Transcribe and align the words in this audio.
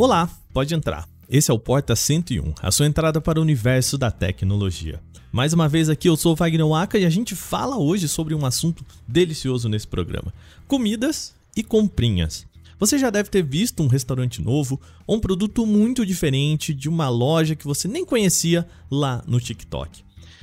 Olá, 0.00 0.30
pode 0.54 0.74
entrar. 0.74 1.06
Esse 1.28 1.50
é 1.50 1.54
o 1.54 1.58
Porta 1.58 1.94
101, 1.94 2.54
a 2.62 2.70
sua 2.70 2.86
entrada 2.86 3.20
para 3.20 3.38
o 3.38 3.42
universo 3.42 3.98
da 3.98 4.10
tecnologia. 4.10 4.98
Mais 5.30 5.52
uma 5.52 5.68
vez 5.68 5.90
aqui, 5.90 6.08
eu 6.08 6.16
sou 6.16 6.32
o 6.32 6.36
Wagner 6.36 6.66
Waka 6.66 6.98
e 6.98 7.04
a 7.04 7.10
gente 7.10 7.36
fala 7.36 7.76
hoje 7.76 8.08
sobre 8.08 8.34
um 8.34 8.46
assunto 8.46 8.82
delicioso 9.06 9.68
nesse 9.68 9.86
programa: 9.86 10.32
comidas 10.66 11.34
e 11.54 11.62
comprinhas. 11.62 12.46
Você 12.78 12.98
já 12.98 13.10
deve 13.10 13.28
ter 13.28 13.42
visto 13.42 13.82
um 13.82 13.88
restaurante 13.88 14.40
novo 14.40 14.80
ou 15.06 15.18
um 15.18 15.20
produto 15.20 15.66
muito 15.66 16.06
diferente 16.06 16.72
de 16.72 16.88
uma 16.88 17.10
loja 17.10 17.54
que 17.54 17.66
você 17.66 17.86
nem 17.86 18.02
conhecia 18.02 18.66
lá 18.90 19.22
no 19.26 19.38
TikTok. 19.38 20.02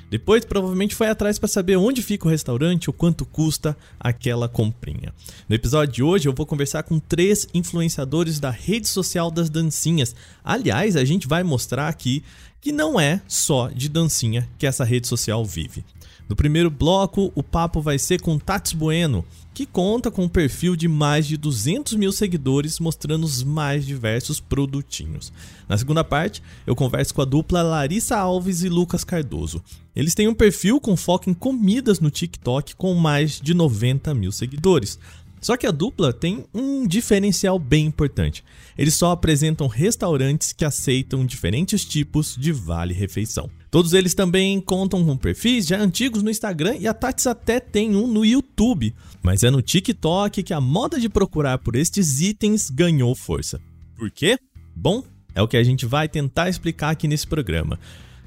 Depois, 0.10 0.46
provavelmente 0.46 0.96
foi 0.96 1.08
atrás 1.08 1.38
para 1.38 1.50
saber 1.50 1.76
onde 1.76 2.02
fica 2.02 2.28
o 2.28 2.30
restaurante 2.30 2.90
ou 2.90 2.94
quanto 2.94 3.26
custa 3.26 3.76
aquela 4.00 4.48
comprinha. 4.48 5.14
No 5.50 5.56
episódio 5.56 5.94
de 5.94 6.04
hoje, 6.04 6.28
eu 6.28 6.34
vou 6.34 6.46
conversar 6.46 6.84
com 6.84 6.98
três 6.98 7.48
influenciadores 7.54 8.40
da 8.40 8.50
rede 8.50 8.88
social 8.88 9.30
das 9.30 9.50
dancinhas. 9.50 10.16
Aliás, 10.44 10.96
a 10.96 11.04
gente 11.04 11.28
vai 11.28 11.44
mostrar 11.44 11.90
aqui 11.90 12.24
que 12.62 12.72
não 12.72 13.00
é 13.00 13.22
só 13.28 13.70
de 13.70 13.90
dancinha 13.90 14.48
que 14.58 14.66
essa 14.66 14.84
rede 14.84 15.08
social 15.08 15.46
vive. 15.46 15.84
No 16.28 16.36
primeiro 16.36 16.70
bloco, 16.70 17.32
o 17.36 17.44
papo 17.44 17.82
vai 17.82 17.98
ser 17.98 18.22
com 18.22 18.38
Tats 18.38 18.74
Bueno, 18.74 19.24
que 19.58 19.66
conta 19.66 20.12
com 20.12 20.26
um 20.26 20.30
perfil 20.30 20.76
de 20.76 20.88
mais 20.88 21.26
de 21.26 21.36
200 21.36 21.96
mil 21.96 22.12
seguidores 22.12 22.80
mostrando 22.80 23.24
os 23.24 23.42
mais 23.42 23.88
diversos 23.88 24.40
produtinhos. 24.40 25.34
Na 25.68 25.76
segunda 25.76 26.04
parte, 26.04 26.44
eu 26.68 26.76
converso 26.76 27.12
com 27.12 27.24
a 27.24 27.26
dupla 27.26 27.64
Larissa 27.64 28.16
Alves 28.16 28.62
e 28.62 28.70
Lucas 28.70 29.04
Cardoso. 29.04 29.64
Eles 29.96 30.14
têm 30.14 30.28
um 30.28 30.34
perfil 30.36 30.80
com 30.80 30.96
foco 30.96 31.28
em 31.28 31.34
comidas 31.34 32.00
no 32.00 32.12
TikTok 32.12 32.76
com 32.76 32.94
mais 32.94 33.42
de 33.42 33.56
90 33.56 34.14
mil 34.14 34.32
seguidores. 34.32 35.00
Só 35.40 35.56
que 35.56 35.68
a 35.68 35.72
dupla 35.72 36.12
tem 36.12 36.46
um 36.54 36.88
diferencial 36.88 37.60
bem 37.60 37.86
importante. 37.86 38.44
Eles 38.78 38.96
só 38.96 39.12
apresentam 39.12 39.68
restaurantes 39.68 40.52
que 40.52 40.66
aceitam 40.66 41.26
diferentes 41.26 41.86
tipos 41.86 42.36
de 42.36 42.52
vale-refeição. 42.52 43.50
Todos 43.70 43.94
eles 43.94 44.14
também 44.14 44.60
contam 44.60 45.06
com 45.06 45.16
perfis 45.18 45.68
já 45.68 45.80
antigos 45.80 46.24
no 46.24 46.32
Instagram 46.32 46.78
e 46.80 46.88
a 46.88 46.94
Tati 46.94 47.28
até 47.28 47.60
tem 47.60 47.96
um 47.96 48.08
no 48.08 48.26
YouTube, 48.26 48.96
mas 49.22 49.44
é 49.44 49.52
no 49.52 49.62
TikTok 49.62 50.42
que 50.42 50.54
a 50.54 50.62
moda 50.62 51.00
de 51.00 51.10
procurar 51.10 51.58
por 51.60 51.76
estes 51.76 52.22
itens 52.22 52.70
ganhou 52.70 53.14
força. 53.14 53.62
Por 53.96 54.10
quê? 54.10 54.40
Bom, 54.76 55.04
é 55.36 55.42
o 55.42 55.48
que 55.48 55.58
a 55.58 55.64
gente 55.64 55.86
vai 55.86 56.08
tentar 56.08 56.50
explicar 56.50 56.90
aqui 56.90 57.08
nesse 57.08 57.28
programa. 57.28 57.80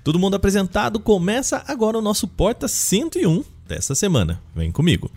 Todo 0.05 0.19
mundo 0.19 0.37
apresentado, 0.37 0.99
começa 0.99 1.63
agora 1.67 1.99
o 1.99 2.03
nosso 2.03 2.27
Porta 2.27 2.69
101 2.69 3.45
dessa 3.67 3.95
semana. 3.95 4.41
Vem 4.55 4.71
comigo. 4.71 5.11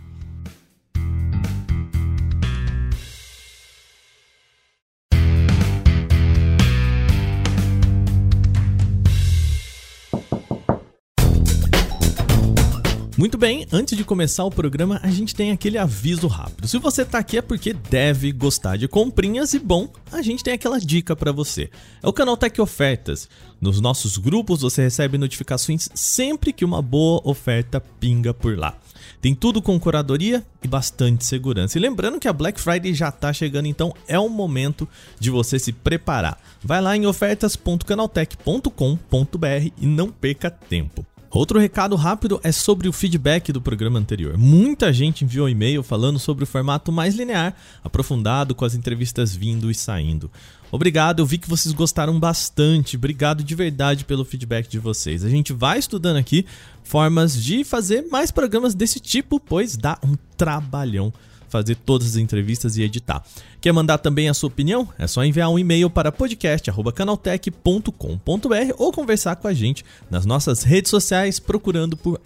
Muito 13.16 13.38
bem, 13.38 13.68
antes 13.72 13.96
de 13.96 14.04
começar 14.04 14.44
o 14.44 14.50
programa, 14.50 15.00
a 15.04 15.12
gente 15.12 15.36
tem 15.36 15.52
aquele 15.52 15.78
aviso 15.78 16.26
rápido. 16.26 16.68
Se 16.68 16.80
você 16.80 17.06
tá 17.06 17.20
aqui 17.20 17.38
é 17.38 17.44
porque 17.44 17.72
deve 17.72 18.32
gostar 18.32 18.76
de 18.76 18.88
comprinhas 18.88 19.54
e 19.54 19.60
bom, 19.60 19.88
a 20.12 20.24
gente 20.24 20.44
tem 20.44 20.56
aquela 20.56 20.80
dica 20.80 21.16
para 21.16 21.32
você. 21.32 21.70
É 22.02 22.08
o 22.08 22.14
canal 22.14 22.36
Tech 22.36 22.60
Ofertas. 22.60 23.30
Nos 23.62 23.80
nossos 23.80 24.18
grupos 24.18 24.62
você 24.62 24.82
recebe 24.82 25.20
notificações 25.20 25.90
sempre 25.94 26.52
que 26.52 26.66
uma 26.66 26.82
boa 26.82 27.22
oferta 27.24 27.80
pinga 27.80 28.34
por 28.34 28.58
lá. 28.58 28.76
Tem 29.22 29.36
tudo 29.36 29.62
com 29.62 29.80
curadoria 29.80 30.44
e 30.64 30.68
bastante 30.68 31.24
segurança. 31.24 31.78
E 31.78 31.82
lembrando 31.82 32.20
que 32.20 32.28
a 32.28 32.34
Black 32.34 32.60
Friday 32.60 32.96
já 32.96 33.12
tá 33.12 33.32
chegando, 33.32 33.68
então 33.68 33.94
é 34.08 34.18
o 34.18 34.28
momento 34.28 34.90
de 35.20 35.30
você 35.30 35.60
se 35.60 35.72
preparar. 35.72 36.42
Vai 36.64 36.82
lá 36.82 36.98
em 36.98 37.06
ofertas.canaltech.com.br 37.06 39.72
e 39.78 39.86
não 39.86 40.10
perca 40.10 40.50
tempo. 40.50 41.06
Outro 41.34 41.58
recado 41.60 41.96
rápido 41.96 42.40
é 42.44 42.52
sobre 42.52 42.88
o 42.88 42.94
feedback 42.94 43.52
do 43.52 43.60
programa 43.60 43.98
anterior. 43.98 44.38
Muita 44.38 44.94
gente 44.94 45.26
enviou 45.26 45.50
e-mail 45.50 45.82
falando 45.82 46.20
sobre 46.20 46.44
o 46.44 46.48
formato 46.48 46.92
mais 46.92 47.16
linear, 47.16 47.56
aprofundado, 47.84 48.54
com 48.54 48.64
as 48.64 48.76
entrevistas 48.76 49.36
vindo 49.36 49.72
e 49.72 49.74
saindo. 49.74 50.30
Obrigado, 50.72 51.22
eu 51.24 51.26
vi 51.26 51.40
que 51.40 51.50
vocês 51.50 51.74
gostaram 51.74 52.20
bastante. 52.20 52.98
Obrigado 52.98 53.44
de 53.44 53.56
verdade 53.56 54.06
pelo 54.06 54.24
feedback 54.24 54.68
de 54.68 54.78
vocês. 54.78 55.26
A 55.26 55.30
gente 55.30 55.52
vai 55.54 55.80
estudando 55.80 56.18
aqui 56.18 56.46
formas 56.84 57.36
de 57.44 57.64
fazer 57.64 58.04
mais 58.12 58.30
programas 58.30 58.76
desse 58.76 59.00
tipo, 59.00 59.40
pois 59.40 59.76
dá 59.76 59.98
um 60.04 60.16
trabalhão 60.38 61.12
fazer 61.54 61.76
todas 61.76 62.08
as 62.08 62.16
entrevistas 62.16 62.78
e 62.78 62.82
editar. 62.82 63.24
Quer 63.62 63.72
mandar 63.72 64.00
também 64.00 64.28
a 64.28 64.34
sua 64.34 64.48
opinião? 64.48 64.90
É 64.98 65.06
só 65.06 65.24
enviar 65.24 65.50
um 65.50 65.60
e-mail 65.60 65.88
para 65.90 66.12
podcast@canaltech.com.br 66.12 68.74
ou 68.78 68.92
conversar 68.92 69.36
com 69.36 69.48
a 69.48 69.54
gente 69.54 69.86
nas 70.10 70.26
nossas 70.26 70.64
redes 70.64 70.90
sociais 70.90 71.40
procurando 71.40 71.96
por 71.96 72.20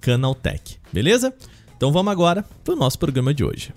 @canaltech. 0.00 0.76
Beleza? 0.92 1.34
Então 1.76 1.90
vamos 1.90 2.12
agora 2.12 2.44
para 2.64 2.74
o 2.74 2.76
nosso 2.76 2.96
programa 2.98 3.34
de 3.34 3.44
hoje. 3.44 3.74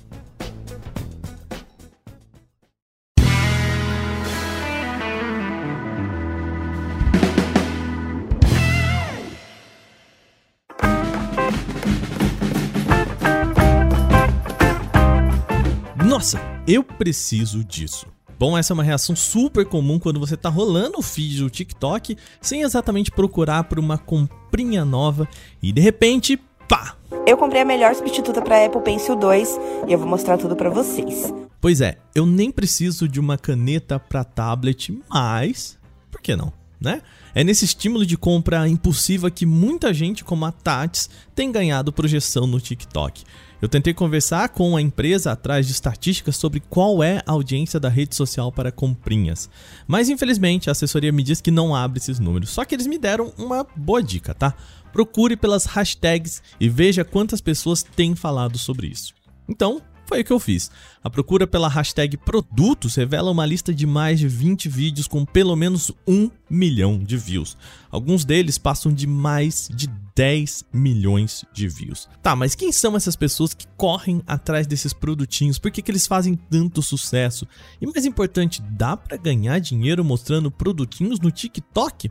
Nossa, 16.19 16.37
eu 16.67 16.83
preciso 16.83 17.63
disso. 17.63 18.05
Bom, 18.37 18.57
essa 18.57 18.73
é 18.73 18.75
uma 18.75 18.83
reação 18.83 19.15
super 19.15 19.65
comum 19.65 19.97
quando 19.97 20.19
você 20.19 20.35
tá 20.35 20.49
rolando 20.49 20.99
o 20.99 21.01
feed 21.01 21.41
do 21.41 21.49
TikTok 21.49 22.17
sem 22.41 22.61
exatamente 22.61 23.09
procurar 23.09 23.63
por 23.63 23.79
uma 23.79 23.97
comprinha 23.97 24.83
nova 24.83 25.25
e 25.63 25.71
de 25.71 25.79
repente, 25.79 26.37
pá! 26.67 26.97
Eu 27.25 27.37
comprei 27.37 27.61
a 27.61 27.65
melhor 27.65 27.95
substituta 27.95 28.41
para 28.41 28.65
Apple 28.65 28.81
Pencil 28.81 29.15
2 29.15 29.59
e 29.87 29.93
eu 29.93 29.97
vou 29.97 30.09
mostrar 30.09 30.37
tudo 30.37 30.57
para 30.57 30.69
vocês. 30.69 31.33
Pois 31.61 31.79
é, 31.79 31.97
eu 32.13 32.25
nem 32.25 32.51
preciso 32.51 33.07
de 33.07 33.17
uma 33.17 33.37
caneta 33.37 33.97
para 33.97 34.25
tablet, 34.25 35.01
mas 35.09 35.79
por 36.11 36.19
que 36.19 36.35
não, 36.35 36.51
né? 36.81 37.01
É 37.33 37.45
nesse 37.45 37.63
estímulo 37.63 38.05
de 38.05 38.17
compra 38.17 38.67
impulsiva 38.67 39.31
que 39.31 39.45
muita 39.45 39.93
gente, 39.93 40.25
como 40.25 40.43
a 40.43 40.51
Tats, 40.51 41.09
tem 41.33 41.49
ganhado 41.49 41.93
projeção 41.93 42.45
no 42.45 42.59
TikTok. 42.59 43.23
Eu 43.61 43.67
tentei 43.67 43.93
conversar 43.93 44.49
com 44.49 44.77
a 44.77 44.81
empresa 44.81 45.33
atrás 45.33 45.67
de 45.67 45.73
estatísticas 45.73 46.37
sobre 46.37 46.61
qual 46.61 47.03
é 47.03 47.21
a 47.25 47.31
audiência 47.33 47.79
da 47.79 47.89
rede 47.89 48.15
social 48.15 48.51
para 48.51 48.71
comprinhas. 48.71 49.49
Mas 49.85 50.07
infelizmente 50.07 50.69
a 50.69 50.71
assessoria 50.71 51.11
me 51.11 51.23
diz 51.23 51.41
que 51.41 51.51
não 51.51 51.75
abre 51.75 51.99
esses 51.99 52.19
números. 52.19 52.51
Só 52.51 52.63
que 52.63 52.73
eles 52.73 52.87
me 52.87 52.97
deram 52.97 53.33
uma 53.37 53.67
boa 53.75 54.01
dica, 54.01 54.33
tá? 54.33 54.53
Procure 54.93 55.35
pelas 55.35 55.65
hashtags 55.65 56.41
e 56.59 56.69
veja 56.69 57.03
quantas 57.03 57.41
pessoas 57.41 57.83
têm 57.83 58.15
falado 58.15 58.57
sobre 58.57 58.87
isso. 58.87 59.13
Então, 59.47 59.81
foi 60.09 60.21
o 60.21 60.25
que 60.25 60.33
eu 60.33 60.39
fiz. 60.39 60.71
A 61.03 61.09
procura 61.09 61.45
pela 61.45 61.69
hashtag 61.69 62.17
produtos 62.17 62.95
revela 62.95 63.29
uma 63.29 63.45
lista 63.45 63.71
de 63.71 63.85
mais 63.85 64.19
de 64.19 64.27
20 64.27 64.67
vídeos 64.67 65.07
com 65.07 65.23
pelo 65.23 65.55
menos 65.55 65.91
1 66.07 66.31
milhão 66.49 66.97
de 66.97 67.15
views. 67.15 67.55
Alguns 67.91 68.25
deles 68.25 68.57
passam 68.57 68.91
de 68.91 69.05
mais 69.05 69.69
de 69.71 69.87
10 70.15 70.65
milhões 70.73 71.45
de 71.53 71.67
views. 71.67 72.09
Tá, 72.23 72.35
mas 72.35 72.55
quem 72.55 72.71
são 72.71 72.97
essas 72.97 73.15
pessoas 73.15 73.53
que 73.53 73.67
correm 73.77 74.23
atrás 74.25 74.65
desses 74.65 74.93
produtinhos? 74.93 75.59
Por 75.59 75.69
que, 75.69 75.81
que 75.81 75.91
eles 75.91 76.07
fazem 76.07 76.35
tanto 76.35 76.81
sucesso? 76.81 77.47
E 77.79 77.85
mais 77.85 78.03
importante, 78.03 78.63
dá 78.63 78.97
para 78.97 79.15
ganhar 79.15 79.59
dinheiro 79.59 80.03
mostrando 80.03 80.49
produtinhos 80.49 81.19
no 81.19 81.29
TikTok? 81.29 82.09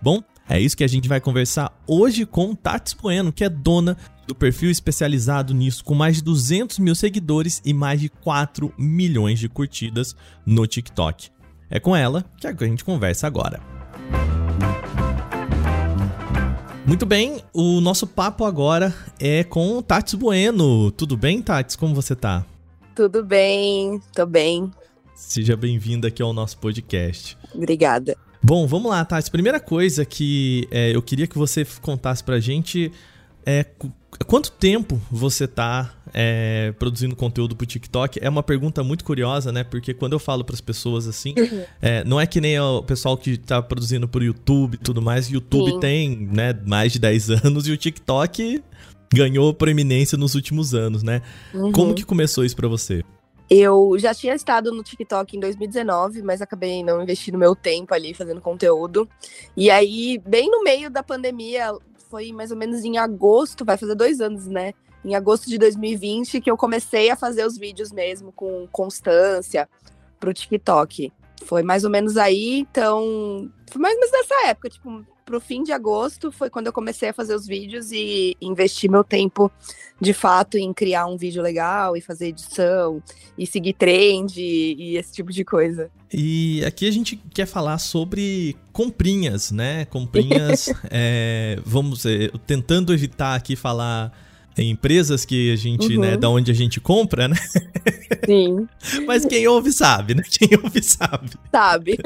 Bom, 0.00 0.22
é 0.48 0.60
isso 0.60 0.76
que 0.76 0.84
a 0.84 0.88
gente 0.88 1.08
vai 1.08 1.20
conversar 1.20 1.72
hoje 1.86 2.26
com 2.26 2.54
Tati 2.54 2.96
Bueno, 2.96 3.32
que 3.32 3.44
é 3.44 3.48
dona 3.48 3.96
do 4.26 4.34
perfil 4.34 4.70
especializado 4.70 5.54
nisso, 5.54 5.84
com 5.84 5.94
mais 5.94 6.16
de 6.16 6.22
200 6.24 6.78
mil 6.78 6.94
seguidores 6.94 7.60
e 7.64 7.72
mais 7.72 8.00
de 8.00 8.08
4 8.08 8.72
milhões 8.76 9.38
de 9.38 9.48
curtidas 9.48 10.16
no 10.44 10.66
TikTok. 10.66 11.30
É 11.70 11.80
com 11.80 11.94
ela 11.94 12.24
que 12.38 12.46
a 12.46 12.66
gente 12.66 12.84
conversa 12.84 13.26
agora. 13.26 13.60
Muito 16.86 17.06
bem, 17.06 17.42
o 17.52 17.80
nosso 17.80 18.06
papo 18.06 18.44
agora 18.44 18.94
é 19.18 19.42
com 19.42 19.80
Tati 19.80 20.16
Bueno. 20.16 20.90
Tudo 20.90 21.16
bem, 21.16 21.40
Tati? 21.40 21.78
Como 21.78 21.94
você 21.94 22.14
tá? 22.14 22.44
Tudo 22.94 23.24
bem, 23.24 24.00
tô 24.14 24.26
bem. 24.26 24.70
Seja 25.14 25.56
bem-vinda 25.56 26.08
aqui 26.08 26.22
ao 26.22 26.32
nosso 26.32 26.58
podcast. 26.58 27.38
Obrigada. 27.54 28.16
Bom, 28.42 28.66
vamos 28.66 28.90
lá, 28.90 29.02
Tati. 29.02 29.30
Primeira 29.30 29.58
coisa 29.58 30.04
que 30.04 30.68
é, 30.70 30.94
eu 30.94 31.00
queria 31.00 31.26
que 31.26 31.38
você 31.38 31.66
contasse 31.80 32.22
pra 32.22 32.38
gente 32.38 32.92
é 33.46 33.66
quanto 34.26 34.50
tempo 34.52 35.00
você 35.10 35.46
tá 35.46 35.94
é, 36.12 36.72
produzindo 36.78 37.16
conteúdo 37.16 37.56
pro 37.56 37.66
TikTok? 37.66 38.18
É 38.22 38.28
uma 38.28 38.42
pergunta 38.42 38.82
muito 38.82 39.04
curiosa, 39.04 39.50
né? 39.50 39.64
Porque 39.64 39.92
quando 39.92 40.12
eu 40.12 40.18
falo 40.18 40.44
para 40.44 40.54
as 40.54 40.60
pessoas 40.60 41.06
assim, 41.06 41.34
uhum. 41.36 41.64
é, 41.82 42.04
não 42.04 42.20
é 42.20 42.26
que 42.26 42.40
nem 42.40 42.58
o 42.58 42.82
pessoal 42.82 43.16
que 43.16 43.36
tá 43.36 43.60
produzindo 43.62 44.08
pro 44.08 44.22
YouTube 44.22 44.74
e 44.74 44.78
tudo 44.78 45.02
mais. 45.02 45.28
YouTube 45.28 45.72
Sim. 45.72 45.80
tem, 45.80 46.16
né, 46.32 46.58
mais 46.66 46.92
de 46.92 46.98
10 46.98 47.30
anos 47.44 47.66
e 47.66 47.72
o 47.72 47.76
TikTok 47.76 48.62
ganhou 49.12 49.52
proeminência 49.54 50.18
nos 50.18 50.34
últimos 50.34 50.74
anos, 50.74 51.02
né? 51.02 51.22
Uhum. 51.52 51.72
Como 51.72 51.94
que 51.94 52.04
começou 52.04 52.44
isso 52.44 52.56
para 52.56 52.68
você? 52.68 53.02
Eu 53.48 53.96
já 53.98 54.14
tinha 54.14 54.34
estado 54.34 54.72
no 54.72 54.82
TikTok 54.82 55.36
em 55.36 55.40
2019, 55.40 56.22
mas 56.22 56.40
acabei 56.40 56.82
não 56.82 57.02
investindo 57.02 57.36
meu 57.36 57.54
tempo 57.54 57.92
ali 57.92 58.14
fazendo 58.14 58.40
conteúdo. 58.40 59.08
E 59.56 59.70
aí, 59.70 60.20
bem 60.26 60.50
no 60.50 60.62
meio 60.62 60.90
da 60.90 61.02
pandemia, 61.02 61.72
foi 62.14 62.30
mais 62.30 62.52
ou 62.52 62.56
menos 62.56 62.84
em 62.84 62.96
agosto, 62.96 63.64
vai 63.64 63.76
fazer 63.76 63.96
dois 63.96 64.20
anos, 64.20 64.46
né? 64.46 64.72
Em 65.04 65.16
agosto 65.16 65.48
de 65.48 65.58
2020, 65.58 66.40
que 66.40 66.48
eu 66.48 66.56
comecei 66.56 67.10
a 67.10 67.16
fazer 67.16 67.44
os 67.44 67.58
vídeos 67.58 67.90
mesmo 67.90 68.30
com 68.30 68.68
constância 68.70 69.68
pro 70.20 70.32
TikTok. 70.32 71.12
Foi 71.44 71.64
mais 71.64 71.82
ou 71.82 71.90
menos 71.90 72.16
aí, 72.16 72.60
então. 72.60 73.50
Foi 73.68 73.82
mais 73.82 73.96
ou 73.96 74.00
menos 74.00 74.12
nessa 74.12 74.46
época, 74.46 74.68
tipo, 74.68 75.04
pro 75.24 75.40
fim 75.40 75.62
de 75.62 75.72
agosto 75.72 76.30
foi 76.30 76.50
quando 76.50 76.66
eu 76.66 76.72
comecei 76.72 77.08
a 77.08 77.12
fazer 77.12 77.34
os 77.34 77.46
vídeos 77.46 77.90
e 77.90 78.36
investir 78.40 78.90
meu 78.90 79.02
tempo 79.02 79.50
de 80.00 80.12
fato 80.12 80.58
em 80.58 80.72
criar 80.72 81.06
um 81.06 81.16
vídeo 81.16 81.42
legal 81.42 81.96
e 81.96 82.00
fazer 82.00 82.28
edição 82.28 83.02
e 83.38 83.46
seguir 83.46 83.72
trend 83.74 84.36
e, 84.38 84.96
esse 84.96 85.12
tipo 85.12 85.32
de 85.32 85.44
coisa. 85.44 85.90
E 86.12 86.64
aqui 86.64 86.86
a 86.86 86.90
gente 86.90 87.16
quer 87.32 87.46
falar 87.46 87.78
sobre 87.78 88.56
comprinhas, 88.72 89.50
né? 89.50 89.84
Comprinhas, 89.86 90.68
é, 90.90 91.58
vamos 91.64 92.04
é, 92.06 92.30
tentando 92.46 92.92
evitar 92.92 93.34
aqui 93.34 93.56
falar 93.56 94.12
empresas 94.62 95.24
que 95.24 95.52
a 95.52 95.56
gente, 95.56 95.88
né, 95.88 95.94
uhum. 95.94 96.00
né, 96.00 96.16
da 96.16 96.28
onde 96.28 96.50
a 96.50 96.54
gente 96.54 96.80
compra, 96.80 97.28
né? 97.28 97.36
Sim. 98.24 98.68
Mas 99.06 99.24
quem 99.24 99.46
ouve 99.48 99.72
sabe, 99.72 100.14
né? 100.14 100.22
Quem 100.30 100.50
ouve 100.62 100.82
sabe. 100.82 101.30
Sabe. 101.50 101.98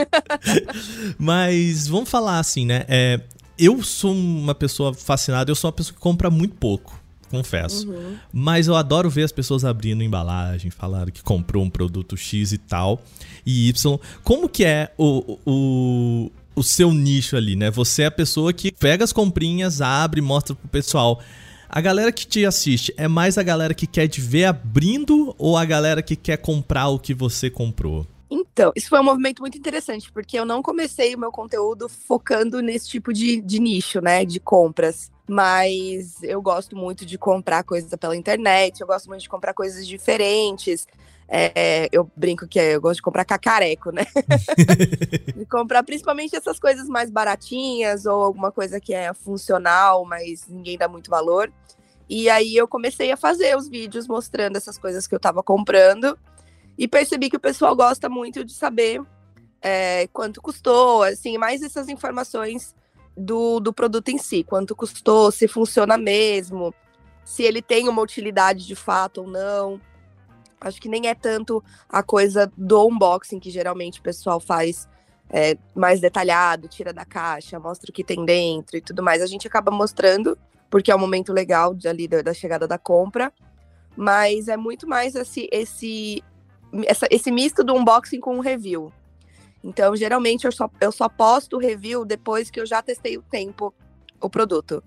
Mas 1.18 1.86
vamos 1.86 2.08
falar 2.08 2.38
assim, 2.38 2.64
né? 2.64 2.84
É, 2.88 3.20
eu 3.58 3.82
sou 3.82 4.14
uma 4.14 4.54
pessoa 4.54 4.94
fascinada, 4.94 5.50
eu 5.50 5.54
sou 5.54 5.68
uma 5.68 5.72
pessoa 5.72 5.94
que 5.94 6.00
compra 6.00 6.30
muito 6.30 6.54
pouco, 6.54 6.98
confesso. 7.30 7.90
Uhum. 7.90 8.16
Mas 8.32 8.68
eu 8.68 8.76
adoro 8.76 9.10
ver 9.10 9.24
as 9.24 9.32
pessoas 9.32 9.64
abrindo 9.64 10.02
embalagem, 10.02 10.70
falando 10.70 11.10
que 11.10 11.22
comprou 11.22 11.64
um 11.64 11.70
produto 11.70 12.16
X 12.16 12.52
e 12.52 12.58
tal, 12.58 13.02
e 13.44 13.68
Y. 13.68 13.98
Como 14.22 14.48
que 14.48 14.64
é 14.64 14.92
o, 14.96 15.38
o, 15.44 16.30
o 16.54 16.62
seu 16.62 16.92
nicho 16.92 17.36
ali, 17.36 17.56
né? 17.56 17.70
Você 17.70 18.02
é 18.02 18.06
a 18.06 18.10
pessoa 18.10 18.52
que 18.52 18.70
pega 18.72 19.04
as 19.04 19.12
comprinhas, 19.12 19.80
abre, 19.80 20.20
mostra 20.20 20.54
pro 20.54 20.68
pessoal. 20.68 21.20
A 21.70 21.82
galera 21.82 22.10
que 22.10 22.26
te 22.26 22.46
assiste 22.46 22.94
é 22.96 23.06
mais 23.06 23.36
a 23.36 23.42
galera 23.42 23.74
que 23.74 23.86
quer 23.86 24.08
te 24.08 24.22
ver 24.22 24.46
abrindo 24.46 25.34
ou 25.36 25.54
a 25.54 25.66
galera 25.66 26.02
que 26.02 26.16
quer 26.16 26.38
comprar 26.38 26.88
o 26.88 26.98
que 26.98 27.12
você 27.12 27.50
comprou? 27.50 28.06
Então, 28.30 28.72
isso 28.74 28.88
foi 28.88 29.00
um 29.00 29.04
movimento 29.04 29.40
muito 29.40 29.58
interessante, 29.58 30.10
porque 30.10 30.38
eu 30.38 30.46
não 30.46 30.62
comecei 30.62 31.14
o 31.14 31.18
meu 31.18 31.30
conteúdo 31.30 31.86
focando 31.88 32.62
nesse 32.62 32.88
tipo 32.88 33.12
de, 33.12 33.42
de 33.42 33.60
nicho, 33.60 34.00
né, 34.00 34.24
de 34.24 34.40
compras. 34.40 35.10
Mas 35.28 36.22
eu 36.22 36.40
gosto 36.40 36.74
muito 36.74 37.04
de 37.04 37.18
comprar 37.18 37.62
coisas 37.62 37.90
pela 37.96 38.16
internet, 38.16 38.80
eu 38.80 38.86
gosto 38.86 39.08
muito 39.08 39.20
de 39.20 39.28
comprar 39.28 39.52
coisas 39.52 39.86
diferentes. 39.86 40.86
É, 41.30 41.90
eu 41.92 42.10
brinco 42.16 42.48
que 42.48 42.58
eu 42.58 42.80
gosto 42.80 42.96
de 42.96 43.02
comprar 43.02 43.26
cacareco, 43.26 43.92
né? 43.92 44.06
de 45.36 45.44
comprar 45.44 45.82
principalmente 45.82 46.34
essas 46.34 46.58
coisas 46.58 46.88
mais 46.88 47.10
baratinhas 47.10 48.06
ou 48.06 48.24
alguma 48.24 48.50
coisa 48.50 48.80
que 48.80 48.94
é 48.94 49.12
funcional, 49.12 50.06
mas 50.06 50.48
ninguém 50.48 50.78
dá 50.78 50.88
muito 50.88 51.10
valor. 51.10 51.52
E 52.08 52.30
aí 52.30 52.56
eu 52.56 52.66
comecei 52.66 53.12
a 53.12 53.16
fazer 53.16 53.54
os 53.54 53.68
vídeos 53.68 54.08
mostrando 54.08 54.56
essas 54.56 54.78
coisas 54.78 55.06
que 55.06 55.14
eu 55.14 55.20
tava 55.20 55.42
comprando 55.42 56.18
e 56.78 56.88
percebi 56.88 57.28
que 57.28 57.36
o 57.36 57.40
pessoal 57.40 57.76
gosta 57.76 58.08
muito 58.08 58.42
de 58.42 58.54
saber 58.54 59.02
é, 59.60 60.06
quanto 60.12 60.40
custou, 60.40 61.02
assim, 61.02 61.36
mais 61.36 61.60
essas 61.60 61.88
informações 61.88 62.74
do, 63.18 63.58
do 63.58 63.72
produto 63.72 64.08
em 64.08 64.18
si, 64.18 64.44
quanto 64.44 64.76
custou, 64.76 65.30
se 65.30 65.48
funciona 65.48 65.98
mesmo, 65.98 66.72
se 67.24 67.42
ele 67.42 67.60
tem 67.60 67.88
uma 67.88 68.00
utilidade 68.00 68.66
de 68.66 68.76
fato 68.76 69.22
ou 69.22 69.28
não. 69.28 69.80
Acho 70.60 70.80
que 70.80 70.88
nem 70.88 71.08
é 71.08 71.14
tanto 71.14 71.62
a 71.88 72.02
coisa 72.02 72.50
do 72.56 72.86
unboxing 72.86 73.38
que 73.38 73.50
geralmente 73.50 74.00
o 74.00 74.02
pessoal 74.02 74.40
faz 74.40 74.88
é, 75.30 75.56
mais 75.74 76.00
detalhado, 76.00 76.68
tira 76.68 76.92
da 76.92 77.04
caixa, 77.04 77.60
mostra 77.60 77.90
o 77.90 77.92
que 77.92 78.02
tem 78.02 78.24
dentro 78.24 78.76
e 78.76 78.80
tudo 78.80 79.02
mais. 79.02 79.22
A 79.22 79.26
gente 79.26 79.46
acaba 79.46 79.70
mostrando, 79.70 80.38
porque 80.70 80.90
é 80.90 80.94
o 80.94 80.98
momento 80.98 81.32
legal 81.32 81.74
de, 81.74 81.86
ali 81.86 82.08
da, 82.08 82.22
da 82.22 82.34
chegada 82.34 82.66
da 82.66 82.78
compra. 82.78 83.32
Mas 83.96 84.48
é 84.48 84.56
muito 84.56 84.86
mais 84.88 85.14
esse, 85.14 85.48
esse, 85.52 86.22
essa, 86.86 87.06
esse 87.10 87.30
misto 87.30 87.64
do 87.64 87.74
unboxing 87.74 88.20
com 88.20 88.38
o 88.38 88.40
review. 88.40 88.92
Então, 89.62 89.94
geralmente, 89.96 90.44
eu 90.44 90.52
só, 90.52 90.70
eu 90.80 90.92
só 90.92 91.08
posto 91.08 91.56
o 91.56 91.58
review 91.58 92.04
depois 92.04 92.50
que 92.50 92.60
eu 92.60 92.66
já 92.66 92.80
testei 92.82 93.16
o 93.16 93.22
tempo 93.22 93.74
o 94.20 94.30
produto. 94.30 94.82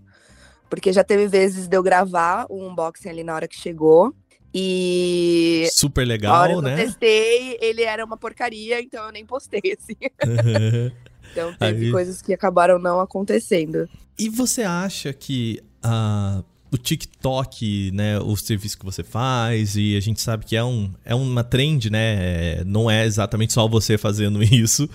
Porque 0.69 0.93
já 0.93 1.03
teve 1.03 1.27
vezes 1.27 1.67
de 1.67 1.75
eu 1.75 1.83
gravar 1.83 2.45
o 2.49 2.65
unboxing 2.67 3.09
ali 3.09 3.23
na 3.23 3.35
hora 3.35 3.47
que 3.47 3.57
chegou. 3.57 4.13
E. 4.53 5.67
Super 5.71 6.05
legal, 6.05 6.61
né? 6.61 6.73
Eu 6.73 6.75
testei, 6.77 7.57
ele 7.61 7.83
era 7.83 8.03
uma 8.03 8.17
porcaria, 8.17 8.81
então 8.81 9.05
eu 9.05 9.11
nem 9.11 9.25
postei, 9.25 9.61
assim. 9.77 9.95
então 11.31 11.53
teve 11.55 11.85
Aí... 11.85 11.91
coisas 11.91 12.21
que 12.21 12.33
acabaram 12.33 12.79
não 12.79 12.99
acontecendo. 12.99 13.89
E 14.19 14.29
você 14.29 14.63
acha 14.63 15.13
que 15.13 15.61
uh, 15.85 16.43
o 16.71 16.77
TikTok, 16.77 17.91
né, 17.93 18.17
o 18.19 18.35
serviço 18.37 18.77
que 18.79 18.85
você 18.85 19.03
faz, 19.03 19.75
e 19.75 19.97
a 19.97 19.99
gente 19.99 20.21
sabe 20.21 20.45
que 20.45 20.55
é, 20.55 20.63
um, 20.63 20.89
é 21.03 21.13
uma 21.13 21.43
trend, 21.43 21.89
né? 21.89 22.15
É, 22.19 22.63
não 22.65 22.89
é 22.89 23.05
exatamente 23.05 23.51
só 23.51 23.67
você 23.67 23.97
fazendo 23.97 24.41
isso. 24.43 24.89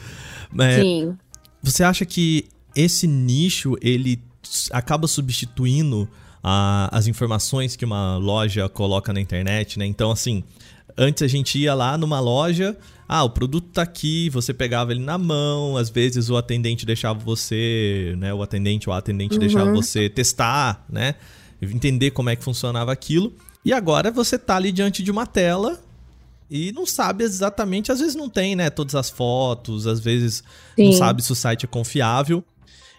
Mas 0.50 0.81
Sim. 0.81 1.17
Você 1.62 1.82
acha 1.82 2.06
que 2.06 2.46
esse 2.75 3.06
nicho 3.06 3.76
ele 3.82 4.23
acaba 4.70 5.08
substituindo 5.08 6.08
a, 6.43 6.88
as 6.93 7.06
informações 7.06 7.75
que 7.75 7.84
uma 7.84 8.17
loja 8.17 8.69
coloca 8.69 9.12
na 9.12 9.20
internet, 9.20 9.78
né? 9.78 9.84
Então, 9.84 10.11
assim, 10.11 10.44
antes 10.96 11.23
a 11.23 11.26
gente 11.26 11.58
ia 11.58 11.75
lá 11.75 11.99
numa 11.99 12.20
loja, 12.20 12.76
ah, 13.08 13.25
o 13.25 13.31
produto 13.31 13.69
tá 13.73 13.82
aqui, 13.82 14.31
você 14.31 14.55
pegava 14.55 14.93
ele 14.93 15.02
na 15.02 15.19
mão, 15.19 15.76
às 15.76 15.90
vezes 15.90 16.31
o 16.31 16.37
atendente 16.37 16.87
deixava 16.87 17.19
você, 17.19 18.14
né? 18.17 18.32
O 18.32 18.43
atendente 18.43 18.88
ou 18.88 18.94
a 18.94 18.99
atendente 18.99 19.34
uhum. 19.34 19.40
deixava 19.40 19.73
você 19.73 20.08
testar, 20.08 20.87
né? 20.88 21.17
Entender 21.61 22.11
como 22.11 22.31
é 22.31 22.37
que 22.37 22.44
funcionava 22.44 22.93
aquilo. 22.93 23.35
E 23.64 23.73
agora 23.73 24.11
você 24.11 24.38
tá 24.38 24.56
ali 24.56 24.70
diante 24.70 25.03
de 25.03 25.11
uma 25.11 25.26
tela 25.26 25.82
e 26.50 26.70
não 26.73 26.87
sabe 26.87 27.25
exatamente, 27.25 27.91
às 27.91 27.99
vezes 27.99 28.14
não 28.14 28.29
tem, 28.29 28.55
né, 28.55 28.70
todas 28.70 28.94
as 28.94 29.11
fotos, 29.11 29.87
às 29.87 29.99
vezes 29.99 30.44
Sim. 30.76 30.87
não 30.87 30.93
sabe 30.93 31.23
se 31.23 31.32
o 31.32 31.35
site 31.35 31.64
é 31.64 31.69
confiável. 31.69 32.44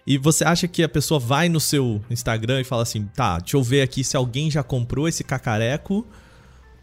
E 0.05 0.17
você 0.17 0.45
acha 0.45 0.67
que 0.67 0.83
a 0.83 0.89
pessoa 0.89 1.19
vai 1.19 1.49
no 1.49 1.59
seu 1.59 2.01
Instagram 2.09 2.61
e 2.61 2.63
fala 2.63 2.83
assim: 2.83 3.05
tá, 3.13 3.39
deixa 3.39 3.57
eu 3.57 3.63
ver 3.63 3.81
aqui 3.81 4.03
se 4.03 4.15
alguém 4.15 4.49
já 4.49 4.63
comprou 4.63 5.07
esse 5.07 5.23
cacareco 5.23 6.05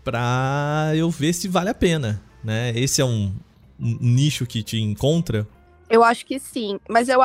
pra 0.03 0.93
eu 0.95 1.11
ver 1.11 1.33
se 1.33 1.49
vale 1.49 1.71
a 1.71 1.75
pena, 1.75 2.21
né? 2.43 2.73
Esse 2.77 3.01
é 3.01 3.05
um, 3.05 3.35
um 3.81 3.99
nicho 4.01 4.47
que 4.47 4.63
te 4.63 4.79
encontra? 4.79 5.49
Eu 5.89 6.03
acho 6.03 6.25
que 6.25 6.39
sim, 6.39 6.81
mas 6.89 7.09
eu, 7.09 7.21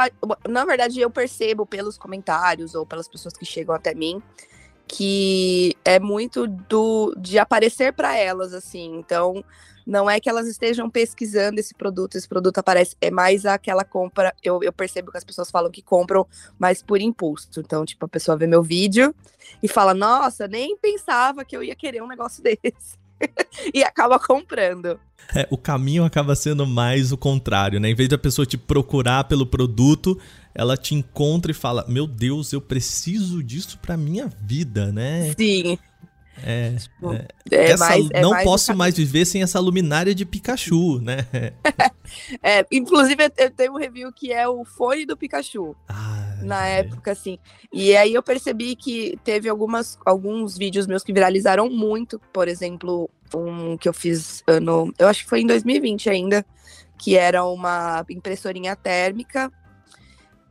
na 0.47 0.65
verdade, 0.65 0.99
eu 0.99 1.09
percebo 1.09 1.65
pelos 1.65 1.97
comentários 1.97 2.75
ou 2.75 2.85
pelas 2.85 3.07
pessoas 3.07 3.35
que 3.35 3.45
chegam 3.45 3.73
até 3.73 3.93
mim 3.95 4.21
que 4.89 5.77
é 5.85 5.99
muito 5.99 6.47
do 6.47 7.13
de 7.15 7.37
aparecer 7.37 7.93
para 7.93 8.17
elas 8.17 8.55
assim. 8.55 8.95
Então, 8.97 9.45
não 9.85 10.09
é 10.09 10.19
que 10.19 10.27
elas 10.27 10.47
estejam 10.47 10.89
pesquisando 10.89 11.59
esse 11.59 11.75
produto, 11.75 12.15
esse 12.15 12.27
produto 12.27 12.57
aparece, 12.57 12.97
é 12.99 13.11
mais 13.11 13.45
aquela 13.45 13.83
compra. 13.85 14.33
Eu, 14.43 14.61
eu 14.63 14.73
percebo 14.73 15.11
que 15.11 15.17
as 15.17 15.23
pessoas 15.23 15.51
falam 15.51 15.71
que 15.71 15.83
compram 15.83 16.27
mais 16.57 16.81
por 16.81 16.99
impulso. 16.99 17.47
Então, 17.59 17.85
tipo, 17.85 18.03
a 18.03 18.09
pessoa 18.09 18.35
vê 18.35 18.47
meu 18.47 18.63
vídeo 18.63 19.13
e 19.61 19.67
fala: 19.67 19.93
Nossa, 19.93 20.47
nem 20.47 20.75
pensava 20.75 21.45
que 21.45 21.55
eu 21.55 21.63
ia 21.63 21.75
querer 21.75 22.01
um 22.01 22.07
negócio 22.07 22.41
desse. 22.43 22.97
e 23.73 23.83
acaba 23.83 24.19
comprando. 24.19 24.99
É, 25.35 25.47
o 25.51 25.57
caminho 25.57 26.03
acaba 26.03 26.35
sendo 26.35 26.65
mais 26.65 27.11
o 27.11 27.17
contrário, 27.17 27.79
né? 27.79 27.89
Em 27.89 27.95
vez 27.95 28.09
da 28.09 28.17
pessoa 28.17 28.45
te 28.45 28.57
procurar 28.57 29.25
pelo 29.25 29.45
produto, 29.45 30.19
ela 30.55 30.75
te 30.75 30.95
encontra 30.95 31.51
e 31.51 31.55
fala: 31.55 31.85
Meu 31.87 32.07
Deus, 32.07 32.51
eu 32.51 32.61
preciso 32.61 33.43
disso 33.43 33.77
pra 33.79 33.95
minha 33.95 34.27
vida, 34.41 34.91
né? 34.91 35.33
Sim. 35.37 35.77
É, 36.43 36.71
tipo, 36.71 37.13
é, 37.13 37.27
é 37.51 37.71
essa, 37.71 37.85
mais, 37.85 38.07
é 38.11 38.21
não 38.21 38.31
mais 38.31 38.43
posso 38.45 38.75
mais 38.75 38.95
viver 38.95 39.25
sem 39.25 39.43
essa 39.43 39.59
luminária 39.59 40.15
de 40.15 40.25
Pikachu, 40.25 40.99
né? 41.01 41.25
é, 42.41 42.65
inclusive, 42.71 43.29
eu 43.37 43.51
tenho 43.51 43.73
um 43.73 43.77
review 43.77 44.11
que 44.11 44.31
é 44.31 44.47
o 44.47 44.63
fone 44.63 45.05
do 45.05 45.17
Pikachu. 45.17 45.75
Ah, 45.87 46.28
na 46.41 46.65
época, 46.65 47.11
assim. 47.11 47.37
E 47.71 47.95
aí 47.95 48.13
eu 48.13 48.23
percebi 48.23 48.75
que 48.75 49.17
teve 49.23 49.49
algumas, 49.49 49.97
alguns 50.05 50.57
vídeos 50.57 50.87
meus 50.87 51.03
que 51.03 51.13
viralizaram 51.13 51.69
muito. 51.69 52.19
Por 52.31 52.47
exemplo, 52.47 53.09
um 53.33 53.77
que 53.77 53.87
eu 53.87 53.93
fiz 53.93 54.43
ano. 54.47 54.93
Eu 54.97 55.07
acho 55.07 55.23
que 55.23 55.29
foi 55.29 55.41
em 55.41 55.47
2020 55.47 56.09
ainda, 56.09 56.45
que 56.97 57.15
era 57.15 57.43
uma 57.43 58.05
impressorinha 58.09 58.75
térmica 58.75 59.51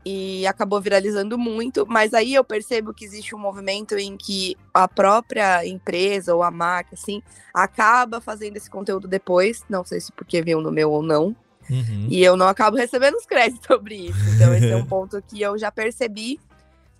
e 0.05 0.47
acabou 0.47 0.81
viralizando 0.81 1.37
muito, 1.37 1.85
mas 1.87 2.15
aí 2.15 2.35
eu 2.35 2.43
percebo 2.43 2.95
que 2.95 3.05
existe 3.05 3.35
um 3.35 3.39
movimento 3.39 3.95
em 3.97 4.17
que 4.17 4.57
a 4.73 4.89
própria 4.89 5.67
empresa 5.67 6.35
ou 6.35 6.43
a 6.43 6.51
marca, 6.51 6.95
assim, 6.95 7.23
acaba 7.53 8.19
fazendo 8.19 8.57
esse 8.57 8.71
conteúdo 8.71 9.07
depois, 9.07 9.65
não 9.69 9.85
sei 9.85 10.01
se 10.01 10.11
porque 10.13 10.41
viu 10.41 10.63
no 10.63 10.73
meu 10.73 10.91
ou 10.91 11.03
não, 11.03 11.37
uhum. 11.71 12.09
e 12.11 12.23
eu 12.23 12.37
não 12.37 12.49
acabo 12.49 12.77
recebendo 12.77 13.15
os 13.15 13.27
créditos 13.27 13.65
sobre 13.67 13.95
isso. 13.95 14.19
Então 14.35 14.55
esse 14.55 14.71
é 14.71 14.77
um 14.77 14.85
ponto 14.87 15.23
que 15.23 15.41
eu 15.41 15.59
já 15.59 15.71
percebi 15.71 16.39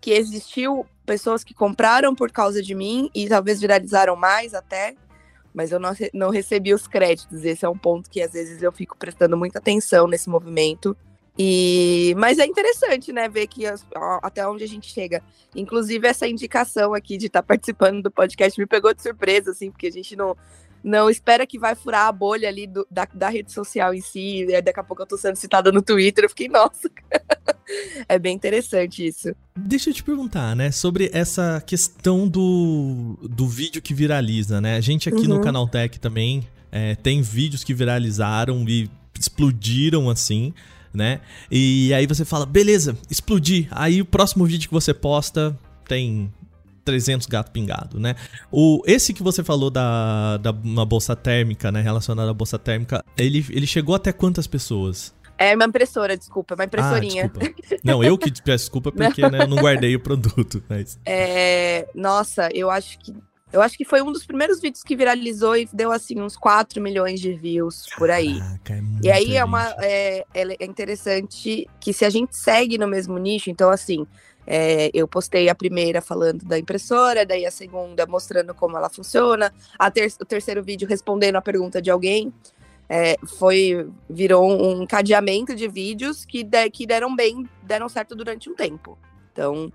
que 0.01 0.13
existiu 0.13 0.87
pessoas 1.05 1.43
que 1.43 1.55
compraram 1.55 2.15
por 2.15 2.31
causa 2.31 2.63
de 2.63 2.75
mim 2.75 3.11
e 3.15 3.29
talvez 3.29 3.61
viralizaram 3.61 4.15
mais 4.15 4.55
até, 4.55 4.95
mas 5.53 5.73
eu 5.73 5.81
não, 5.81 5.91
não 6.15 6.31
recebi 6.31 6.73
os 6.73 6.87
créditos. 6.87 7.45
Esse 7.45 7.65
é 7.65 7.69
um 7.69 7.77
ponto 7.77 8.09
que 8.09 8.23
às 8.23 8.33
vezes 8.33 8.63
eu 8.63 8.71
fico 8.71 8.97
prestando 8.97 9.37
muita 9.37 9.59
atenção 9.59 10.07
nesse 10.07 10.29
movimento. 10.29 10.97
E, 11.41 12.15
mas 12.19 12.39
é 12.41 12.45
interessante, 12.45 13.13
né, 13.13 13.29
ver 13.29 13.47
que 13.47 13.65
as, 13.65 13.87
até 14.23 14.47
onde 14.47 14.65
a 14.65 14.69
gente 14.69 14.93
chega. 14.93 15.23
Inclusive, 15.55 16.07
essa 16.07 16.27
indicação 16.27 16.93
aqui 16.95 17.17
de 17.17 17.27
estar 17.27 17.43
tá 17.43 17.47
participando 17.47 18.03
do 18.03 18.11
podcast 18.11 18.59
me 18.59 18.67
pegou 18.67 18.93
de 18.93 19.01
surpresa, 19.01 19.53
assim, 19.53 19.71
porque 19.71 19.87
a 19.87 19.93
gente 19.93 20.17
não, 20.17 20.37
não 20.89 21.11
espera 21.11 21.47
que 21.47 21.59
vai 21.59 21.75
furar 21.75 22.07
a 22.07 22.13
bolha 22.13 22.49
ali 22.49 22.67
do, 22.67 22.87
da, 22.91 23.07
da 23.13 23.29
rede 23.29 23.53
social 23.53 23.93
em 23.93 24.01
si. 24.01 24.47
E 24.49 24.63
daqui 24.63 24.81
a 24.81 24.83
pouco 24.83 25.03
eu 25.03 25.07
tô 25.07 25.19
sendo 25.19 25.37
citada 25.37 25.71
no 25.71 25.83
Twitter. 25.83 26.25
Eu 26.25 26.31
fiquei, 26.31 26.49
nossa, 26.49 26.91
é 28.09 28.19
bem 28.19 28.35
interessante 28.35 29.07
isso. 29.07 29.35
Deixa 29.55 29.91
eu 29.91 29.95
te 29.95 30.03
perguntar, 30.03 30.57
né, 30.57 30.71
sobre 30.71 31.11
essa 31.13 31.63
questão 31.67 32.27
do, 32.27 33.19
do 33.23 33.47
vídeo 33.47 33.83
que 33.83 33.93
viraliza, 33.93 34.61
né? 34.61 34.77
A 34.77 34.81
gente 34.81 35.09
aqui 35.09 35.23
uhum. 35.23 35.37
no 35.37 35.41
Canal 35.41 35.69
Tech 35.69 36.01
também 36.01 36.49
é, 36.73 36.95
tem 36.95 37.21
vídeos 37.21 37.63
que 37.63 37.75
viralizaram 37.75 38.65
e 38.67 38.89
explodiram 39.19 40.09
assim. 40.09 40.55
Né? 40.95 41.21
E 41.51 41.93
aí 41.93 42.07
você 42.07 42.25
fala, 42.25 42.47
beleza, 42.47 42.97
explodi. 43.11 43.69
Aí 43.71 44.01
o 44.01 44.07
próximo 44.07 44.47
vídeo 44.47 44.69
que 44.69 44.75
você 44.75 44.95
posta 44.95 45.57
tem 45.87 46.33
300 46.89 47.27
gato 47.27 47.51
pingado, 47.51 48.01
né? 48.01 48.17
O, 48.51 48.81
esse 48.87 49.13
que 49.13 49.23
você 49.23 49.45
falou 49.45 49.69
da, 49.69 50.39
da 50.39 50.51
uma 50.51 50.87
bolsa 50.87 51.15
térmica, 51.15 51.71
né? 51.71 51.83
Relacionada 51.83 52.31
à 52.31 52.35
bolsa 52.35 52.59
térmica, 52.59 53.05
ele, 53.15 53.45
ele 53.51 53.67
chegou 53.67 53.95
até 53.95 54.11
quantas 54.11 54.47
pessoas? 54.47 55.15
É 55.37 55.55
uma 55.55 55.67
impressora, 55.67 56.17
desculpa, 56.17 56.55
uma 56.55 56.65
impressorinha. 56.65 57.31
Ah. 57.37 57.77
Não, 57.85 58.03
eu 58.03 58.17
que 58.17 58.31
te 58.31 58.43
peço 58.43 58.65
desculpa 58.65 58.91
porque 58.97 59.21
né, 59.29 59.43
eu 59.43 59.47
não 59.47 59.59
guardei 59.59 59.95
o 59.95 60.01
produto. 60.01 60.65
Mas... 60.67 60.99
É, 61.05 61.87
nossa, 61.95 62.49
eu 62.55 62.71
acho 62.71 62.99
que 62.99 63.15
eu 63.51 63.63
acho 63.63 63.79
que 63.79 63.85
foi 63.85 64.03
um 64.03 64.13
dos 64.13 64.27
primeiros 64.27 64.61
vídeos 64.61 64.83
que 64.83 64.95
viralizou 64.95 65.57
e 65.57 65.67
deu 65.73 65.91
assim 65.91 66.21
uns 66.21 66.37
4 66.37 66.83
milhões 66.83 67.19
de 67.19 67.33
views 67.33 67.87
por 67.97 68.11
aí. 68.11 68.39
Caraca, 68.39 68.75
é 68.75 68.83
e 69.03 69.11
aí 69.11 69.37
é 69.37 69.45
uma 69.45 69.75
é, 69.79 70.25
é 70.35 70.65
interessante 70.65 71.67
que 71.81 71.93
se 71.93 72.05
a 72.05 72.11
gente 72.11 72.37
segue 72.37 72.77
no 72.77 72.87
mesmo 72.87 73.17
nicho, 73.17 73.51
então 73.51 73.71
assim, 73.71 74.07
é, 74.51 74.91
eu 74.95 75.07
postei 75.07 75.51
a 75.51 75.55
primeira 75.55 76.01
falando 76.01 76.43
da 76.43 76.59
impressora, 76.59 77.27
daí 77.27 77.45
a 77.45 77.51
segunda 77.51 78.07
mostrando 78.07 78.55
como 78.55 78.79
ela 78.79 78.89
funciona, 78.89 79.53
a 79.79 79.91
ter 79.91 80.11
o 80.19 80.25
terceiro 80.25 80.65
vídeo 80.65 80.89
respondendo 80.89 81.37
a 81.37 81.43
pergunta 81.43 81.83
de 81.83 81.91
alguém. 81.91 82.33
É, 82.89 83.19
foi 83.39 83.87
virou 84.09 84.51
um 84.51 84.87
cadeamento 84.87 85.55
de 85.55 85.69
vídeos 85.69 86.25
que, 86.25 86.43
de, 86.43 86.71
que 86.71 86.87
deram 86.87 87.15
bem, 87.15 87.47
deram 87.63 87.91
certo 87.91 88.17
durante 88.17 88.49
um 88.49 88.55
tempo. 88.55 88.99
Então, 89.31 89.71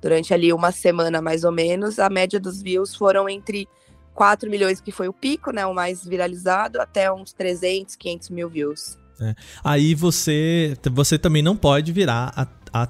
durante 0.00 0.32
ali 0.32 0.52
uma 0.52 0.70
semana 0.70 1.20
mais 1.20 1.42
ou 1.42 1.50
menos, 1.50 1.98
a 1.98 2.08
média 2.08 2.38
dos 2.38 2.62
views 2.62 2.94
foram 2.94 3.28
entre 3.28 3.68
4 4.14 4.48
milhões, 4.48 4.80
que 4.80 4.92
foi 4.92 5.08
o 5.08 5.12
pico, 5.12 5.50
né, 5.50 5.66
o 5.66 5.74
mais 5.74 6.04
viralizado, 6.04 6.80
até 6.80 7.12
uns 7.12 7.32
300, 7.32 7.96
500 7.96 8.30
mil 8.30 8.48
views. 8.48 8.96
É. 9.20 9.34
Aí 9.64 9.96
você, 9.96 10.76
você 10.92 11.18
também 11.18 11.42
não 11.42 11.56
pode 11.56 11.90
virar 11.90 12.32
a 12.36 12.46
a 12.72 12.88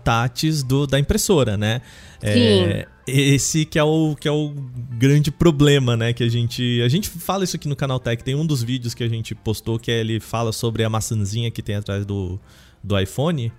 do, 0.67 0.87
da 0.87 0.99
impressora, 0.99 1.57
né? 1.57 1.81
Sim. 2.21 2.29
É, 2.29 2.89
esse 3.07 3.65
que 3.65 3.79
é 3.79 3.83
o 3.83 4.15
que 4.15 4.29
é 4.29 4.31
o 4.31 4.55
grande 4.97 5.31
problema, 5.31 5.97
né? 5.97 6.13
Que 6.13 6.23
a 6.23 6.29
gente 6.29 6.81
a 6.83 6.89
gente 6.89 7.09
fala 7.09 7.43
isso 7.43 7.57
aqui 7.57 7.67
no 7.67 7.75
canal 7.75 7.99
Tech. 7.99 8.23
Tem 8.23 8.35
um 8.35 8.47
dos 8.47 8.63
vídeos 8.63 8.95
que 8.95 9.03
a 9.03 9.09
gente 9.09 9.35
postou 9.35 9.79
que 9.79 9.91
ele 9.91 10.21
fala 10.21 10.53
sobre 10.53 10.85
a 10.85 10.91
maçãzinha 10.91 11.51
que 11.51 11.63
tem 11.63 11.75
atrás 11.75 12.07
do, 12.07 12.39
do 12.83 12.99
iPhone. 12.99 13.53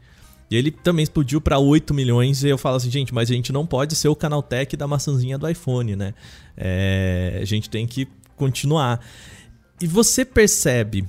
E 0.50 0.56
ele 0.56 0.72
também 0.72 1.04
explodiu 1.04 1.42
para 1.42 1.58
8 1.60 1.94
milhões. 1.94 2.44
E 2.44 2.50
eu 2.50 2.58
falo 2.58 2.78
assim, 2.78 2.90
gente, 2.90 3.14
mas 3.14 3.30
a 3.30 3.34
gente 3.34 3.52
não 3.52 3.66
pode 3.66 3.96
ser 3.96 4.08
o 4.08 4.16
canal 4.16 4.42
Tech 4.42 4.78
da 4.78 4.88
maçãzinha 4.88 5.38
do 5.38 5.50
iPhone, 5.50 5.96
né? 5.96 6.14
É, 6.56 7.40
a 7.42 7.46
gente 7.46 7.70
tem 7.70 7.86
que 7.86 8.08
continuar. 8.38 9.04
E 9.82 9.88
você 9.88 10.24
percebe 10.24 11.06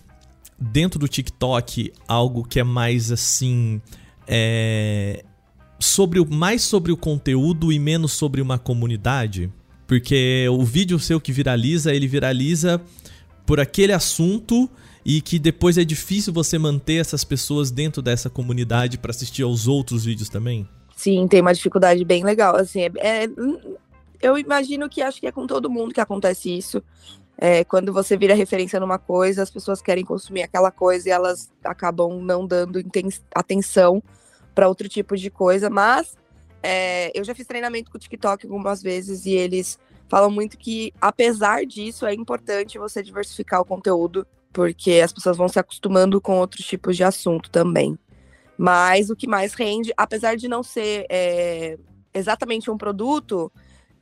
dentro 0.59 0.99
do 0.99 1.07
TikTok 1.07 1.93
algo 2.09 2.45
que 2.45 2.59
é 2.59 2.65
mais 2.65 3.13
assim 3.13 3.81
é, 4.27 5.25
sobre 5.79 6.21
o, 6.21 6.27
mais 6.27 6.63
sobre 6.63 6.93
o 6.93 6.97
conteúdo 6.97 7.73
e 7.73 7.79
menos 7.79 8.13
sobre 8.13 8.41
uma 8.41 8.59
comunidade? 8.59 9.53
Porque 9.87 10.47
o 10.51 10.65
vídeo 10.65 10.99
seu 10.99 11.21
que 11.21 11.33
viraliza, 11.33 11.95
ele 11.95 12.07
viraliza 12.07 12.81
por 13.47 13.61
aquele 13.61 13.93
assunto 13.93 14.69
e 15.05 15.21
que 15.21 15.39
depois 15.39 15.77
é 15.77 15.85
difícil 15.85 16.33
você 16.33 16.59
manter 16.59 16.95
essas 16.95 17.25
pessoas 17.25 17.71
dentro 17.71 18.01
dessa 18.01 18.31
comunidade 18.31 18.97
para 18.97 19.11
assistir 19.11 19.43
aos 19.43 19.69
outros 19.69 20.05
vídeos 20.05 20.29
também? 20.29 20.67
Sim, 20.97 21.29
tem 21.29 21.41
uma 21.41 21.53
dificuldade 21.53 22.05
bem 22.05 22.25
legal. 22.25 22.57
Assim, 22.57 22.81
é, 22.81 22.91
é, 22.97 23.29
eu 24.23 24.39
imagino 24.39 24.89
que 24.89 25.03
acho 25.03 25.21
que 25.21 25.27
é 25.27 25.33
com 25.33 25.47
todo 25.47 25.69
mundo 25.69 25.93
que 25.93 26.01
acontece 26.01 26.57
isso. 26.57 26.83
É, 27.37 27.65
quando 27.65 27.93
você 27.93 28.17
vira 28.17 28.35
referência 28.35 28.79
numa 28.79 28.99
coisa, 28.99 29.43
as 29.43 29.51
pessoas 29.51 29.83
querem 29.83 30.05
consumir 30.05 30.43
aquela 30.43 30.71
coisa 30.71 31.09
e 31.09 31.13
elas 31.13 31.53
acabam 31.65 32.21
não 32.23 32.47
dando 32.47 32.81
atenção 33.35 34.03
para 34.55 34.69
outro 34.69 34.89
tipo 34.89 35.17
de 35.17 35.31
coisa. 35.31 35.69
Mas 35.69 36.17
é, 36.63 37.11
eu 37.19 37.25
já 37.25 37.35
fiz 37.35 37.47
treinamento 37.47 37.91
com 37.91 37.97
o 37.97 38.01
TikTok 38.01 38.47
algumas 38.47 38.83
vezes 38.83 39.27
e 39.27 39.33
eles 39.33 39.79
falam 40.09 40.31
muito 40.31 40.57
que, 40.57 40.93
apesar 41.01 41.67
disso, 41.67 42.07
é 42.07 42.15
importante 42.15 42.79
você 42.79 43.03
diversificar 43.03 43.61
o 43.61 43.65
conteúdo, 43.65 44.27
porque 44.53 45.01
as 45.03 45.13
pessoas 45.13 45.37
vão 45.37 45.49
se 45.49 45.59
acostumando 45.59 46.21
com 46.21 46.39
outros 46.39 46.65
tipos 46.65 46.97
de 46.97 47.03
assunto 47.03 47.51
também. 47.51 47.99
Mas 48.57 49.11
o 49.11 49.17
que 49.17 49.27
mais 49.27 49.55
rende, 49.55 49.93
apesar 49.97 50.37
de 50.37 50.47
não 50.47 50.63
ser 50.63 51.05
é, 51.11 51.77
exatamente 52.15 52.71
um 52.71 52.79
produto, 52.79 53.51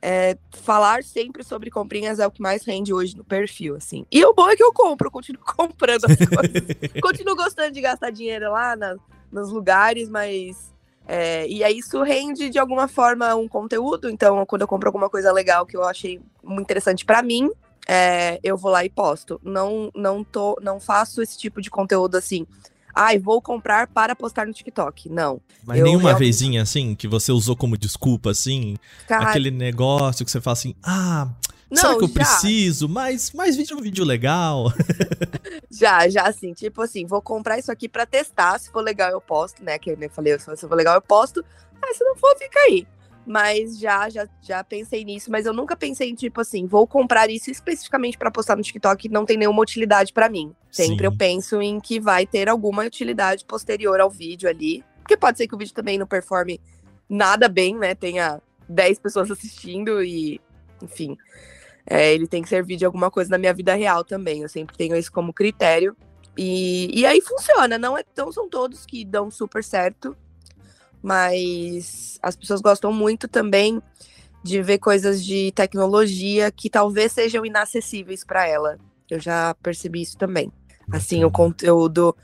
é, 0.05 0.37
falar 0.51 1.01
sempre 1.01 1.45
sobre 1.45 1.71
comprinhas 1.71 2.19
é 2.19 2.27
o 2.27 2.31
que 2.31 2.41
mais 2.41 2.65
rende 2.65 2.93
hoje 2.93 3.15
no 3.15 3.23
perfil, 3.23 3.77
assim. 3.77 4.05
E 4.11 4.23
o 4.25 4.33
bom 4.33 4.49
é 4.49 4.55
que 4.57 4.61
eu 4.61 4.73
compro, 4.73 5.07
eu 5.07 5.11
continuo 5.11 5.41
comprando 5.55 6.03
as 6.03 6.17
coisas. 6.17 7.01
continuo 7.01 7.37
gostando 7.37 7.71
de 7.71 7.79
gastar 7.79 8.09
dinheiro 8.09 8.51
lá 8.51 8.75
na, 8.75 8.97
nos 9.31 9.49
lugares, 9.49 10.09
mas. 10.09 10.73
É, 11.07 11.47
e 11.47 11.63
aí 11.63 11.77
isso 11.77 12.01
rende 12.03 12.49
de 12.49 12.59
alguma 12.59 12.89
forma 12.89 13.33
um 13.35 13.47
conteúdo. 13.47 14.09
Então, 14.09 14.45
quando 14.45 14.63
eu 14.63 14.67
compro 14.67 14.89
alguma 14.89 15.09
coisa 15.09 15.31
legal 15.31 15.65
que 15.65 15.77
eu 15.77 15.83
achei 15.85 16.19
muito 16.43 16.65
interessante 16.65 17.05
para 17.05 17.23
mim, 17.23 17.49
é, 17.87 18.41
eu 18.43 18.57
vou 18.57 18.71
lá 18.71 18.83
e 18.83 18.89
posto. 18.89 19.39
Não, 19.41 19.89
não, 19.95 20.21
tô, 20.21 20.59
não 20.61 20.81
faço 20.81 21.21
esse 21.21 21.37
tipo 21.37 21.61
de 21.61 21.69
conteúdo 21.69 22.17
assim 22.17 22.45
ai, 22.93 23.17
vou 23.17 23.41
comprar 23.41 23.87
para 23.87 24.15
postar 24.15 24.45
no 24.45 24.53
TikTok. 24.53 25.09
Não. 25.09 25.41
Mas 25.65 25.79
eu 25.79 25.85
nenhuma 25.85 26.09
realmente... 26.09 26.25
vezinha 26.25 26.61
assim, 26.61 26.95
que 26.95 27.07
você 27.07 27.31
usou 27.31 27.55
como 27.55 27.77
desculpa, 27.77 28.31
assim? 28.31 28.77
Cara... 29.07 29.29
Aquele 29.29 29.51
negócio 29.51 30.23
que 30.23 30.31
você 30.31 30.41
fala 30.41 30.53
assim, 30.53 30.75
ah. 30.83 31.29
Não, 31.69 31.81
será 31.81 31.97
que 31.97 32.03
eu 32.03 32.07
já. 32.07 32.13
preciso? 32.13 32.87
Mais, 32.87 33.31
mais 33.31 33.55
vídeo, 33.55 33.75
um 33.75 33.81
vídeo 33.81 34.05
legal. 34.05 34.71
já, 35.71 36.07
já 36.07 36.23
assim, 36.23 36.53
tipo 36.53 36.81
assim, 36.83 37.05
vou 37.05 37.21
comprar 37.21 37.57
isso 37.57 37.71
aqui 37.71 37.89
para 37.89 38.05
testar. 38.05 38.59
Se 38.59 38.71
for 38.71 38.81
legal, 38.81 39.09
eu 39.09 39.19
posto, 39.19 39.63
né? 39.63 39.79
Que 39.79 39.89
eu 39.89 40.09
falei, 40.11 40.37
se 40.37 40.67
for 40.67 40.75
legal, 40.75 40.93
eu 40.93 41.01
posto. 41.01 41.43
Mas 41.81 41.97
se 41.97 42.03
não 42.03 42.15
for, 42.15 42.37
fica 42.37 42.59
aí. 42.59 42.87
Mas 43.25 43.79
já, 43.79 44.09
já, 44.09 44.27
já 44.41 44.63
pensei 44.63 45.05
nisso, 45.05 45.31
mas 45.31 45.45
eu 45.45 45.53
nunca 45.53 45.75
pensei 45.75 46.09
em 46.09 46.15
tipo 46.15 46.41
assim, 46.41 46.67
vou 46.67 46.85
comprar 46.85 47.29
isso 47.29 47.49
especificamente 47.49 48.17
para 48.17 48.29
postar 48.29 48.57
no 48.57 48.61
TikTok, 48.61 49.07
não 49.07 49.25
tem 49.25 49.37
nenhuma 49.37 49.61
utilidade 49.61 50.11
para 50.11 50.27
mim. 50.27 50.53
Sempre 50.73 50.97
Sim. 50.97 51.05
eu 51.05 51.17
penso 51.17 51.61
em 51.61 51.79
que 51.79 51.99
vai 51.99 52.25
ter 52.25 52.49
alguma 52.49 52.83
utilidade 52.83 53.45
posterior 53.45 53.99
ao 54.01 54.09
vídeo 54.09 54.49
ali. 54.49 54.83
Porque 54.99 55.15
pode 55.15 55.37
ser 55.37 55.47
que 55.47 55.55
o 55.55 55.57
vídeo 55.57 55.73
também 55.73 55.97
não 55.97 56.07
performe 56.07 56.59
nada 57.07 57.47
bem, 57.47 57.77
né? 57.77 57.95
Tenha 57.95 58.41
10 58.67 58.99
pessoas 58.99 59.29
assistindo 59.31 60.03
e, 60.03 60.41
enfim. 60.81 61.15
É, 61.85 62.13
ele 62.13 62.27
tem 62.27 62.41
que 62.41 62.49
servir 62.49 62.75
de 62.75 62.85
alguma 62.85 63.11
coisa 63.11 63.29
na 63.29 63.37
minha 63.37 63.53
vida 63.53 63.73
real 63.75 64.03
também. 64.03 64.41
Eu 64.41 64.49
sempre 64.49 64.75
tenho 64.75 64.95
isso 64.95 65.11
como 65.11 65.31
critério. 65.31 65.95
E, 66.35 66.89
e 66.99 67.05
aí 67.05 67.21
funciona, 67.21 67.77
não, 67.77 67.95
é, 67.95 68.03
não 68.17 68.31
são 68.31 68.49
todos 68.49 68.85
que 68.85 69.05
dão 69.05 69.29
super 69.29 69.63
certo 69.63 70.17
mas 71.03 72.17
as 72.23 72.33
pessoas 72.33 72.61
gostam 72.61 72.93
muito 72.93 73.27
também 73.27 73.83
de 74.41 74.61
ver 74.61 74.77
coisas 74.77 75.23
de 75.23 75.51
tecnologia 75.51 76.49
que 76.49 76.69
talvez 76.69 77.11
sejam 77.11 77.45
inacessíveis 77.45 78.23
para 78.23 78.47
ela. 78.47 78.79
Eu 79.09 79.19
já 79.19 79.53
percebi 79.61 80.01
isso 80.01 80.17
também. 80.17 80.51
Assim, 80.91 81.23
o 81.23 81.31
conteúdo. 81.31 82.15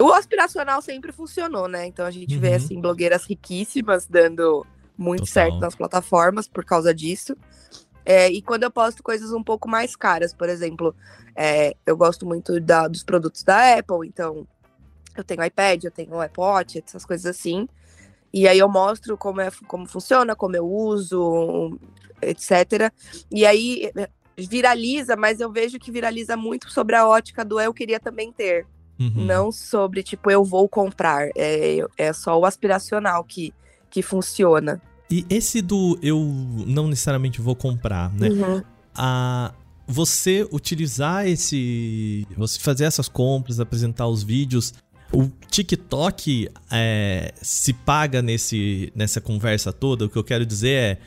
O 0.00 0.12
aspiracional 0.12 0.82
sempre 0.82 1.12
funcionou, 1.12 1.68
né? 1.68 1.86
Então 1.86 2.04
a 2.04 2.10
gente 2.10 2.34
uhum. 2.34 2.40
vê 2.40 2.54
assim 2.54 2.80
blogueiras 2.80 3.24
riquíssimas 3.24 4.06
dando 4.06 4.66
muito 4.96 5.26
Total. 5.26 5.32
certo 5.32 5.58
nas 5.58 5.74
plataformas 5.74 6.48
por 6.48 6.64
causa 6.64 6.92
disso. 6.92 7.36
É, 8.04 8.28
e 8.30 8.42
quando 8.42 8.64
eu 8.64 8.70
posto 8.70 9.02
coisas 9.02 9.32
um 9.32 9.42
pouco 9.42 9.68
mais 9.68 9.96
caras, 9.96 10.34
por 10.34 10.48
exemplo, 10.48 10.94
é, 11.34 11.74
eu 11.86 11.96
gosto 11.96 12.26
muito 12.26 12.60
da, 12.60 12.86
dos 12.86 13.02
produtos 13.02 13.42
da 13.42 13.78
Apple, 13.78 14.06
então 14.06 14.46
eu 15.16 15.24
tenho 15.24 15.44
iPad, 15.44 15.84
eu 15.84 15.90
tenho 15.90 16.10
Watch, 16.36 16.82
essas 16.84 17.04
coisas 17.04 17.26
assim. 17.26 17.68
E 18.32 18.48
aí 18.48 18.58
eu 18.58 18.68
mostro 18.68 19.16
como, 19.16 19.40
é, 19.40 19.48
como 19.66 19.86
funciona, 19.86 20.34
como 20.34 20.56
eu 20.56 20.66
uso, 20.66 21.78
etc. 22.20 22.92
E 23.30 23.46
aí 23.46 23.90
viraliza, 24.36 25.16
mas 25.16 25.40
eu 25.40 25.50
vejo 25.50 25.78
que 25.78 25.90
viraliza 25.90 26.36
muito 26.36 26.70
sobre 26.70 26.96
a 26.96 27.06
ótica 27.06 27.44
do 27.44 27.60
eu 27.60 27.72
queria 27.72 28.00
também 28.00 28.32
ter. 28.32 28.66
Uhum. 28.98 29.24
Não 29.24 29.52
sobre, 29.52 30.02
tipo, 30.02 30.30
eu 30.30 30.44
vou 30.44 30.68
comprar. 30.68 31.28
É, 31.36 31.78
é 31.96 32.12
só 32.12 32.38
o 32.38 32.46
aspiracional 32.46 33.24
que, 33.24 33.52
que 33.90 34.02
funciona. 34.02 34.80
E 35.10 35.24
esse 35.28 35.60
do 35.60 35.98
eu 36.02 36.18
não 36.66 36.88
necessariamente 36.88 37.40
vou 37.40 37.54
comprar, 37.54 38.12
né? 38.14 38.28
Uhum. 38.28 38.62
A, 38.94 39.52
você 39.86 40.48
utilizar 40.50 41.26
esse. 41.26 42.26
Você 42.36 42.58
fazer 42.58 42.84
essas 42.84 43.08
compras, 43.08 43.60
apresentar 43.60 44.06
os 44.06 44.22
vídeos. 44.22 44.72
O 45.12 45.28
TikTok 45.48 46.48
é, 46.70 47.32
se 47.40 47.72
paga 47.72 48.22
nesse, 48.22 48.92
nessa 48.94 49.20
conversa 49.20 49.72
toda. 49.72 50.06
O 50.06 50.08
que 50.08 50.16
eu 50.16 50.24
quero 50.24 50.46
dizer 50.46 50.70
é. 50.70 50.98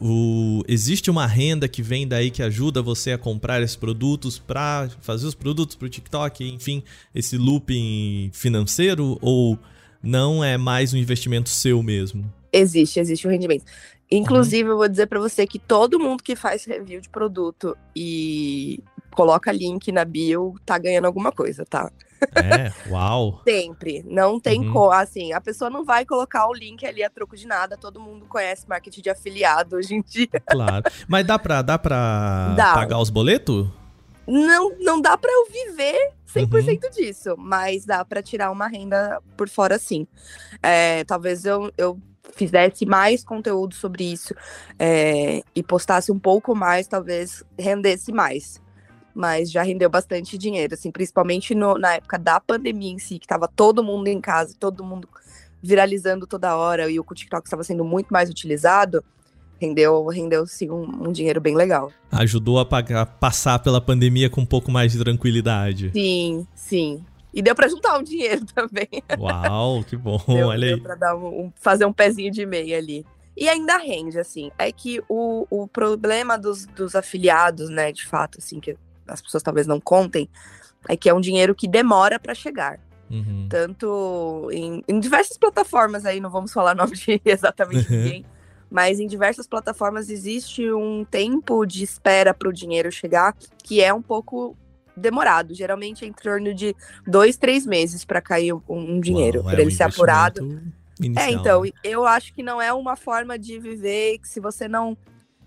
O, 0.00 0.62
existe 0.68 1.10
uma 1.10 1.26
renda 1.26 1.68
que 1.68 1.82
vem 1.82 2.06
daí 2.06 2.30
que 2.30 2.42
ajuda 2.42 2.82
você 2.82 3.12
a 3.12 3.18
comprar 3.18 3.62
esses 3.62 3.76
produtos 3.76 4.38
para 4.38 4.88
fazer 5.00 5.26
os 5.26 5.34
produtos 5.34 5.76
para 5.76 5.86
o 5.86 5.88
TikTok, 5.88 6.44
enfim, 6.44 6.82
esse 7.14 7.36
looping 7.36 8.30
financeiro 8.32 9.18
ou 9.20 9.58
não 10.02 10.44
é 10.44 10.56
mais 10.56 10.92
um 10.92 10.96
investimento 10.96 11.48
seu 11.48 11.82
mesmo? 11.82 12.32
Existe, 12.52 13.00
existe 13.00 13.26
um 13.26 13.30
rendimento. 13.30 13.64
Inclusive, 14.10 14.64
uhum. 14.64 14.70
eu 14.70 14.76
vou 14.76 14.88
dizer 14.88 15.06
para 15.06 15.18
você 15.18 15.46
que 15.46 15.58
todo 15.58 15.98
mundo 15.98 16.22
que 16.22 16.36
faz 16.36 16.64
review 16.64 17.00
de 17.00 17.08
produto 17.08 17.76
e 17.94 18.80
coloca 19.10 19.50
link 19.50 19.90
na 19.90 20.04
bio 20.04 20.54
tá 20.64 20.78
ganhando 20.78 21.06
alguma 21.06 21.32
coisa, 21.32 21.64
tá? 21.64 21.90
É, 22.34 22.72
uau. 22.90 23.42
Sempre. 23.46 24.04
Não 24.06 24.40
tem 24.40 24.60
uhum. 24.60 24.72
como. 24.72 24.90
Assim, 24.90 25.32
a 25.32 25.40
pessoa 25.40 25.70
não 25.70 25.84
vai 25.84 26.04
colocar 26.04 26.48
o 26.48 26.54
link 26.54 26.84
ali 26.84 27.02
a 27.02 27.10
troco 27.10 27.36
de 27.36 27.46
nada. 27.46 27.76
Todo 27.76 28.00
mundo 28.00 28.26
conhece 28.26 28.68
marketing 28.68 29.02
de 29.02 29.10
afiliado 29.10 29.76
hoje 29.76 29.94
em 29.94 30.02
dia. 30.02 30.26
Claro. 30.48 30.84
Mas 31.08 31.26
dá 31.26 31.38
pra, 31.38 31.60
dá 31.60 31.78
pra 31.78 32.54
dá. 32.56 32.72
pagar 32.72 32.98
os 32.98 33.10
boletos? 33.10 33.66
Não, 34.26 34.76
não 34.78 35.00
dá 35.00 35.16
para 35.18 35.30
eu 35.30 35.46
viver 35.46 36.12
100% 36.34 36.84
uhum. 36.84 36.90
disso, 36.90 37.34
mas 37.36 37.84
dá 37.84 38.04
para 38.04 38.22
tirar 38.22 38.50
uma 38.50 38.66
renda 38.68 39.20
por 39.36 39.48
fora 39.48 39.78
sim. 39.78 40.06
É, 40.62 41.04
talvez 41.04 41.44
eu, 41.44 41.70
eu 41.76 42.00
fizesse 42.32 42.84
mais 42.84 43.24
conteúdo 43.24 43.74
sobre 43.74 44.04
isso 44.04 44.34
é, 44.78 45.42
e 45.54 45.62
postasse 45.62 46.10
um 46.10 46.18
pouco 46.18 46.54
mais, 46.54 46.86
talvez 46.86 47.44
rendesse 47.58 48.12
mais. 48.12 48.60
Mas 49.16 49.50
já 49.50 49.62
rendeu 49.62 49.88
bastante 49.88 50.36
dinheiro, 50.36 50.74
assim, 50.74 50.90
principalmente 50.90 51.54
no, 51.54 51.78
na 51.78 51.94
época 51.94 52.18
da 52.18 52.38
pandemia 52.38 52.92
em 52.92 52.98
si, 52.98 53.18
que 53.18 53.26
tava 53.26 53.48
todo 53.48 53.82
mundo 53.82 54.08
em 54.08 54.20
casa, 54.20 54.54
todo 54.60 54.84
mundo 54.84 55.08
viralizando 55.62 56.26
toda 56.26 56.54
hora 56.54 56.90
e 56.90 57.00
o 57.00 57.04
TikTok 57.04 57.46
estava 57.46 57.64
sendo 57.64 57.82
muito 57.82 58.08
mais 58.08 58.28
utilizado, 58.28 59.02
rendeu, 59.58 60.06
rendeu 60.08 60.46
sim 60.46 60.70
um, 60.70 61.08
um, 61.08 61.12
dinheiro 61.12 61.40
bem 61.40 61.56
legal. 61.56 61.90
Ajudou 62.12 62.58
a, 62.58 62.66
pagar, 62.66 63.06
passar 63.06 63.58
pela 63.58 63.80
pandemia 63.80 64.28
com 64.28 64.42
um 64.42 64.46
pouco 64.46 64.70
mais 64.70 64.92
de 64.92 64.98
tranquilidade. 64.98 65.90
Sim, 65.94 66.46
sim. 66.54 67.02
E 67.32 67.40
deu 67.40 67.54
para 67.54 67.68
juntar 67.68 67.98
um 67.98 68.02
dinheiro 68.02 68.44
também. 68.54 68.88
Uau, 69.18 69.82
que 69.82 69.96
bom. 69.96 70.22
Deu, 70.28 70.48
Olha 70.48 70.66
deu 70.66 70.74
aí. 70.76 70.80
Pra 70.82 70.94
dar 70.94 71.16
um, 71.16 71.46
um, 71.46 71.52
fazer 71.56 71.86
um 71.86 71.92
pezinho 71.92 72.30
de 72.30 72.44
meia 72.44 72.76
ali. 72.76 73.04
E 73.34 73.48
ainda 73.48 73.76
rende, 73.78 74.18
assim. 74.18 74.50
É 74.58 74.70
que 74.72 75.02
o, 75.08 75.46
o 75.50 75.66
problema 75.66 76.38
dos, 76.38 76.66
dos 76.66 76.94
afiliados, 76.94 77.68
né, 77.68 77.92
de 77.92 78.06
fato, 78.06 78.38
assim, 78.38 78.60
que 78.60 78.76
as 79.08 79.20
pessoas 79.20 79.42
talvez 79.42 79.66
não 79.66 79.80
contem, 79.80 80.28
é 80.88 80.96
que 80.96 81.08
é 81.08 81.14
um 81.14 81.20
dinheiro 81.20 81.54
que 81.54 81.68
demora 81.68 82.18
para 82.18 82.34
chegar. 82.34 82.78
Uhum. 83.10 83.46
Tanto 83.48 84.48
em, 84.50 84.82
em, 84.88 84.98
diversas 84.98 85.38
plataformas 85.38 86.04
aí, 86.04 86.20
não 86.20 86.30
vamos 86.30 86.52
falar 86.52 86.74
nome 86.76 86.96
de 86.96 87.20
exatamente 87.24 87.90
ninguém, 87.90 88.24
mas 88.70 88.98
em 88.98 89.06
diversas 89.06 89.46
plataformas 89.46 90.10
existe 90.10 90.70
um 90.72 91.04
tempo 91.04 91.64
de 91.64 91.84
espera 91.84 92.34
para 92.34 92.48
o 92.48 92.52
dinheiro 92.52 92.90
chegar 92.90 93.34
que 93.62 93.80
é 93.80 93.94
um 93.94 94.02
pouco 94.02 94.56
demorado, 94.96 95.54
geralmente 95.54 96.04
em 96.04 96.12
torno 96.12 96.54
de 96.54 96.74
dois, 97.06 97.36
três 97.36 97.66
meses 97.66 98.04
para 98.04 98.20
cair 98.20 98.54
um, 98.54 98.62
um 98.68 99.00
dinheiro, 99.00 99.42
para 99.44 99.58
é 99.58 99.60
ele 99.60 99.72
um 99.72 99.76
ser 99.76 99.84
apurado. 99.84 100.60
Inicial. 100.98 101.26
É, 101.26 101.30
então, 101.30 101.62
né? 101.62 101.70
eu 101.84 102.06
acho 102.06 102.32
que 102.32 102.42
não 102.42 102.60
é 102.60 102.72
uma 102.72 102.96
forma 102.96 103.38
de 103.38 103.58
viver 103.58 104.18
que 104.18 104.28
se 104.28 104.40
você 104.40 104.66
não 104.66 104.96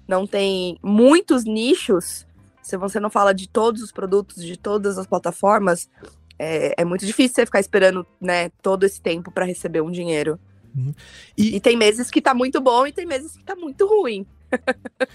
não 0.07 0.25
tem 0.25 0.77
muitos 0.81 1.45
nichos, 1.45 2.25
se 2.69 2.77
você 2.77 2.99
não 2.99 3.09
fala 3.09 3.33
de 3.33 3.49
todos 3.49 3.81
os 3.81 3.91
produtos, 3.91 4.43
de 4.43 4.55
todas 4.55 4.97
as 4.97 5.07
plataformas, 5.07 5.89
é, 6.38 6.73
é 6.77 6.85
muito 6.85 7.05
difícil 7.05 7.35
você 7.35 7.45
ficar 7.45 7.59
esperando, 7.59 8.05
né, 8.21 8.49
todo 8.61 8.85
esse 8.85 9.01
tempo 9.01 9.31
para 9.31 9.45
receber 9.45 9.81
um 9.81 9.91
dinheiro. 9.91 10.39
Uhum. 10.75 10.94
E... 11.37 11.55
e... 11.55 11.59
tem 11.59 11.75
meses 11.75 12.09
que 12.09 12.22
tá 12.22 12.33
muito 12.33 12.61
bom 12.61 12.85
e 12.85 12.91
tem 12.91 13.05
meses 13.05 13.35
que 13.35 13.44
tá 13.44 13.55
muito 13.55 13.85
ruim. 13.85 14.25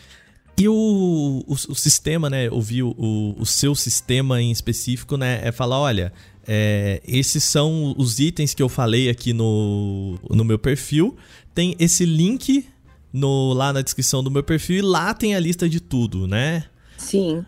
E 0.56 0.68
o, 0.68 1.42
o, 1.48 1.52
o, 1.52 1.74
sistema, 1.74 2.30
né? 2.30 2.48
Ouvir 2.48 2.84
o, 2.84 3.34
o 3.36 3.44
seu 3.44 3.74
sistema 3.74 4.40
em 4.40 4.52
específico, 4.52 5.16
né? 5.16 5.40
É 5.42 5.50
falar, 5.50 5.80
olha, 5.80 6.12
é, 6.46 7.02
esses 7.04 7.42
são 7.42 7.92
os 7.98 8.20
itens 8.20 8.54
que 8.54 8.62
eu 8.62 8.68
falei 8.68 9.10
aqui 9.10 9.32
no, 9.32 10.16
no 10.30 10.44
meu 10.44 10.56
perfil. 10.56 11.16
Tem 11.52 11.74
esse 11.80 12.04
link 12.04 12.64
no, 13.12 13.52
lá 13.52 13.72
na 13.72 13.82
descrição 13.82 14.22
do 14.22 14.30
meu 14.30 14.44
perfil 14.44 14.76
e 14.76 14.82
lá 14.82 15.12
tem 15.12 15.34
a 15.34 15.40
lista 15.40 15.68
de 15.68 15.80
tudo, 15.80 16.28
né? 16.28 16.66
Sim. 17.04 17.44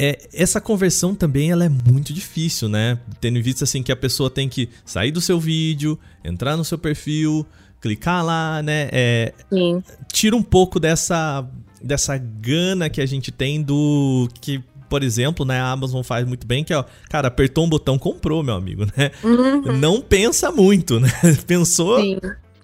É, 0.00 0.28
essa 0.32 0.60
conversão 0.60 1.14
também 1.14 1.50
ela 1.50 1.64
é 1.64 1.68
muito 1.68 2.12
difícil, 2.12 2.68
né? 2.68 2.98
Tendo 3.20 3.38
em 3.38 3.42
vista 3.42 3.64
assim 3.64 3.82
que 3.82 3.90
a 3.90 3.96
pessoa 3.96 4.30
tem 4.30 4.48
que 4.48 4.68
sair 4.84 5.10
do 5.10 5.20
seu 5.20 5.40
vídeo, 5.40 5.98
entrar 6.24 6.56
no 6.56 6.64
seu 6.64 6.78
perfil, 6.78 7.44
clicar 7.80 8.24
lá, 8.24 8.62
né? 8.62 8.88
É, 8.92 9.32
Sim. 9.52 9.82
Tira 10.12 10.36
um 10.36 10.42
pouco 10.42 10.78
dessa 10.78 11.44
dessa 11.82 12.16
gana 12.16 12.90
que 12.90 13.00
a 13.00 13.06
gente 13.06 13.30
tem 13.30 13.62
do 13.62 14.28
que 14.40 14.62
por 14.88 15.02
exemplo, 15.02 15.44
né, 15.44 15.60
a 15.60 15.70
Amazon 15.70 16.02
faz 16.02 16.26
muito 16.26 16.46
bem, 16.46 16.64
que 16.64 16.72
ó, 16.72 16.82
cara, 17.10 17.28
apertou 17.28 17.66
um 17.66 17.68
botão, 17.68 17.98
comprou, 17.98 18.42
meu 18.42 18.54
amigo, 18.54 18.86
né? 18.96 19.10
Uhum. 19.22 19.76
Não 19.76 20.00
pensa 20.00 20.50
muito, 20.50 20.98
né? 20.98 21.10
Pensou. 21.46 22.00
Sim. 22.00 22.18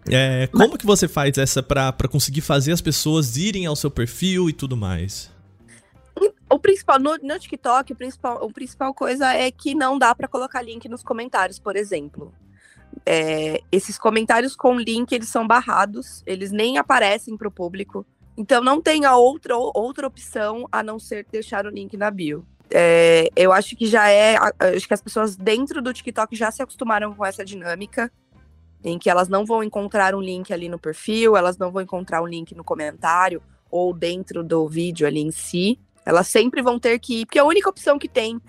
É, 0.09 0.49
como 0.53 0.79
que 0.79 0.87
você 0.87 1.07
faz 1.07 1.37
essa 1.37 1.62
para 1.62 1.92
conseguir 2.11 2.40
fazer 2.40 2.73
as 2.73 2.81
pessoas 2.81 3.37
irem 3.37 3.66
ao 3.66 3.77
seu 3.77 3.90
perfil 3.90 4.49
e 4.49 4.53
tudo 4.53 4.77
mais? 4.77 5.31
Principal, 6.64 6.98
no, 6.98 7.18
no 7.18 7.38
TikTok, 7.38 7.92
o 7.92 7.94
principal, 7.94 8.42
o 8.42 8.50
principal 8.50 8.94
coisa 8.94 9.35
é 9.35 9.50
que 9.50 9.74
não 9.74 9.98
dá 9.98 10.14
para 10.14 10.27
colocar 10.27 10.62
link 10.62 10.88
nos 10.88 11.03
comentários, 11.03 11.59
por 11.59 11.77
exemplo. 11.77 12.33
É, 13.05 13.61
esses 13.70 13.98
comentários 13.98 14.57
com 14.57 14.79
link, 14.79 15.12
eles 15.12 15.29
são 15.29 15.46
barrados, 15.46 16.22
eles 16.24 16.50
nem 16.50 16.79
aparecem 16.79 17.37
para 17.37 17.48
o 17.48 17.50
público. 17.50 18.07
Então 18.35 18.64
não 18.64 18.81
tem 18.81 19.05
a 19.05 19.14
outra, 19.14 19.55
outra 19.55 20.07
opção 20.07 20.66
a 20.72 20.83
não 20.83 20.98
ser 20.98 21.27
deixar 21.31 21.66
o 21.66 21.68
link 21.68 21.98
na 21.98 22.11
bio. 22.11 22.46
É, 22.70 23.29
eu 23.37 23.53
acho 23.53 23.77
que 23.77 23.85
já 23.85 24.09
é. 24.09 24.38
Acho 24.74 24.88
que 24.88 24.94
as 24.94 25.03
pessoas 25.03 25.37
dentro 25.37 25.83
do 25.83 25.92
TikTok 25.92 26.35
já 26.35 26.50
se 26.50 26.62
acostumaram 26.62 27.14
com 27.14 27.27
essa 27.27 27.44
dinâmica, 27.44 28.11
em 28.83 28.98
que 28.98 29.11
elas 29.11 29.29
não 29.29 29.44
vão 29.44 29.62
encontrar 29.62 30.14
um 30.14 30.22
link 30.22 30.50
ali 30.50 30.70
no 30.70 30.79
perfil, 30.79 31.37
elas 31.37 31.59
não 31.59 31.70
vão 31.70 31.83
encontrar 31.83 32.22
um 32.22 32.27
link 32.27 32.55
no 32.55 32.64
comentário 32.64 33.42
ou 33.70 33.92
dentro 33.92 34.42
do 34.42 34.66
vídeo 34.66 35.07
ali 35.07 35.20
em 35.20 35.31
si. 35.31 35.79
Elas 36.04 36.28
sempre 36.28 36.62
vão 36.62 36.78
ter 36.78 36.98
que 36.98 37.20
ir, 37.20 37.26
porque 37.26 37.38
a 37.38 37.44
única 37.44 37.68
opção 37.68 37.98
que 37.98 38.08
tem 38.08 38.40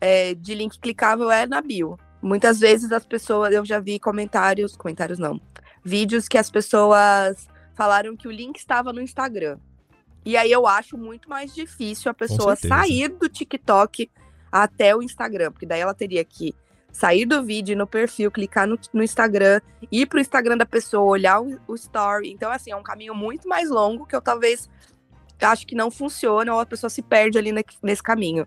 é, 0.00 0.34
de 0.34 0.54
link 0.54 0.78
clicável 0.78 1.30
é 1.30 1.46
na 1.46 1.60
bio. 1.60 1.98
Muitas 2.20 2.58
vezes 2.58 2.90
as 2.90 3.04
pessoas, 3.04 3.52
eu 3.52 3.64
já 3.64 3.78
vi 3.78 3.98
comentários, 3.98 4.76
comentários 4.76 5.18
não, 5.18 5.40
vídeos 5.84 6.26
que 6.26 6.38
as 6.38 6.50
pessoas 6.50 7.46
falaram 7.74 8.16
que 8.16 8.26
o 8.26 8.30
link 8.30 8.56
estava 8.56 8.92
no 8.92 9.00
Instagram. 9.00 9.58
E 10.24 10.36
aí 10.36 10.50
eu 10.50 10.66
acho 10.66 10.96
muito 10.96 11.28
mais 11.28 11.54
difícil 11.54 12.10
a 12.10 12.14
pessoa 12.14 12.56
sair 12.56 13.08
do 13.08 13.28
TikTok 13.28 14.10
até 14.50 14.96
o 14.96 15.02
Instagram, 15.02 15.52
porque 15.52 15.66
daí 15.66 15.80
ela 15.80 15.92
teria 15.92 16.24
que 16.24 16.54
sair 16.90 17.26
do 17.26 17.42
vídeo 17.42 17.76
no 17.76 17.86
perfil, 17.86 18.30
clicar 18.30 18.66
no, 18.66 18.78
no 18.92 19.02
Instagram, 19.02 19.60
ir 19.90 20.06
pro 20.06 20.20
Instagram 20.20 20.56
da 20.56 20.64
pessoa, 20.64 21.04
olhar 21.04 21.42
o, 21.42 21.60
o, 21.66 21.74
story. 21.74 22.30
Então, 22.30 22.50
assim, 22.50 22.70
é 22.70 22.76
um 22.76 22.82
caminho 22.82 23.14
muito 23.14 23.48
mais 23.48 23.68
longo 23.68 24.06
que 24.06 24.14
eu 24.14 24.22
talvez 24.22 24.70
acho 25.44 25.66
que 25.66 25.74
não 25.74 25.90
funciona 25.90 26.52
ou 26.52 26.60
a 26.60 26.66
pessoa 26.66 26.90
se 26.90 27.02
perde 27.02 27.38
ali 27.38 27.52
nesse 27.82 28.02
caminho. 28.02 28.46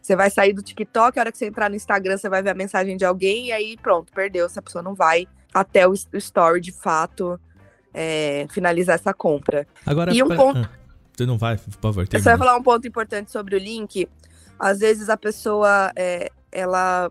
Você 0.00 0.14
vai 0.14 0.30
sair 0.30 0.52
do 0.52 0.62
TikTok, 0.62 1.18
a 1.18 1.22
hora 1.22 1.32
que 1.32 1.38
você 1.38 1.46
entrar 1.46 1.68
no 1.68 1.74
Instagram, 1.74 2.16
você 2.16 2.28
vai 2.28 2.42
ver 2.42 2.50
a 2.50 2.54
mensagem 2.54 2.96
de 2.96 3.04
alguém 3.04 3.46
e 3.46 3.52
aí 3.52 3.76
pronto, 3.76 4.12
perdeu. 4.12 4.48
Se 4.48 4.58
a 4.58 4.62
pessoa 4.62 4.82
não 4.82 4.94
vai 4.94 5.26
até 5.52 5.86
o, 5.86 5.92
o 5.92 6.16
story 6.16 6.60
de 6.60 6.70
fato 6.70 7.40
é, 7.92 8.46
finalizar 8.50 8.94
essa 8.94 9.12
compra. 9.12 9.66
Agora, 9.84 10.14
e 10.14 10.22
um 10.22 10.28
pra... 10.28 10.36
ponto. 10.36 10.58
Ah, 10.60 10.70
você 11.16 11.26
não 11.26 11.38
vai, 11.38 11.56
por 11.56 11.72
favor. 11.72 12.06
Termina. 12.06 12.22
Você 12.22 12.36
vai 12.36 12.38
falar 12.38 12.56
um 12.56 12.62
ponto 12.62 12.86
importante 12.86 13.32
sobre 13.32 13.56
o 13.56 13.58
link. 13.58 14.08
Às 14.58 14.78
vezes 14.78 15.08
a 15.08 15.16
pessoa 15.16 15.90
é, 15.96 16.30
ela, 16.52 17.10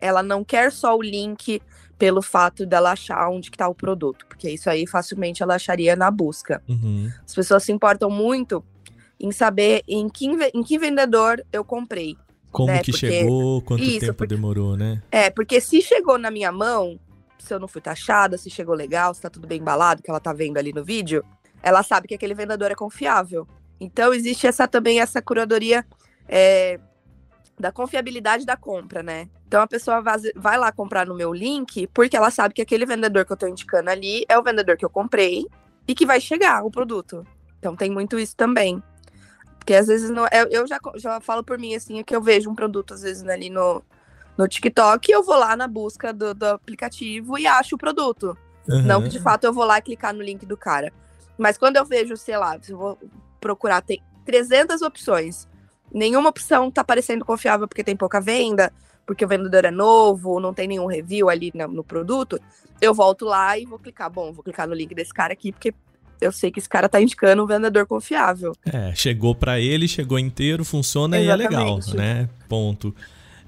ela 0.00 0.22
não 0.22 0.44
quer 0.44 0.70
só 0.70 0.96
o 0.96 1.02
link 1.02 1.60
pelo 2.02 2.20
fato 2.20 2.66
dela 2.66 2.90
achar 2.90 3.28
onde 3.28 3.48
está 3.48 3.68
o 3.68 3.74
produto, 3.76 4.26
porque 4.26 4.50
isso 4.50 4.68
aí 4.68 4.88
facilmente 4.88 5.40
ela 5.40 5.54
acharia 5.54 5.94
na 5.94 6.10
busca. 6.10 6.60
Uhum. 6.68 7.08
As 7.24 7.32
pessoas 7.32 7.62
se 7.62 7.70
importam 7.70 8.10
muito 8.10 8.64
em 9.20 9.30
saber 9.30 9.84
em 9.86 10.08
que, 10.08 10.26
em 10.52 10.64
que 10.64 10.80
vendedor 10.80 11.40
eu 11.52 11.64
comprei. 11.64 12.16
Como 12.50 12.72
né? 12.72 12.80
que 12.80 12.90
porque... 12.90 13.06
chegou, 13.06 13.62
quanto 13.62 13.84
isso, 13.84 14.00
tempo 14.00 14.14
porque... 14.14 14.34
demorou, 14.34 14.76
né? 14.76 15.00
É, 15.12 15.30
porque 15.30 15.60
se 15.60 15.80
chegou 15.80 16.18
na 16.18 16.28
minha 16.28 16.50
mão, 16.50 16.98
se 17.38 17.54
eu 17.54 17.60
não 17.60 17.68
fui 17.68 17.80
taxada, 17.80 18.36
se 18.36 18.50
chegou 18.50 18.74
legal, 18.74 19.14
se 19.14 19.22
tá 19.22 19.30
tudo 19.30 19.46
bem 19.46 19.60
embalado, 19.60 20.02
que 20.02 20.10
ela 20.10 20.18
tá 20.18 20.32
vendo 20.32 20.58
ali 20.58 20.72
no 20.72 20.82
vídeo, 20.82 21.24
ela 21.62 21.84
sabe 21.84 22.08
que 22.08 22.16
aquele 22.16 22.34
vendedor 22.34 22.72
é 22.72 22.74
confiável. 22.74 23.46
Então 23.78 24.12
existe 24.12 24.44
essa 24.44 24.66
também 24.66 24.98
essa 24.98 25.22
curadoria 25.22 25.86
é, 26.28 26.80
da 27.58 27.70
confiabilidade 27.70 28.44
da 28.44 28.56
compra, 28.56 29.02
né? 29.02 29.28
Então 29.46 29.62
a 29.62 29.66
pessoa 29.66 30.02
vai 30.34 30.58
lá 30.58 30.72
comprar 30.72 31.06
no 31.06 31.14
meu 31.14 31.32
link 31.32 31.86
porque 31.88 32.16
ela 32.16 32.30
sabe 32.30 32.54
que 32.54 32.62
aquele 32.62 32.86
vendedor 32.86 33.24
que 33.24 33.32
eu 33.32 33.36
tô 33.36 33.46
indicando 33.46 33.90
ali 33.90 34.24
é 34.28 34.38
o 34.38 34.42
vendedor 34.42 34.76
que 34.76 34.84
eu 34.84 34.90
comprei 34.90 35.46
e 35.86 35.94
que 35.94 36.06
vai 36.06 36.20
chegar 36.20 36.64
o 36.64 36.70
produto. 36.70 37.26
Então 37.58 37.76
tem 37.76 37.90
muito 37.90 38.18
isso 38.18 38.34
também. 38.36 38.82
Porque 39.58 39.74
às 39.74 39.86
vezes 39.86 40.10
não. 40.10 40.26
Eu, 40.50 40.66
já, 40.66 40.80
já 40.96 41.20
falo 41.20 41.44
por 41.44 41.56
mim, 41.56 41.74
assim, 41.74 42.00
é 42.00 42.02
que 42.02 42.14
eu 42.14 42.20
vejo 42.20 42.50
um 42.50 42.54
produto, 42.54 42.94
às 42.94 43.02
vezes, 43.02 43.24
ali 43.28 43.48
no, 43.48 43.80
no 44.36 44.48
TikTok, 44.48 45.10
eu 45.10 45.22
vou 45.22 45.36
lá 45.36 45.54
na 45.54 45.68
busca 45.68 46.12
do, 46.12 46.34
do 46.34 46.44
aplicativo 46.46 47.38
e 47.38 47.46
acho 47.46 47.76
o 47.76 47.78
produto. 47.78 48.36
Uhum. 48.68 48.82
Não 48.82 49.02
que 49.02 49.08
de 49.08 49.20
fato 49.20 49.44
eu 49.44 49.52
vou 49.52 49.64
lá 49.64 49.80
clicar 49.80 50.12
no 50.12 50.22
link 50.22 50.44
do 50.44 50.56
cara. 50.56 50.92
Mas 51.38 51.56
quando 51.56 51.76
eu 51.76 51.84
vejo, 51.84 52.16
sei 52.16 52.36
lá, 52.36 52.58
se 52.60 52.72
eu 52.72 52.78
vou 52.78 52.98
procurar, 53.40 53.82
tem 53.82 54.02
300 54.24 54.82
opções. 54.82 55.48
Nenhuma 55.92 56.30
opção 56.30 56.70
tá 56.70 56.82
parecendo 56.82 57.24
confiável 57.24 57.68
porque 57.68 57.84
tem 57.84 57.96
pouca 57.96 58.20
venda, 58.20 58.72
porque 59.06 59.24
o 59.24 59.28
vendedor 59.28 59.64
é 59.64 59.70
novo, 59.70 60.40
não 60.40 60.54
tem 60.54 60.68
nenhum 60.68 60.86
review 60.86 61.28
ali 61.28 61.52
no, 61.54 61.68
no 61.68 61.84
produto. 61.84 62.40
Eu 62.80 62.94
volto 62.94 63.24
lá 63.24 63.58
e 63.58 63.64
vou 63.64 63.78
clicar. 63.78 64.10
Bom, 64.10 64.32
vou 64.32 64.42
clicar 64.42 64.66
no 64.66 64.74
link 64.74 64.94
desse 64.94 65.12
cara 65.12 65.32
aqui, 65.32 65.52
porque 65.52 65.74
eu 66.20 66.32
sei 66.32 66.50
que 66.50 66.58
esse 66.58 66.68
cara 66.68 66.88
tá 66.88 67.00
indicando 67.00 67.42
um 67.42 67.46
vendedor 67.46 67.86
confiável. 67.86 68.54
É, 68.64 68.94
chegou 68.94 69.34
para 69.34 69.60
ele, 69.60 69.88
chegou 69.88 70.18
inteiro, 70.18 70.64
funciona 70.64 71.20
Exatamente. 71.20 71.52
e 71.52 71.54
é 71.54 71.58
legal, 71.58 71.80
né? 71.94 72.28
Ponto. 72.48 72.94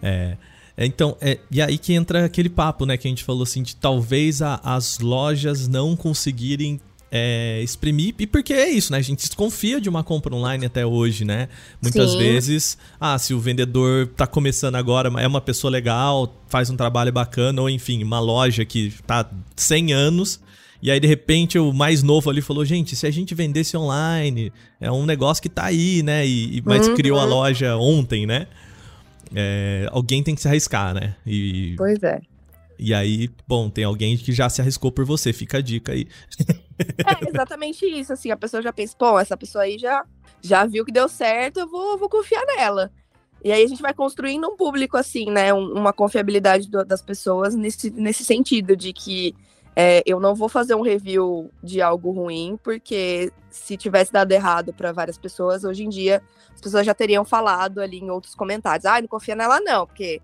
É. 0.02 0.36
Então, 0.76 1.16
é, 1.20 1.38
e 1.50 1.62
aí 1.62 1.78
que 1.78 1.94
entra 1.94 2.24
aquele 2.24 2.48
papo, 2.48 2.84
né, 2.84 2.96
que 2.96 3.06
a 3.06 3.10
gente 3.10 3.22
falou 3.22 3.44
assim, 3.44 3.62
de 3.62 3.76
talvez 3.76 4.42
a, 4.42 4.60
as 4.64 4.98
lojas 4.98 5.68
não 5.68 5.94
conseguirem 5.94 6.80
é, 7.16 7.60
exprimir, 7.62 8.12
e 8.18 8.26
porque 8.26 8.52
é 8.52 8.68
isso, 8.68 8.90
né? 8.90 8.98
A 8.98 9.02
gente 9.02 9.24
desconfia 9.24 9.80
de 9.80 9.88
uma 9.88 10.02
compra 10.02 10.34
online 10.34 10.66
até 10.66 10.84
hoje, 10.84 11.24
né? 11.24 11.48
Muitas 11.80 12.10
Sim. 12.10 12.18
vezes, 12.18 12.76
ah, 13.00 13.16
se 13.16 13.32
o 13.32 13.38
vendedor 13.38 14.08
tá 14.08 14.26
começando 14.26 14.74
agora, 14.74 15.08
é 15.20 15.26
uma 15.28 15.40
pessoa 15.40 15.70
legal, 15.70 16.42
faz 16.48 16.70
um 16.70 16.76
trabalho 16.76 17.12
bacana, 17.12 17.62
ou 17.62 17.70
enfim, 17.70 18.02
uma 18.02 18.18
loja 18.18 18.64
que 18.64 18.92
tá 19.06 19.30
100 19.54 19.92
anos, 19.92 20.40
e 20.82 20.90
aí, 20.90 20.98
de 20.98 21.06
repente, 21.06 21.56
o 21.56 21.72
mais 21.72 22.02
novo 22.02 22.28
ali 22.28 22.42
falou: 22.42 22.64
gente, 22.64 22.96
se 22.96 23.06
a 23.06 23.10
gente 23.12 23.32
vendesse 23.32 23.76
online, 23.76 24.52
é 24.80 24.90
um 24.90 25.06
negócio 25.06 25.40
que 25.40 25.48
tá 25.48 25.66
aí, 25.66 26.02
né? 26.02 26.26
E, 26.26 26.60
mas 26.66 26.88
uhum. 26.88 26.96
criou 26.96 27.20
a 27.20 27.24
loja 27.24 27.76
ontem, 27.76 28.26
né? 28.26 28.48
É, 29.32 29.88
alguém 29.92 30.20
tem 30.20 30.34
que 30.34 30.42
se 30.42 30.48
arriscar, 30.48 30.92
né? 30.92 31.14
E, 31.24 31.74
pois 31.78 32.02
é. 32.02 32.20
E 32.76 32.92
aí, 32.92 33.30
bom, 33.46 33.70
tem 33.70 33.84
alguém 33.84 34.16
que 34.16 34.32
já 34.32 34.48
se 34.50 34.60
arriscou 34.60 34.90
por 34.90 35.04
você, 35.04 35.32
fica 35.32 35.58
a 35.58 35.60
dica 35.60 35.92
aí. 35.92 36.08
É 36.78 37.28
exatamente 37.28 37.86
isso, 37.86 38.12
assim, 38.12 38.30
a 38.30 38.36
pessoa 38.36 38.62
já 38.62 38.72
pensa, 38.72 38.94
pô, 38.98 39.18
essa 39.18 39.36
pessoa 39.36 39.64
aí 39.64 39.78
já, 39.78 40.04
já 40.40 40.66
viu 40.66 40.84
que 40.84 40.92
deu 40.92 41.08
certo, 41.08 41.60
eu 41.60 41.68
vou, 41.68 41.96
vou 41.98 42.08
confiar 42.08 42.44
nela. 42.56 42.90
E 43.42 43.52
aí 43.52 43.62
a 43.62 43.66
gente 43.66 43.82
vai 43.82 43.92
construindo 43.92 44.48
um 44.48 44.56
público, 44.56 44.96
assim, 44.96 45.30
né, 45.30 45.52
uma 45.52 45.92
confiabilidade 45.92 46.68
do, 46.68 46.84
das 46.84 47.02
pessoas 47.02 47.54
nesse, 47.54 47.90
nesse 47.90 48.24
sentido, 48.24 48.74
de 48.74 48.92
que 48.92 49.34
é, 49.76 50.02
eu 50.06 50.20
não 50.20 50.34
vou 50.34 50.48
fazer 50.48 50.74
um 50.74 50.82
review 50.82 51.50
de 51.62 51.82
algo 51.82 52.10
ruim, 52.10 52.58
porque 52.62 53.32
se 53.50 53.76
tivesse 53.76 54.12
dado 54.12 54.32
errado 54.32 54.72
para 54.72 54.92
várias 54.92 55.18
pessoas, 55.18 55.64
hoje 55.64 55.84
em 55.84 55.88
dia 55.88 56.22
as 56.54 56.60
pessoas 56.60 56.86
já 56.86 56.94
teriam 56.94 57.24
falado 57.24 57.80
ali 57.80 57.98
em 57.98 58.10
outros 58.10 58.34
comentários. 58.34 58.86
Ah, 58.86 59.00
não 59.00 59.08
confia 59.08 59.34
nela 59.34 59.60
não, 59.60 59.86
porque 59.86 60.22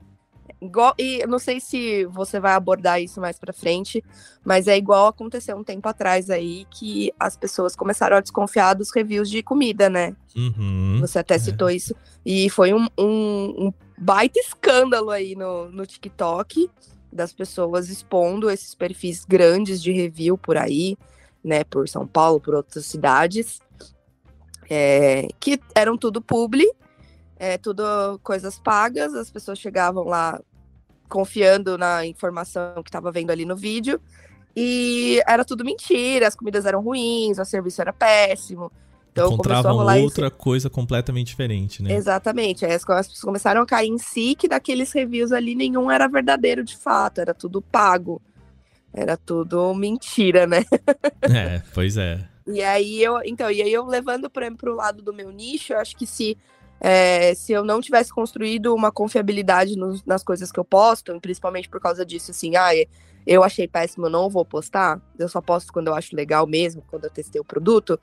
Igual, 0.61 0.95
e 0.99 1.27
não 1.27 1.39
sei 1.39 1.61
se 1.61 2.05
você 2.07 2.41
vai 2.41 2.53
abordar 2.53 3.01
isso 3.01 3.21
mais 3.21 3.39
para 3.39 3.53
frente, 3.53 4.03
mas 4.45 4.67
é 4.69 4.77
igual 4.77 5.09
aconteceu 5.09 5.57
um 5.57 5.65
tempo 5.65 5.89
atrás 5.89 6.31
aí 6.31 6.67
que 6.71 7.13
as 7.19 7.37
pessoas 7.37 7.77
começaram 7.77 8.17
a 8.17 8.21
desconfiar 8.21 8.75
dos 8.75 8.91
reviews 8.95 9.29
de 9.29 9.43
comida, 9.43 9.89
né? 9.89 10.15
Uhum, 10.37 10.99
você 11.01 11.19
até 11.19 11.39
citou 11.39 11.69
é. 11.69 11.75
isso. 11.75 11.95
E 12.25 12.49
foi 12.51 12.73
um, 12.73 12.87
um, 12.99 13.67
um, 13.67 13.73
baita 13.99 14.39
escândalo 14.39 15.11
aí 15.11 15.35
no, 15.35 15.71
no 15.71 15.87
TikTok 15.87 16.71
das 17.13 17.33
pessoas 17.33 17.89
expondo 17.89 18.49
esses 18.49 18.75
perfis 18.75 19.25
grandes 19.25 19.83
de 19.83 19.93
review 19.93 20.39
por 20.39 20.57
aí, 20.57 20.97
né? 21.43 21.65
Por 21.65 21.89
São 21.89 22.07
Paulo, 22.07 22.41
por 22.41 22.55
outras 22.55 22.87
cidades, 22.87 23.61
é, 24.69 25.29
que 25.41 25.61
eram 25.75 25.97
tudo 25.97 26.21
publi. 26.21 26.71
É, 27.41 27.57
tudo 27.57 27.83
coisas 28.23 28.59
pagas, 28.59 29.15
as 29.15 29.31
pessoas 29.31 29.59
chegavam 29.59 30.05
lá 30.05 30.39
confiando 31.09 31.79
na 31.79 32.05
informação 32.05 32.83
que 32.83 32.91
estava 32.91 33.11
vendo 33.11 33.31
ali 33.31 33.47
no 33.47 33.57
vídeo. 33.57 33.99
E 34.55 35.23
era 35.27 35.43
tudo 35.43 35.65
mentira, 35.65 36.29
as 36.29 36.35
comidas 36.35 36.67
eram 36.67 36.83
ruins, 36.83 37.39
o 37.39 37.45
serviço 37.47 37.81
era 37.81 37.95
péssimo. 37.95 38.71
Então 39.11 39.33
Encontravam 39.33 39.79
outra 40.03 40.27
esse... 40.27 40.37
coisa 40.37 40.69
completamente 40.69 41.29
diferente, 41.29 41.83
né? 41.83 41.95
Exatamente. 41.95 42.67
As 42.67 42.85
pessoas 42.85 43.23
começaram 43.23 43.63
a 43.63 43.67
cair 43.67 43.89
em 43.89 43.97
si 43.97 44.35
que 44.35 44.47
daqueles 44.47 44.93
reviews 44.93 45.33
ali 45.33 45.55
nenhum 45.55 45.91
era 45.91 46.07
verdadeiro 46.09 46.63
de 46.63 46.77
fato, 46.77 47.23
era 47.23 47.33
tudo 47.33 47.63
pago. 47.63 48.21
Era 48.93 49.17
tudo 49.17 49.73
mentira, 49.73 50.47
né? 50.47 50.63
é, 51.23 51.63
pois 51.73 51.97
é. 51.97 52.29
E 52.47 52.63
aí 52.63 53.03
eu, 53.03 53.19
então, 53.25 53.51
e 53.51 53.63
aí 53.63 53.73
eu 53.73 53.87
levando 53.87 54.29
para 54.29 54.47
o 54.71 54.75
lado 54.75 55.03
do 55.03 55.15
meu 55.15 55.31
nicho, 55.31 55.73
eu 55.73 55.79
acho 55.79 55.97
que 55.97 56.07
se 56.07 56.37
é, 56.81 57.35
se 57.35 57.53
eu 57.53 57.63
não 57.63 57.81
tivesse 57.81 58.13
construído 58.13 58.75
uma 58.75 58.91
confiabilidade 58.91 59.77
nos, 59.77 60.03
nas 60.05 60.25
coisas 60.25 60.51
que 60.51 60.59
eu 60.59 60.65
posto, 60.65 61.19
principalmente 61.21 61.69
por 61.69 61.81
causa 61.81 62.05
disso, 62.05 62.31
assim, 62.31 62.57
ah, 62.57 62.71
eu 63.27 63.45
achei 63.45 63.69
péssimo, 63.69 64.07
eu 64.07 64.11
não 64.11 64.31
vou 64.31 64.45
postar, 64.45 65.01
eu 65.19 65.29
só 65.29 65.41
posto 65.41 65.73
quando 65.73 65.89
eu 65.89 65.95
acho 65.95 66.17
legal 66.17 66.47
mesmo, 66.47 66.83
quando 66.89 67.05
eu 67.05 67.11
testei 67.11 67.41
o 67.41 67.45
produto, 67.45 68.01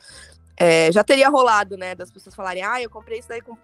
é, 0.56 0.92
já 0.92 1.04
teria 1.04 1.30
rolado, 1.30 1.76
né, 1.76 1.96
das 1.96 2.12
pessoas 2.12 2.36
falarem, 2.36 2.64
ah, 2.64 2.82
eu 2.82 2.90
comprei 2.90 3.20
isso 3.20 3.30
daí 3.30 3.42
com, 3.42 3.58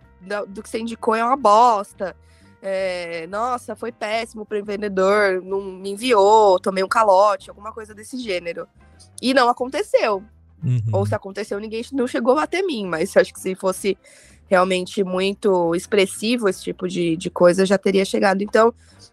do 0.47 0.63
que 0.63 0.69
você 0.69 0.80
indicou 0.80 1.13
é 1.13 1.23
uma 1.23 1.38
bosta, 1.38 2.15
é, 2.65 3.28
nossa, 3.28 3.76
foi 3.76 3.91
péssimo 3.91 4.45
para 4.45 4.58
o 4.58 4.63
vendedor, 4.63 5.41
não 5.43 5.62
me 5.62 5.91
enviou, 5.91 6.58
tomei 6.60 6.84
um 6.84 6.88
calote, 6.88 7.49
alguma 7.49 7.73
coisa 7.73 7.93
desse 7.93 8.17
gênero. 8.17 8.67
E 9.21 9.34
não 9.34 9.49
aconteceu. 9.49 10.23
Uhum. 10.63 10.82
Ou 10.93 11.06
se 11.06 11.13
aconteceu, 11.13 11.60
ninguém 11.60 11.84
não 11.91 12.08
chegou 12.08 12.39
até 12.39 12.62
mim, 12.62 12.88
mas 12.88 13.17
acho 13.17 13.34
que 13.34 13.39
se 13.39 13.54
fosse 13.54 13.97
realmente 14.53 15.03
muito 15.03 15.73
expressivo 15.73 16.47
esse 16.47 16.61
tipo 16.63 16.87
de, 16.87 17.17
de 17.17 17.27
coisa, 17.31 17.65
já 17.65 17.75
teria 17.75 18.05
chegado. 18.05 18.43
Então, 18.43 18.71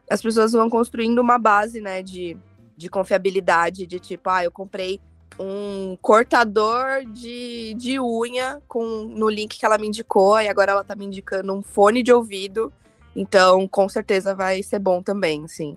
as 0.08 0.20
pessoas 0.20 0.52
vão 0.52 0.68
construindo 0.68 1.18
uma 1.18 1.38
base, 1.38 1.80
né, 1.80 2.02
de, 2.02 2.36
de 2.76 2.90
confiabilidade, 2.90 3.86
de 3.86 3.98
tipo, 3.98 4.28
ah, 4.28 4.44
eu 4.44 4.50
comprei 4.50 5.00
um 5.38 5.96
cortador 6.02 7.06
de, 7.10 7.72
de 7.72 7.98
unha 7.98 8.60
com 8.68 9.04
no 9.04 9.30
link 9.30 9.58
que 9.58 9.64
ela 9.64 9.78
me 9.78 9.86
indicou, 9.86 10.38
e 10.38 10.46
agora 10.46 10.72
ela 10.72 10.84
tá 10.84 10.94
me 10.94 11.06
indicando 11.06 11.54
um 11.54 11.62
fone 11.62 12.02
de 12.02 12.12
ouvido. 12.12 12.70
Então, 13.16 13.66
com 13.66 13.88
certeza 13.88 14.34
vai 14.34 14.62
ser 14.62 14.78
bom 14.78 15.02
também, 15.02 15.48
sim. 15.48 15.74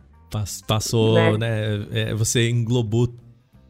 Passou, 0.67 1.13
né? 1.13 1.38
né? 1.38 1.88
É, 1.91 2.13
você 2.13 2.49
englobou 2.49 3.08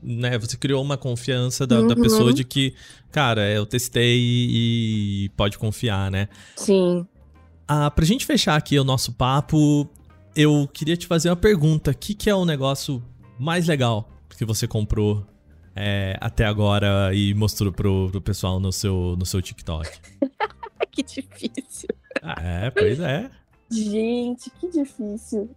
né, 0.04 0.38
você 0.38 0.58
criou 0.58 0.82
uma 0.82 0.98
confiança 0.98 1.66
da, 1.66 1.80
uhum. 1.80 1.88
da, 1.88 1.96
pessoa 1.96 2.34
de 2.34 2.44
que, 2.44 2.74
cara, 3.12 3.50
eu 3.50 3.66
testei 3.66 4.18
e 4.20 5.30
pode 5.38 5.58
confiar, 5.58 6.12
né? 6.12 6.28
Sim. 6.56 7.06
Ah, 7.68 7.90
pra 7.90 8.06
gente 8.06 8.26
fechar 8.26 8.56
aqui 8.56 8.78
o 8.78 8.84
nosso 8.84 9.14
papo, 9.14 9.90
eu 10.36 10.70
queria 10.72 10.98
te 10.98 11.08
fazer 11.08 11.30
uma 11.30 11.36
pergunta. 11.36 11.92
O 11.92 11.96
que, 11.96 12.14
que 12.14 12.30
é 12.30 12.36
o 12.36 12.46
negócio 12.46 13.02
mais 13.40 13.68
legal 13.68 14.10
que 14.38 14.46
você 14.46 14.68
comprou 14.68 15.26
é, 15.76 16.18
até 16.20 16.46
agora 16.46 17.14
e 17.14 17.34
mostrou 17.34 17.72
pro, 17.72 18.10
pro 18.12 18.22
pessoal 18.22 18.60
no 18.60 18.72
seu, 18.72 19.16
no 19.18 19.26
seu 19.26 19.42
TikTok? 19.42 19.90
que 20.92 21.04
difícil. 21.04 21.90
É, 22.22 22.70
pois 22.70 23.00
é. 23.00 23.30
Gente, 23.72 24.52
que 24.60 24.70
difícil. 24.70 25.50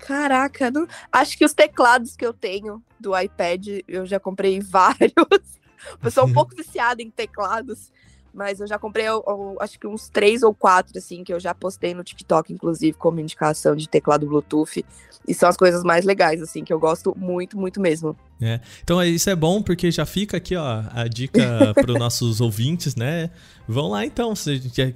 Caraca, 0.00 0.70
não... 0.70 0.86
acho 1.12 1.36
que 1.36 1.44
os 1.44 1.52
teclados 1.52 2.16
que 2.16 2.24
eu 2.24 2.32
tenho 2.32 2.82
do 2.98 3.16
iPad, 3.18 3.66
eu 3.86 4.06
já 4.06 4.18
comprei 4.18 4.60
vários. 4.60 5.60
Eu 6.02 6.10
sou 6.10 6.26
um 6.26 6.32
pouco 6.32 6.54
viciada 6.54 7.02
em 7.02 7.10
teclados, 7.10 7.90
mas 8.32 8.60
eu 8.60 8.66
já 8.66 8.78
comprei, 8.78 9.06
eu, 9.06 9.22
eu, 9.26 9.56
acho 9.60 9.78
que 9.78 9.86
uns 9.86 10.08
três 10.08 10.42
ou 10.42 10.54
quatro, 10.54 10.96
assim, 10.96 11.24
que 11.24 11.32
eu 11.32 11.40
já 11.40 11.54
postei 11.54 11.94
no 11.94 12.04
TikTok, 12.04 12.52
inclusive, 12.52 12.96
como 12.96 13.20
indicação 13.20 13.74
de 13.74 13.88
teclado 13.88 14.26
Bluetooth. 14.26 14.84
E 15.28 15.34
são 15.34 15.48
as 15.48 15.56
coisas 15.56 15.82
mais 15.82 16.04
legais, 16.04 16.40
assim, 16.40 16.64
que 16.64 16.72
eu 16.72 16.78
gosto 16.78 17.14
muito, 17.18 17.58
muito 17.58 17.80
mesmo. 17.80 18.16
É. 18.40 18.58
Então 18.82 19.02
isso 19.04 19.28
é 19.28 19.36
bom 19.36 19.60
porque 19.62 19.90
já 19.90 20.06
fica 20.06 20.38
aqui, 20.38 20.56
ó, 20.56 20.82
a 20.92 21.06
dica 21.06 21.74
para 21.74 21.92
os 21.92 21.98
nossos 21.98 22.40
ouvintes, 22.40 22.96
né? 22.96 23.30
Vão 23.68 23.88
lá 23.88 24.06
então, 24.06 24.32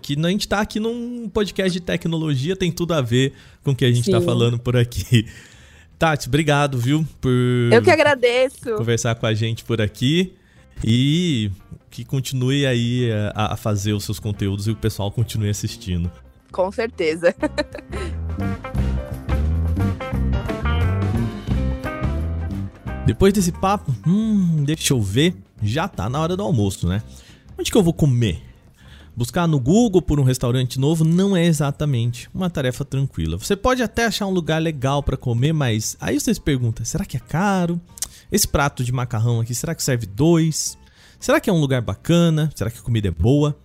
que 0.01 0.17
a 0.17 0.29
gente 0.31 0.49
tá 0.49 0.61
aqui 0.61 0.81
num 0.81 1.29
podcast 1.29 1.71
de 1.71 1.81
tecnologia, 1.81 2.57
tem 2.57 2.73
tudo 2.73 2.95
a 2.95 3.03
ver 3.03 3.35
com 3.63 3.73
o 3.73 3.77
que 3.77 3.85
a 3.85 3.93
gente 3.93 4.11
tá 4.11 4.19
Sim. 4.19 4.25
tá 4.25 4.33
falando 4.33 4.59
por 4.59 4.77
aqui. 4.77 5.27
Tati, 5.99 6.27
obrigado, 6.27 6.79
viu, 6.79 7.07
por 7.21 7.31
Eu 7.73 7.83
que 7.83 7.91
agradeço. 7.91 8.75
conversar 8.77 9.15
com 9.15 9.27
a 9.27 9.35
gente 9.35 9.63
por 9.63 9.81
aqui 9.81 10.35
e 10.83 11.51
que 11.91 12.05
continue 12.05 12.67
aí 12.67 13.11
a, 13.35 13.55
a 13.55 13.57
fazer 13.57 13.93
os 13.93 14.05
seus 14.05 14.19
conteúdos 14.19 14.67
e 14.67 14.71
o 14.71 14.77
pessoal 14.77 15.11
continue 15.11 15.49
assistindo. 15.49 16.11
Com 16.51 16.73
certeza. 16.73 17.35
Depois 23.07 23.33
desse 23.35 23.53
papo, 23.53 23.95
hum, 24.07 24.65
deixa 24.65 24.95
eu 24.95 25.01
ver, 25.01 25.37
já 25.63 25.87
tá 25.87 26.09
na 26.09 26.19
hora 26.19 26.35
do 26.37 26.43
almoço, 26.43 26.89
né? 26.89 27.03
Onde 27.59 27.71
que 27.71 27.77
eu 27.77 27.83
vou 27.83 27.93
comer? 27.93 28.43
Buscar 29.15 29.47
no 29.47 29.61
Google 29.61 30.03
por 30.03 30.19
um 30.19 30.25
restaurante 30.25 30.81
novo 30.81 31.05
não 31.05 31.37
é 31.37 31.45
exatamente 31.45 32.29
uma 32.35 32.49
tarefa 32.49 32.85
tranquila. 32.85 33.39
Você 33.39 33.55
pode 33.55 33.83
até 33.83 34.07
achar 34.07 34.27
um 34.27 34.33
lugar 34.33 34.61
legal 34.61 35.03
para 35.03 35.17
comer, 35.17 35.53
mas 35.53 35.97
aí 36.01 36.19
você 36.19 36.35
se 36.35 36.41
pergunta: 36.41 36.85
será 36.85 37.05
que 37.05 37.17
é 37.17 37.21
caro? 37.21 37.81
Esse 38.31 38.47
prato 38.49 38.83
de 38.83 38.93
macarrão 38.93 39.41
aqui, 39.41 39.55
será 39.55 39.75
que 39.75 39.83
serve 39.83 40.07
dois? 40.07 40.77
Será 41.19 41.41
que 41.41 41.49
é 41.49 41.53
um 41.53 41.61
lugar 41.61 41.81
bacana? 41.81 42.51
Será 42.55 42.71
que 42.71 42.79
a 42.79 42.83
comida 42.83 43.09
é 43.09 43.11
boa? 43.11 43.57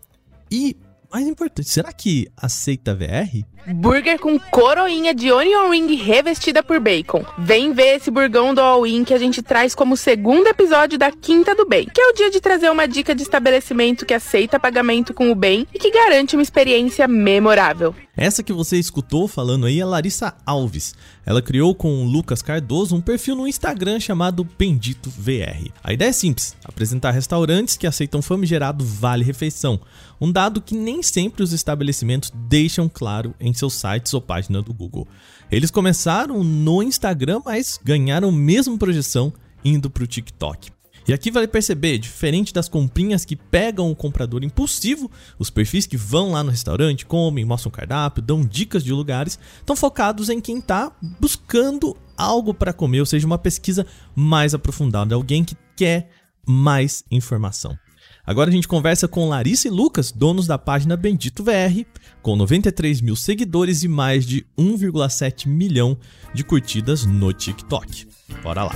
E 0.52 0.78
mais 1.12 1.28
importante, 1.28 1.68
será 1.68 1.92
que 1.92 2.28
aceita 2.38 2.94
VR? 2.94 3.44
Burger 3.74 4.20
com 4.20 4.40
coroinha 4.40 5.14
de 5.14 5.32
onion 5.32 5.72
ring 5.72 5.96
revestida 5.96 6.62
por 6.62 6.80
bacon. 6.80 7.26
Vem 7.38 7.74
ver 7.74 7.96
esse 7.96 8.12
burgão 8.12 8.54
do 8.54 8.62
all-in 8.62 9.04
que 9.04 9.14
a 9.14 9.18
gente 9.18 9.42
traz 9.42 9.74
como 9.74 9.98
segundo 9.98 10.46
episódio 10.48 11.00
da 11.00 11.12
Quinta 11.12 11.56
do 11.56 11.66
Bem, 11.66 11.88
que 11.92 12.00
é 12.00 12.08
o 12.10 12.14
dia 12.14 12.30
de 12.30 12.40
trazer 12.40 12.70
uma 12.70 12.88
dica 12.88 13.16
de 13.16 13.24
estabelecimento 13.24 14.06
que 14.06 14.14
aceita 14.14 14.60
pagamento 14.60 15.12
com 15.12 15.32
o 15.32 15.36
bem 15.36 15.68
e 15.74 15.80
que 15.80 15.92
garante 15.92 16.36
uma 16.36 16.44
experiência 16.44 17.08
memorável. 17.08 17.96
Essa 18.22 18.44
que 18.44 18.52
você 18.52 18.78
escutou 18.78 19.30
falando 19.30 19.66
aí 19.66 19.80
é 19.80 19.86
Larissa 19.86 20.36
Alves. 20.46 20.94
Ela 21.26 21.42
criou 21.42 21.74
com 21.74 22.04
o 22.04 22.04
Lucas 22.04 22.42
Cardoso 22.42 22.94
um 22.94 23.00
perfil 23.00 23.34
no 23.34 23.48
Instagram 23.48 23.98
chamado 23.98 24.44
Bendito 24.44 25.10
VR. 25.10 25.72
A 25.82 25.94
ideia 25.94 26.10
é 26.10 26.12
simples: 26.12 26.54
apresentar 26.66 27.12
restaurantes 27.12 27.78
que 27.78 27.88
aceitam 27.88 28.22
famigerado 28.22 28.84
vale 28.84 29.24
refeição, 29.24 29.80
um 30.20 30.30
dado 30.30 30.60
que 30.60 30.76
nem 30.76 31.02
sempre 31.02 31.44
os 31.44 31.54
estabelecimentos 31.54 32.30
deixam 32.36 32.92
claro 32.94 33.34
em 33.40 33.54
seus 33.54 33.76
sites 33.76 34.14
ou 34.14 34.20
página 34.20 34.62
do 34.62 34.74
Google. 34.74 35.08
Eles 35.50 35.72
começaram 35.72 36.44
no 36.44 36.84
Instagram, 36.84 37.42
mas 37.46 37.80
ganharam 37.82 38.34
mesmo 38.34 38.78
projeção 38.78 39.32
indo 39.64 39.90
para 39.90 40.04
o 40.04 40.08
TikTok. 40.08 40.72
E 41.10 41.14
aqui 41.14 41.32
vale 41.32 41.48
perceber, 41.48 41.98
diferente 41.98 42.54
das 42.54 42.70
comprinhas 42.70 43.26
que 43.26 43.36
pegam 43.36 43.90
o 43.90 43.96
comprador 43.96 44.44
impulsivo, 44.44 45.10
os 45.40 45.50
perfis 45.50 45.88
que 45.88 45.98
vão 45.98 46.34
lá 46.34 46.44
no 46.44 46.52
restaurante, 46.52 47.04
comem, 47.04 47.44
mostram 47.44 47.72
cardápio, 47.72 48.22
dão 48.22 48.46
dicas 48.46 48.84
de 48.84 48.94
lugares, 48.94 49.40
estão 49.58 49.76
focados 49.76 50.30
em 50.30 50.40
quem 50.40 50.60
está 50.60 50.92
buscando 51.20 51.98
algo 52.16 52.54
para 52.54 52.72
comer, 52.72 53.00
ou 53.00 53.08
seja, 53.08 53.26
uma 53.26 53.40
pesquisa 53.40 53.88
mais 54.16 54.54
aprofundada, 54.54 55.16
alguém 55.16 55.44
que 55.44 55.58
quer 55.76 56.12
mais 56.48 57.04
informação. 57.10 57.76
Agora 58.24 58.52
a 58.52 58.54
gente 58.54 58.68
conversa 58.68 59.08
com 59.08 59.28
Larissa 59.28 59.68
e 59.68 59.72
Lucas, 59.72 60.12
donos 60.12 60.46
da 60.46 60.60
página 60.60 60.96
Bendito 60.96 61.44
VR, 61.44 61.88
com 62.22 62.36
93 62.36 63.02
mil 63.02 63.16
seguidores 63.16 63.82
e 63.82 63.88
mais 63.88 64.28
de 64.28 64.46
1,7 64.56 65.48
milhão 65.48 65.98
de 66.36 66.44
curtidas 66.44 67.04
no 67.04 67.34
TikTok. 67.34 68.08
Bora 68.44 68.66
lá! 68.66 68.76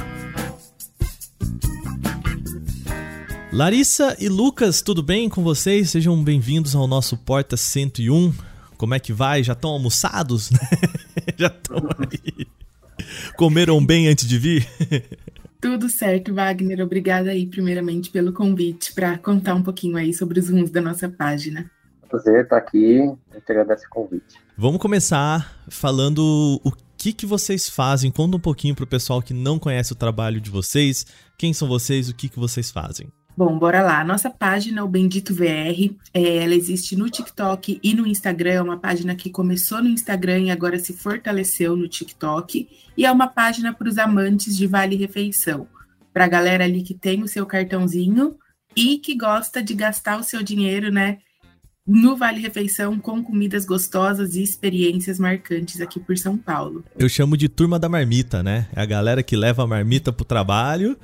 Larissa 3.53 4.17
e 4.19 4.27
Lucas, 4.27 4.81
tudo 4.81 5.03
bem 5.03 5.29
com 5.29 5.43
vocês? 5.43 5.91
Sejam 5.91 6.23
bem-vindos 6.23 6.75
ao 6.75 6.87
nosso 6.87 7.15
Porta 7.15 7.55
101. 7.55 8.33
Como 8.77 8.95
é 8.95 8.99
que 8.99 9.13
vai? 9.13 9.43
Já 9.43 9.53
estão 9.53 9.69
almoçados? 9.69 10.49
Já 11.37 11.49
estão 11.49 11.77
aí. 11.99 12.47
Comeram 13.37 13.85
bem 13.85 14.07
antes 14.07 14.27
de 14.27 14.39
vir? 14.39 14.67
Tudo 15.61 15.87
certo, 15.87 16.33
Wagner. 16.33 16.81
Obrigada 16.81 17.29
aí, 17.29 17.45
primeiramente, 17.45 18.09
pelo 18.09 18.33
convite 18.33 18.91
para 18.91 19.19
contar 19.19 19.53
um 19.53 19.61
pouquinho 19.61 19.97
aí 19.97 20.15
sobre 20.15 20.39
os 20.39 20.49
rumos 20.49 20.71
da 20.71 20.81
nossa 20.81 21.07
página. 21.07 21.69
Prazer 22.09 22.45
estar 22.45 22.57
aqui. 22.57 22.95
Eu 23.31 23.39
te 23.39 23.51
agradeço 23.51 23.85
o 23.85 23.89
convite. 23.89 24.35
Vamos 24.57 24.81
começar 24.81 25.63
falando 25.69 26.59
o 26.63 26.71
que, 26.97 27.13
que 27.13 27.27
vocês 27.27 27.69
fazem. 27.69 28.09
Conta 28.09 28.35
um 28.35 28.39
pouquinho 28.39 28.73
para 28.73 28.83
o 28.83 28.87
pessoal 28.87 29.21
que 29.21 29.33
não 29.33 29.59
conhece 29.59 29.93
o 29.93 29.95
trabalho 29.95 30.41
de 30.41 30.49
vocês. 30.49 31.05
Quem 31.37 31.53
são 31.53 31.67
vocês? 31.67 32.09
O 32.09 32.15
que, 32.15 32.27
que 32.27 32.39
vocês 32.39 32.71
fazem? 32.71 33.11
Bom, 33.35 33.57
bora 33.57 33.81
lá. 33.81 34.03
Nossa 34.03 34.29
página, 34.29 34.83
o 34.83 34.87
Bendito 34.87 35.33
VR, 35.33 35.91
é, 36.13 36.43
ela 36.43 36.53
existe 36.53 36.95
no 36.95 37.09
TikTok 37.09 37.79
e 37.81 37.93
no 37.95 38.05
Instagram. 38.05 38.51
É 38.51 38.61
uma 38.61 38.77
página 38.77 39.15
que 39.15 39.31
começou 39.31 39.81
no 39.81 39.89
Instagram 39.89 40.41
e 40.41 40.51
agora 40.51 40.77
se 40.77 40.93
fortaleceu 40.93 41.75
no 41.75 41.87
TikTok. 41.87 42.69
E 42.95 43.05
é 43.05 43.11
uma 43.11 43.27
página 43.27 43.73
para 43.73 43.89
os 43.89 43.97
amantes 43.97 44.55
de 44.55 44.67
Vale 44.67 44.95
Refeição. 44.95 45.67
Para 46.13 46.25
a 46.25 46.27
galera 46.27 46.63
ali 46.63 46.83
que 46.83 46.93
tem 46.93 47.23
o 47.23 47.27
seu 47.27 47.43
cartãozinho 47.43 48.35
e 48.75 48.99
que 48.99 49.17
gosta 49.17 49.63
de 49.63 49.73
gastar 49.73 50.19
o 50.19 50.23
seu 50.23 50.43
dinheiro, 50.43 50.91
né? 50.91 51.17
No 51.87 52.15
Vale 52.15 52.39
Refeição 52.39 52.99
com 52.99 53.23
comidas 53.23 53.65
gostosas 53.65 54.35
e 54.35 54.43
experiências 54.43 55.17
marcantes 55.17 55.81
aqui 55.81 55.99
por 55.99 56.15
São 56.19 56.37
Paulo. 56.37 56.85
Eu 56.99 57.09
chamo 57.09 57.35
de 57.35 57.49
turma 57.49 57.79
da 57.79 57.89
marmita, 57.89 58.43
né? 58.43 58.67
É 58.75 58.81
a 58.81 58.85
galera 58.85 59.23
que 59.23 59.35
leva 59.35 59.63
a 59.63 59.67
marmita 59.67 60.13
pro 60.13 60.23
trabalho 60.23 60.95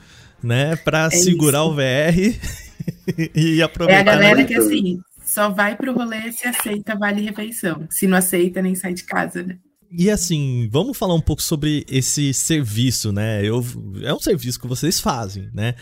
né? 0.43 0.75
Pra 0.75 1.05
é 1.05 1.09
segurar 1.11 1.63
isso. 1.63 1.69
o 1.69 1.75
VR 1.75 3.31
e 3.35 3.61
aproveitar. 3.61 3.99
É 3.99 4.01
a 4.01 4.03
galera 4.03 4.43
que, 4.43 4.55
assim, 4.55 4.99
só 5.23 5.49
vai 5.49 5.75
pro 5.75 5.93
rolê 5.93 6.31
se 6.31 6.47
aceita 6.47 6.95
vale 6.95 7.21
refeição. 7.21 7.87
Se 7.89 8.07
não 8.07 8.17
aceita, 8.17 8.61
nem 8.61 8.75
sai 8.75 8.93
de 8.93 9.03
casa, 9.03 9.43
né? 9.43 9.57
E 9.91 10.09
assim, 10.09 10.69
vamos 10.71 10.97
falar 10.97 11.15
um 11.15 11.21
pouco 11.21 11.41
sobre 11.41 11.83
esse 11.89 12.33
serviço, 12.33 13.11
né? 13.11 13.43
Eu, 13.43 13.65
é 14.03 14.13
um 14.13 14.19
serviço 14.19 14.59
que 14.59 14.67
vocês 14.67 14.99
fazem, 14.99 15.49
né? 15.53 15.73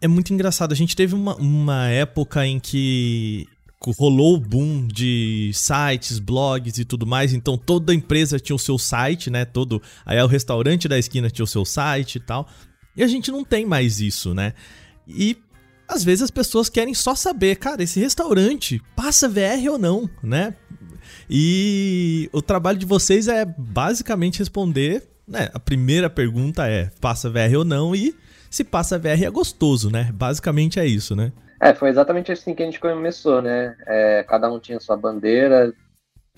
É 0.00 0.06
muito 0.06 0.32
engraçado. 0.32 0.72
A 0.72 0.76
gente 0.76 0.94
teve 0.94 1.14
uma, 1.14 1.34
uma 1.36 1.88
época 1.88 2.46
em 2.46 2.60
que 2.60 3.48
rolou 3.96 4.34
o 4.34 4.40
boom 4.40 4.86
de 4.86 5.50
sites, 5.54 6.18
blogs 6.18 6.78
e 6.78 6.84
tudo 6.84 7.06
mais, 7.06 7.32
então 7.32 7.56
toda 7.56 7.94
empresa 7.94 8.38
tinha 8.38 8.56
o 8.56 8.58
seu 8.58 8.78
site, 8.78 9.30
né? 9.30 9.44
Todo, 9.44 9.80
aí 10.04 10.20
o 10.20 10.26
restaurante 10.26 10.88
da 10.88 10.98
esquina 10.98 11.30
tinha 11.30 11.44
o 11.44 11.48
seu 11.48 11.64
site 11.64 12.16
e 12.16 12.20
tal. 12.20 12.48
E 12.98 13.02
a 13.04 13.06
gente 13.06 13.30
não 13.30 13.44
tem 13.44 13.64
mais 13.64 14.00
isso, 14.00 14.34
né? 14.34 14.52
E 15.06 15.38
às 15.86 16.02
vezes 16.02 16.22
as 16.22 16.30
pessoas 16.32 16.68
querem 16.68 16.92
só 16.92 17.14
saber, 17.14 17.56
cara, 17.56 17.80
esse 17.80 18.00
restaurante 18.00 18.82
passa 18.96 19.28
VR 19.28 19.70
ou 19.70 19.78
não, 19.78 20.10
né? 20.20 20.54
E 21.30 22.28
o 22.32 22.42
trabalho 22.42 22.76
de 22.76 22.84
vocês 22.84 23.28
é 23.28 23.44
basicamente 23.44 24.40
responder, 24.40 25.04
né? 25.26 25.48
A 25.54 25.60
primeira 25.60 26.10
pergunta 26.10 26.66
é: 26.66 26.90
passa 27.00 27.30
VR 27.30 27.58
ou 27.58 27.64
não? 27.64 27.94
E 27.94 28.16
se 28.50 28.64
passa 28.64 28.98
VR 28.98 29.24
é 29.24 29.30
gostoso, 29.30 29.90
né? 29.90 30.10
Basicamente 30.12 30.80
é 30.80 30.86
isso, 30.86 31.14
né? 31.14 31.32
É, 31.60 31.72
foi 31.74 31.90
exatamente 31.90 32.32
assim 32.32 32.52
que 32.52 32.64
a 32.64 32.66
gente 32.66 32.80
começou, 32.80 33.40
né? 33.40 33.76
É, 33.86 34.24
cada 34.28 34.50
um 34.52 34.58
tinha 34.58 34.80
sua 34.80 34.96
bandeira 34.96 35.72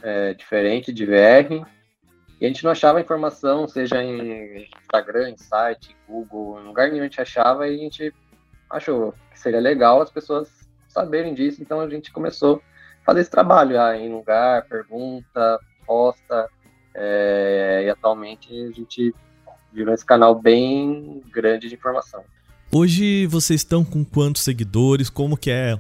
é, 0.03 0.35
diferente 0.35 0.93
de 0.93 1.07
VR. 1.07 1.67
E 2.41 2.47
a 2.47 2.49
gente 2.49 2.65
não 2.65 2.71
achava 2.71 3.01
informação, 3.01 3.69
seja 3.69 4.03
em 4.03 4.67
Instagram, 4.81 5.31
em 5.31 5.37
site, 5.37 5.95
Google, 6.09 6.59
em 6.61 6.67
lugar 6.67 6.89
nenhum 6.89 7.03
a 7.03 7.05
gente 7.05 7.21
achava 7.21 7.69
e 7.69 7.75
a 7.75 7.79
gente 7.79 8.15
achou 8.71 9.13
que 9.31 9.39
seria 9.39 9.61
legal 9.61 10.01
as 10.01 10.11
pessoas 10.11 10.49
saberem 10.89 11.35
disso, 11.35 11.63
então 11.63 11.81
a 11.81 11.89
gente 11.89 12.11
começou 12.11 12.63
a 13.03 13.05
fazer 13.05 13.21
esse 13.21 13.31
trabalho, 13.31 13.79
ah, 13.79 13.95
em 13.95 14.11
lugar, 14.11 14.67
pergunta, 14.67 15.61
posta, 15.87 16.49
é, 16.95 17.83
e 17.85 17.91
atualmente 17.91 18.49
a 18.53 18.71
gente 18.71 19.15
virou 19.71 19.93
esse 19.93 20.05
canal 20.05 20.35
bem 20.35 21.23
grande 21.31 21.69
de 21.69 21.75
informação. 21.75 22.25
Hoje 22.73 23.27
vocês 23.27 23.61
estão 23.61 23.85
com 23.85 24.05
quantos 24.05 24.43
seguidores? 24.43 25.11
Como 25.11 25.37
que 25.37 25.51
é 25.51 25.79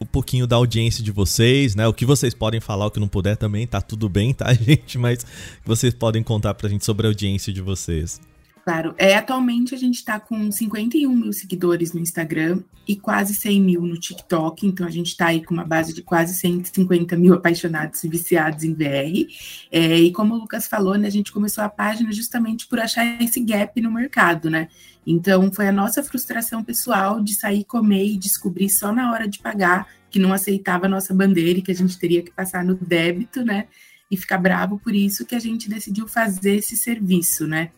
um 0.00 0.06
pouquinho 0.06 0.46
da 0.46 0.56
audiência 0.56 1.02
de 1.02 1.10
vocês, 1.10 1.74
né? 1.74 1.86
O 1.86 1.92
que 1.92 2.06
vocês 2.06 2.34
podem 2.34 2.60
falar, 2.60 2.86
o 2.86 2.90
que 2.90 3.00
não 3.00 3.08
puder 3.08 3.36
também, 3.36 3.66
tá 3.66 3.80
tudo 3.80 4.08
bem, 4.08 4.32
tá, 4.32 4.52
gente? 4.54 4.98
Mas 4.98 5.24
vocês 5.64 5.94
podem 5.94 6.22
contar 6.22 6.54
pra 6.54 6.68
gente 6.68 6.84
sobre 6.84 7.06
a 7.06 7.10
audiência 7.10 7.52
de 7.52 7.60
vocês. 7.60 8.20
Claro, 8.68 8.94
é, 8.98 9.16
atualmente 9.16 9.74
a 9.74 9.78
gente 9.78 9.94
está 9.94 10.20
com 10.20 10.52
51 10.52 11.10
mil 11.10 11.32
seguidores 11.32 11.94
no 11.94 12.00
Instagram 12.00 12.60
e 12.86 12.94
quase 12.96 13.34
100 13.34 13.62
mil 13.62 13.80
no 13.80 13.98
TikTok, 13.98 14.66
então 14.66 14.86
a 14.86 14.90
gente 14.90 15.06
está 15.06 15.28
aí 15.28 15.42
com 15.42 15.54
uma 15.54 15.64
base 15.64 15.94
de 15.94 16.02
quase 16.02 16.34
150 16.34 17.16
mil 17.16 17.32
apaixonados 17.32 18.04
e 18.04 18.08
viciados 18.08 18.64
em 18.64 18.74
VR. 18.74 19.26
É, 19.72 19.98
e 19.98 20.12
como 20.12 20.34
o 20.34 20.38
Lucas 20.40 20.68
falou, 20.68 20.96
né, 20.98 21.08
a 21.08 21.10
gente 21.10 21.32
começou 21.32 21.64
a 21.64 21.68
página 21.70 22.12
justamente 22.12 22.66
por 22.66 22.78
achar 22.78 23.06
esse 23.22 23.40
gap 23.40 23.80
no 23.80 23.90
mercado, 23.90 24.50
né? 24.50 24.68
Então 25.10 25.50
foi 25.50 25.66
a 25.66 25.72
nossa 25.72 26.02
frustração 26.02 26.62
pessoal 26.62 27.22
de 27.22 27.34
sair 27.34 27.64
comer 27.64 28.04
e 28.04 28.18
descobrir 28.18 28.68
só 28.68 28.92
na 28.92 29.10
hora 29.10 29.26
de 29.26 29.38
pagar 29.38 29.88
que 30.10 30.18
não 30.18 30.34
aceitava 30.34 30.84
a 30.84 30.88
nossa 30.88 31.14
bandeira 31.14 31.58
e 31.58 31.62
que 31.62 31.72
a 31.72 31.74
gente 31.74 31.98
teria 31.98 32.22
que 32.22 32.30
passar 32.30 32.62
no 32.62 32.74
débito, 32.74 33.42
né? 33.42 33.68
E 34.10 34.18
ficar 34.18 34.36
bravo 34.36 34.78
por 34.78 34.94
isso 34.94 35.24
que 35.24 35.34
a 35.34 35.38
gente 35.38 35.66
decidiu 35.66 36.06
fazer 36.06 36.56
esse 36.56 36.76
serviço, 36.76 37.46
né? 37.46 37.70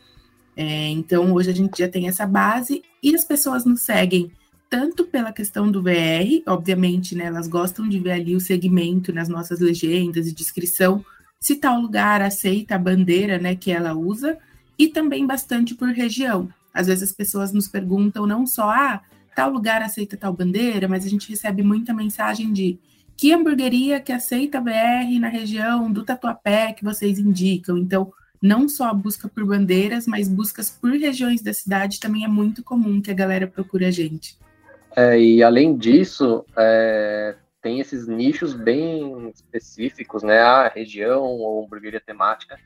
É, 0.56 0.88
então, 0.88 1.32
hoje 1.32 1.50
a 1.50 1.54
gente 1.54 1.78
já 1.78 1.88
tem 1.88 2.08
essa 2.08 2.26
base 2.26 2.82
e 3.00 3.14
as 3.14 3.24
pessoas 3.24 3.64
nos 3.64 3.82
seguem 3.82 4.32
tanto 4.68 5.04
pela 5.04 5.32
questão 5.32 5.70
do 5.70 5.82
VR, 5.82 6.42
obviamente, 6.46 7.14
né, 7.14 7.24
elas 7.26 7.46
gostam 7.46 7.88
de 7.88 7.98
ver 7.98 8.12
ali 8.12 8.36
o 8.36 8.40
segmento 8.40 9.12
nas 9.12 9.28
nossas 9.28 9.58
legendas 9.60 10.26
e 10.26 10.34
descrição, 10.34 11.04
se 11.40 11.56
tal 11.56 11.80
lugar 11.80 12.22
aceita 12.22 12.74
a 12.74 12.78
bandeira, 12.78 13.38
né, 13.38 13.56
que 13.56 13.70
ela 13.70 13.94
usa, 13.94 14.38
e 14.78 14.88
também 14.88 15.26
bastante 15.26 15.74
por 15.74 15.88
região. 15.88 16.48
Às 16.72 16.86
vezes 16.86 17.04
as 17.04 17.12
pessoas 17.12 17.52
nos 17.52 17.68
perguntam 17.68 18.26
não 18.26 18.46
só, 18.46 18.70
ah, 18.70 19.00
tal 19.34 19.50
lugar 19.50 19.82
aceita 19.82 20.16
tal 20.16 20.32
bandeira, 20.32 20.88
mas 20.88 21.04
a 21.04 21.08
gente 21.08 21.28
recebe 21.28 21.62
muita 21.62 21.92
mensagem 21.92 22.52
de 22.52 22.78
que 23.16 23.32
hamburgueria 23.32 24.00
que 24.00 24.12
aceita 24.12 24.60
VR 24.60 25.20
na 25.20 25.28
região 25.28 25.92
do 25.92 26.04
Tatuapé 26.04 26.72
que 26.72 26.84
vocês 26.84 27.18
indicam. 27.18 27.76
Então, 27.76 28.12
não 28.40 28.68
só 28.68 28.84
a 28.88 28.94
busca 28.94 29.28
por 29.28 29.44
bandeiras, 29.44 30.06
mas 30.06 30.26
buscas 30.26 30.70
por 30.70 30.92
regiões 30.92 31.42
da 31.42 31.52
cidade 31.52 32.00
também 32.00 32.24
é 32.24 32.28
muito 32.28 32.64
comum 32.64 33.00
que 33.00 33.10
a 33.10 33.14
galera 33.14 33.46
procure 33.46 33.84
a 33.84 33.90
gente. 33.90 34.38
É, 34.96 35.20
e 35.20 35.42
além 35.42 35.76
disso, 35.76 36.44
é, 36.56 37.34
tem 37.60 37.80
esses 37.80 38.08
nichos 38.08 38.54
bem 38.54 39.30
específicos, 39.34 40.22
né? 40.22 40.40
A 40.40 40.68
região 40.68 41.22
ou 41.22 41.64
hamburgueria 41.64 42.00
temática. 42.00 42.58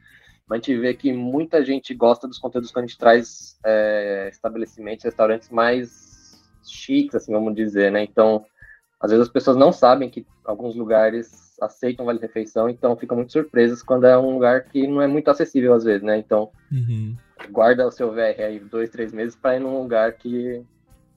A 0.51 0.57
gente 0.57 0.77
vê 0.77 0.95
que 0.95 1.13
muita 1.13 1.65
gente 1.65 1.95
gosta 1.95 2.29
dos 2.29 2.39
conteúdos 2.39 2.71
que 2.71 2.79
a 2.79 2.83
gente 2.83 2.99
traz 2.99 3.59
é, 3.65 4.29
estabelecimentos, 4.31 5.05
restaurantes 5.05 5.49
mais 5.49 6.43
chiques, 6.63 7.15
assim, 7.15 7.33
vamos 7.33 7.55
dizer, 7.55 7.91
né? 7.91 8.03
Então, 8.03 8.45
às 9.01 9.11
vezes 9.11 9.27
as 9.27 9.33
pessoas 9.33 9.57
não 9.57 9.73
sabem 9.73 10.11
que 10.11 10.27
alguns 10.45 10.75
lugares 10.75 11.59
aceitam 11.61 12.07
vale 12.07 12.19
refeição, 12.19 12.69
então 12.69 12.97
ficam 12.97 13.17
muito 13.17 13.33
surpresas 13.33 13.83
quando 13.83 14.07
é 14.07 14.19
um 14.19 14.35
lugar 14.35 14.65
que 14.65 14.87
não 14.87 15.01
é 15.01 15.07
muito 15.07 15.31
acessível 15.31 15.75
às 15.75 15.85
vezes, 15.85 16.03
né? 16.03 16.19
Então 16.19 16.51
uhum. 16.71 17.17
guarda 17.51 17.87
o 17.87 17.91
seu 17.91 18.13
VR 18.13 18.41
aí 18.47 18.59
dois, 18.59 18.91
três 18.91 19.13
meses 19.13 19.37
para 19.37 19.57
ir 19.57 19.61
num 19.61 19.83
lugar 19.83 20.13
que 20.15 20.63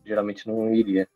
geralmente 0.05 0.47
não 0.47 0.73
iria. 0.73 1.07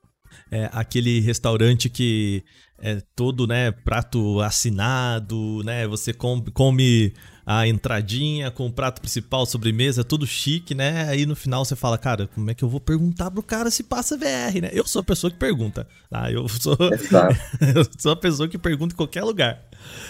É 0.49 0.69
aquele 0.71 1.19
restaurante 1.19 1.89
que 1.89 2.43
é 2.79 3.01
todo, 3.15 3.45
né, 3.45 3.71
prato 3.71 4.39
assinado, 4.41 5.61
né? 5.63 5.87
Você 5.87 6.13
come, 6.13 6.49
come 6.51 7.13
a 7.45 7.67
entradinha 7.67 8.51
com 8.51 8.67
o 8.67 8.71
prato 8.71 9.01
principal, 9.01 9.45
sobremesa, 9.45 10.03
tudo 10.03 10.27
chique, 10.27 10.75
né? 10.75 11.07
Aí 11.09 11.25
no 11.25 11.35
final 11.35 11.65
você 11.65 11.75
fala, 11.75 11.97
cara, 11.97 12.27
como 12.27 12.49
é 12.49 12.53
que 12.53 12.63
eu 12.63 12.69
vou 12.69 12.79
perguntar 12.79 13.31
pro 13.31 13.43
cara 13.43 13.71
se 13.71 13.83
passa 13.83 14.17
VR, 14.17 14.61
né? 14.61 14.69
Eu 14.73 14.85
sou 14.85 14.99
a 15.01 15.03
pessoa 15.03 15.31
que 15.31 15.37
pergunta, 15.37 15.87
tá? 16.09 16.31
Eu 16.31 16.47
sou, 16.47 16.77
eu 17.75 17.85
sou 17.97 18.11
a 18.11 18.15
pessoa 18.15 18.47
que 18.47 18.57
pergunta 18.57 18.93
em 18.93 18.97
qualquer 18.97 19.23
lugar. 19.23 19.61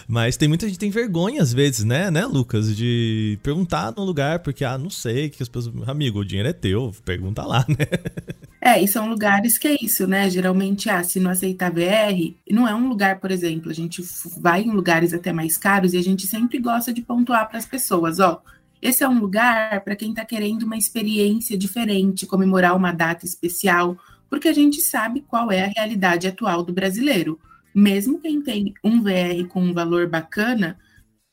Mas 0.07 0.35
tem 0.35 0.47
muita 0.49 0.65
gente 0.65 0.75
que 0.75 0.79
tem 0.79 0.91
vergonha 0.91 1.41
às 1.41 1.53
vezes, 1.53 1.85
né, 1.85 2.11
né, 2.11 2.25
Lucas, 2.25 2.75
de 2.75 3.39
perguntar 3.41 3.93
no 3.95 4.03
lugar, 4.03 4.39
porque, 4.39 4.65
ah, 4.65 4.77
não 4.77 4.89
sei, 4.89 5.29
que 5.29 5.41
as 5.41 5.49
pessoas. 5.49 5.73
Amigo, 5.87 6.19
o 6.19 6.25
dinheiro 6.25 6.49
é 6.49 6.53
teu, 6.53 6.93
pergunta 7.05 7.43
lá, 7.43 7.65
né? 7.67 7.85
É, 8.63 8.81
e 8.81 8.87
são 8.87 9.09
lugares 9.09 9.57
que 9.57 9.67
é 9.67 9.75
isso, 9.81 10.05
né? 10.05 10.29
Geralmente, 10.29 10.89
ah, 10.89 11.03
se 11.03 11.19
não 11.19 11.31
aceitar 11.31 11.71
VR, 11.71 12.35
não 12.49 12.67
é 12.67 12.75
um 12.75 12.87
lugar, 12.87 13.19
por 13.19 13.31
exemplo, 13.31 13.71
a 13.71 13.73
gente 13.73 14.03
vai 14.37 14.61
em 14.61 14.71
lugares 14.71 15.13
até 15.13 15.33
mais 15.33 15.57
caros 15.57 15.93
e 15.93 15.97
a 15.97 16.03
gente 16.03 16.27
sempre 16.27 16.59
gosta 16.59 16.93
de 16.93 17.01
pontuar 17.01 17.49
para 17.49 17.57
as 17.57 17.65
pessoas, 17.65 18.19
ó. 18.19 18.41
Esse 18.79 19.03
é 19.03 19.09
um 19.09 19.19
lugar 19.19 19.81
para 19.81 19.95
quem 19.95 20.11
está 20.11 20.23
querendo 20.23 20.63
uma 20.63 20.77
experiência 20.77 21.57
diferente, 21.57 22.27
comemorar 22.27 22.75
uma 22.75 22.91
data 22.91 23.25
especial, 23.25 23.97
porque 24.29 24.47
a 24.47 24.53
gente 24.53 24.79
sabe 24.81 25.21
qual 25.27 25.51
é 25.51 25.65
a 25.65 25.71
realidade 25.75 26.27
atual 26.27 26.63
do 26.63 26.71
brasileiro 26.71 27.39
mesmo 27.73 28.19
quem 28.19 28.41
tem 28.41 28.73
um 28.83 29.01
VR 29.01 29.47
com 29.47 29.61
um 29.61 29.73
valor 29.73 30.07
bacana, 30.07 30.77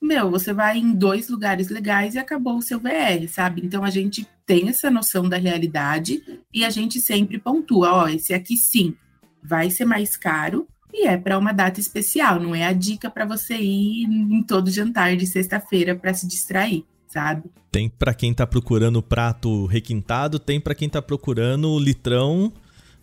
meu, 0.01 0.31
você 0.31 0.53
vai 0.53 0.79
em 0.79 0.93
dois 0.93 1.29
lugares 1.29 1.69
legais 1.69 2.15
e 2.15 2.19
acabou 2.19 2.57
o 2.57 2.63
seu 2.63 2.79
VR, 2.79 3.29
sabe? 3.29 3.63
Então 3.65 3.83
a 3.85 3.91
gente 3.91 4.27
tem 4.47 4.69
essa 4.69 4.91
noção 4.91 5.29
da 5.29 5.37
realidade 5.37 6.23
e 6.55 6.65
a 6.65 6.71
gente 6.71 7.01
sempre 7.01 7.39
pontua, 7.39 7.93
ó, 7.93 8.09
esse 8.09 8.33
aqui 8.33 8.57
sim 8.57 8.95
vai 9.43 9.71
ser 9.71 9.85
mais 9.85 10.17
caro 10.17 10.67
e 10.93 11.07
é 11.07 11.17
para 11.17 11.39
uma 11.39 11.53
data 11.53 11.81
especial, 11.81 12.41
não 12.41 12.55
é 12.55 12.65
a 12.65 12.73
dica 12.73 13.11
para 13.11 13.25
você 13.25 13.57
ir 13.57 14.05
em 14.05 14.43
todo 14.43 14.71
jantar 14.71 15.17
de 15.17 15.27
sexta-feira 15.27 15.95
para 15.95 16.15
se 16.15 16.27
distrair, 16.27 16.85
sabe? 17.07 17.51
Tem 17.71 17.89
para 17.89 18.15
quem 18.15 18.33
tá 18.33 18.47
procurando 18.47 19.03
prato 19.03 19.67
requintado, 19.67 20.39
tem 20.39 20.61
para 20.61 20.75
quem 20.75 20.89
tá 20.89 21.03
procurando 21.03 21.79
litrão 21.79 22.53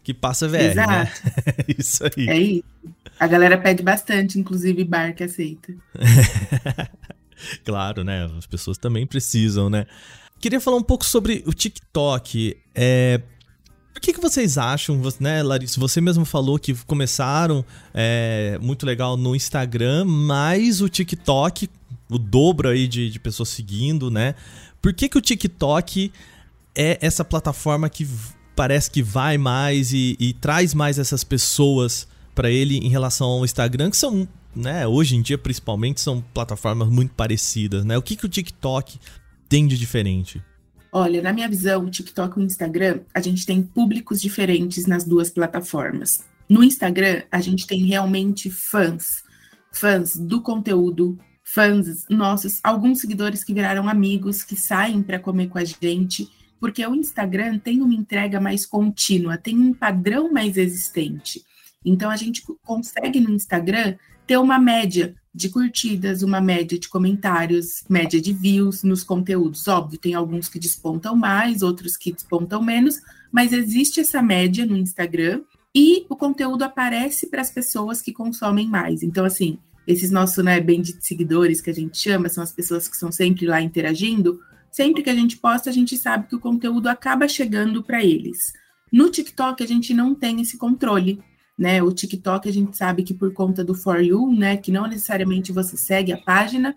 que 0.05 0.13
passa 0.13 0.47
VR, 0.47 0.53
né? 0.53 0.71
Exato. 0.71 0.91
né? 0.95 1.11
isso 1.79 2.03
aí. 2.03 2.29
É 2.29 2.37
isso. 2.37 2.63
A 3.19 3.25
galera 3.25 3.57
pede 3.57 3.81
bastante, 3.81 4.39
inclusive 4.39 4.83
bar 4.83 5.15
que 5.15 5.23
aceita. 5.23 5.73
claro, 7.65 8.03
né? 8.03 8.29
As 8.37 8.45
pessoas 8.45 8.77
também 8.77 9.07
precisam, 9.07 9.67
né? 9.67 9.87
Queria 10.39 10.61
falar 10.61 10.77
um 10.77 10.83
pouco 10.83 11.03
sobre 11.03 11.43
o 11.47 11.53
TikTok. 11.53 12.55
É, 12.75 13.19
o 13.97 13.99
que, 13.99 14.13
que 14.13 14.21
vocês 14.21 14.59
acham, 14.59 15.01
né, 15.19 15.41
Larissa? 15.41 15.79
Você 15.79 15.99
mesmo 15.99 16.23
falou 16.23 16.59
que 16.59 16.75
começaram 16.85 17.65
é, 17.91 18.59
muito 18.61 18.85
legal 18.85 19.17
no 19.17 19.35
Instagram, 19.35 20.05
mas 20.05 20.81
o 20.81 20.89
TikTok, 20.89 21.67
o 22.11 22.19
dobro 22.19 22.69
aí 22.69 22.87
de, 22.87 23.09
de 23.09 23.19
pessoas 23.19 23.49
seguindo, 23.49 24.11
né? 24.11 24.35
Por 24.79 24.93
que, 24.93 25.09
que 25.09 25.17
o 25.17 25.21
TikTok 25.21 26.11
é 26.75 26.99
essa 27.01 27.25
plataforma 27.25 27.89
que 27.89 28.07
parece 28.55 28.89
que 28.89 29.03
vai 29.03 29.37
mais 29.37 29.91
e, 29.91 30.15
e 30.19 30.33
traz 30.33 30.73
mais 30.73 30.97
essas 30.97 31.23
pessoas 31.23 32.07
para 32.33 32.49
ele 32.49 32.77
em 32.77 32.89
relação 32.89 33.27
ao 33.27 33.45
Instagram, 33.45 33.89
que 33.89 33.97
são, 33.97 34.27
né, 34.55 34.87
hoje 34.87 35.15
em 35.15 35.21
dia 35.21 35.37
principalmente, 35.37 36.01
são 36.01 36.23
plataformas 36.33 36.89
muito 36.89 37.13
parecidas, 37.13 37.85
né? 37.85 37.97
O 37.97 38.01
que, 38.01 38.15
que 38.15 38.25
o 38.25 38.29
TikTok 38.29 38.99
tem 39.47 39.67
de 39.67 39.77
diferente? 39.77 40.41
Olha, 40.91 41.21
na 41.21 41.33
minha 41.33 41.49
visão, 41.49 41.83
o 41.83 41.89
TikTok 41.89 42.39
e 42.39 42.43
o 42.43 42.45
Instagram, 42.45 43.01
a 43.13 43.19
gente 43.19 43.45
tem 43.45 43.61
públicos 43.61 44.21
diferentes 44.21 44.85
nas 44.85 45.03
duas 45.03 45.29
plataformas. 45.29 46.23
No 46.47 46.63
Instagram, 46.63 47.23
a 47.31 47.41
gente 47.41 47.67
tem 47.67 47.85
realmente 47.85 48.49
fãs, 48.49 49.23
fãs 49.73 50.15
do 50.15 50.41
conteúdo, 50.41 51.17
fãs 51.43 52.05
nossos, 52.09 52.59
alguns 52.63 53.01
seguidores 53.01 53.43
que 53.43 53.53
viraram 53.53 53.89
amigos, 53.89 54.43
que 54.43 54.55
saem 54.55 55.01
para 55.01 55.19
comer 55.19 55.47
com 55.47 55.57
a 55.57 55.65
gente, 55.65 56.29
porque 56.59 56.85
o 56.85 56.95
Instagram 56.95 57.59
tem 57.59 57.81
uma 57.81 57.93
entrega 57.93 58.39
mais 58.39 58.65
contínua, 58.65 59.37
tem 59.37 59.57
um 59.57 59.73
padrão 59.73 60.31
mais 60.31 60.57
existente. 60.57 61.43
Então 61.83 62.09
a 62.09 62.15
gente 62.15 62.43
consegue 62.63 63.19
no 63.19 63.31
Instagram 63.31 63.95
ter 64.25 64.37
uma 64.37 64.57
média 64.57 65.15
de 65.33 65.49
curtidas, 65.49 66.23
uma 66.23 66.41
média 66.41 66.79
de 66.79 66.87
comentários, 66.87 67.83
média 67.89 68.19
de 68.21 68.33
views 68.33 68.83
nos 68.83 69.03
conteúdos. 69.03 69.67
Óbvio, 69.67 69.99
tem 69.99 70.13
alguns 70.13 70.47
que 70.47 70.57
despontam 70.57 71.15
mais, 71.15 71.61
outros 71.61 71.97
que 71.97 72.11
despontam 72.11 72.61
menos, 72.61 73.01
mas 73.31 73.51
existe 73.51 73.99
essa 73.99 74.21
média 74.21 74.65
no 74.65 74.77
Instagram 74.77 75.41
e 75.75 76.05
o 76.09 76.15
conteúdo 76.15 76.63
aparece 76.63 77.27
para 77.27 77.41
as 77.41 77.51
pessoas 77.51 78.01
que 78.01 78.13
consomem 78.13 78.67
mais. 78.67 79.03
Então, 79.03 79.25
assim, 79.25 79.59
esses 79.85 80.09
nossos 80.09 80.43
né, 80.43 80.59
de 80.59 80.95
seguidores 81.01 81.59
que 81.59 81.69
a 81.69 81.73
gente 81.73 81.97
chama, 81.97 82.29
são 82.29 82.41
as 82.41 82.53
pessoas 82.53 82.87
que 82.87 82.95
estão 82.95 83.11
sempre 83.11 83.45
lá 83.45 83.61
interagindo. 83.61 84.39
Sempre 84.75 85.03
que 85.03 85.09
a 85.09 85.15
gente 85.15 85.37
posta, 85.37 85.69
a 85.69 85.73
gente 85.73 85.95
sabe 85.95 86.27
que 86.27 86.35
o 86.35 86.39
conteúdo 86.39 86.87
acaba 86.87 87.27
chegando 87.27 87.83
para 87.83 88.03
eles. 88.03 88.51
No 88.91 89.09
TikTok, 89.09 89.63
a 89.63 89.67
gente 89.67 89.93
não 89.93 90.13
tem 90.13 90.41
esse 90.41 90.57
controle 90.57 91.23
né? 91.57 91.81
O 91.81 91.91
TikTok 91.91 92.47
a 92.47 92.51
gente 92.51 92.75
sabe 92.75 93.03
que 93.03 93.13
por 93.13 93.33
conta 93.33 93.63
do 93.63 93.73
For 93.73 94.01
You, 94.01 94.31
né, 94.31 94.57
que 94.57 94.71
não 94.71 94.87
necessariamente 94.87 95.51
você 95.51 95.77
segue 95.77 96.11
a 96.11 96.17
página, 96.17 96.75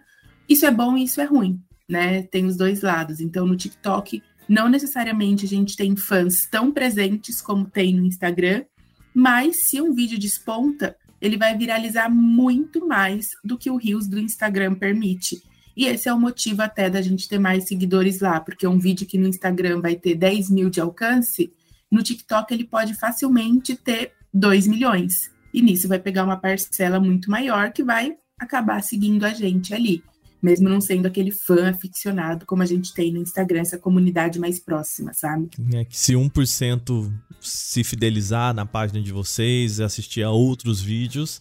isso 0.48 0.64
é 0.64 0.70
bom 0.70 0.96
e 0.96 1.04
isso 1.04 1.20
é 1.20 1.24
ruim, 1.24 1.61
né? 1.88 2.22
Tem 2.22 2.46
os 2.46 2.56
dois 2.56 2.80
lados. 2.80 3.20
Então 3.20 3.46
no 3.46 3.56
TikTok 3.56 4.22
não 4.48 4.68
necessariamente 4.68 5.44
a 5.44 5.48
gente 5.48 5.76
tem 5.76 5.94
fãs 5.96 6.46
tão 6.46 6.70
presentes 6.72 7.42
como 7.42 7.68
tem 7.68 7.94
no 7.94 8.06
Instagram, 8.06 8.64
mas 9.12 9.64
se 9.64 9.80
um 9.80 9.92
vídeo 9.92 10.18
desponta, 10.18 10.96
ele 11.20 11.37
vai 11.37 11.56
viralizar 11.56 12.08
muito 12.08 12.87
mais 12.87 13.30
do 13.44 13.58
que 13.58 13.70
o 13.70 13.76
Reels 13.76 14.06
do 14.06 14.18
Instagram 14.18 14.74
permite. 14.74 15.42
E 15.78 15.86
esse 15.86 16.08
é 16.08 16.12
o 16.12 16.18
motivo 16.18 16.60
até 16.60 16.90
da 16.90 17.00
gente 17.00 17.28
ter 17.28 17.38
mais 17.38 17.68
seguidores 17.68 18.18
lá, 18.18 18.40
porque 18.40 18.66
um 18.66 18.80
vídeo 18.80 19.06
que 19.06 19.16
no 19.16 19.28
Instagram 19.28 19.80
vai 19.80 19.94
ter 19.94 20.16
10 20.16 20.50
mil 20.50 20.68
de 20.68 20.80
alcance, 20.80 21.52
no 21.88 22.02
TikTok 22.02 22.52
ele 22.52 22.64
pode 22.64 22.94
facilmente 22.94 23.76
ter 23.76 24.10
2 24.34 24.66
milhões. 24.66 25.30
E 25.54 25.62
nisso 25.62 25.86
vai 25.86 26.00
pegar 26.00 26.24
uma 26.24 26.36
parcela 26.36 26.98
muito 26.98 27.30
maior 27.30 27.70
que 27.70 27.84
vai 27.84 28.16
acabar 28.36 28.82
seguindo 28.82 29.22
a 29.22 29.32
gente 29.32 29.72
ali, 29.72 30.02
mesmo 30.42 30.68
não 30.68 30.80
sendo 30.80 31.06
aquele 31.06 31.30
fã 31.30 31.70
aficionado 31.70 32.44
como 32.44 32.60
a 32.60 32.66
gente 32.66 32.92
tem 32.92 33.12
no 33.12 33.22
Instagram, 33.22 33.60
essa 33.60 33.78
comunidade 33.78 34.40
mais 34.40 34.58
próxima, 34.58 35.12
sabe? 35.14 35.48
É 35.72 35.84
que 35.84 35.96
se 35.96 36.12
1% 36.12 37.12
se 37.40 37.84
fidelizar 37.84 38.52
na 38.52 38.66
página 38.66 39.00
de 39.00 39.12
vocês, 39.12 39.78
assistir 39.78 40.24
a 40.24 40.30
outros 40.32 40.80
vídeos, 40.80 41.40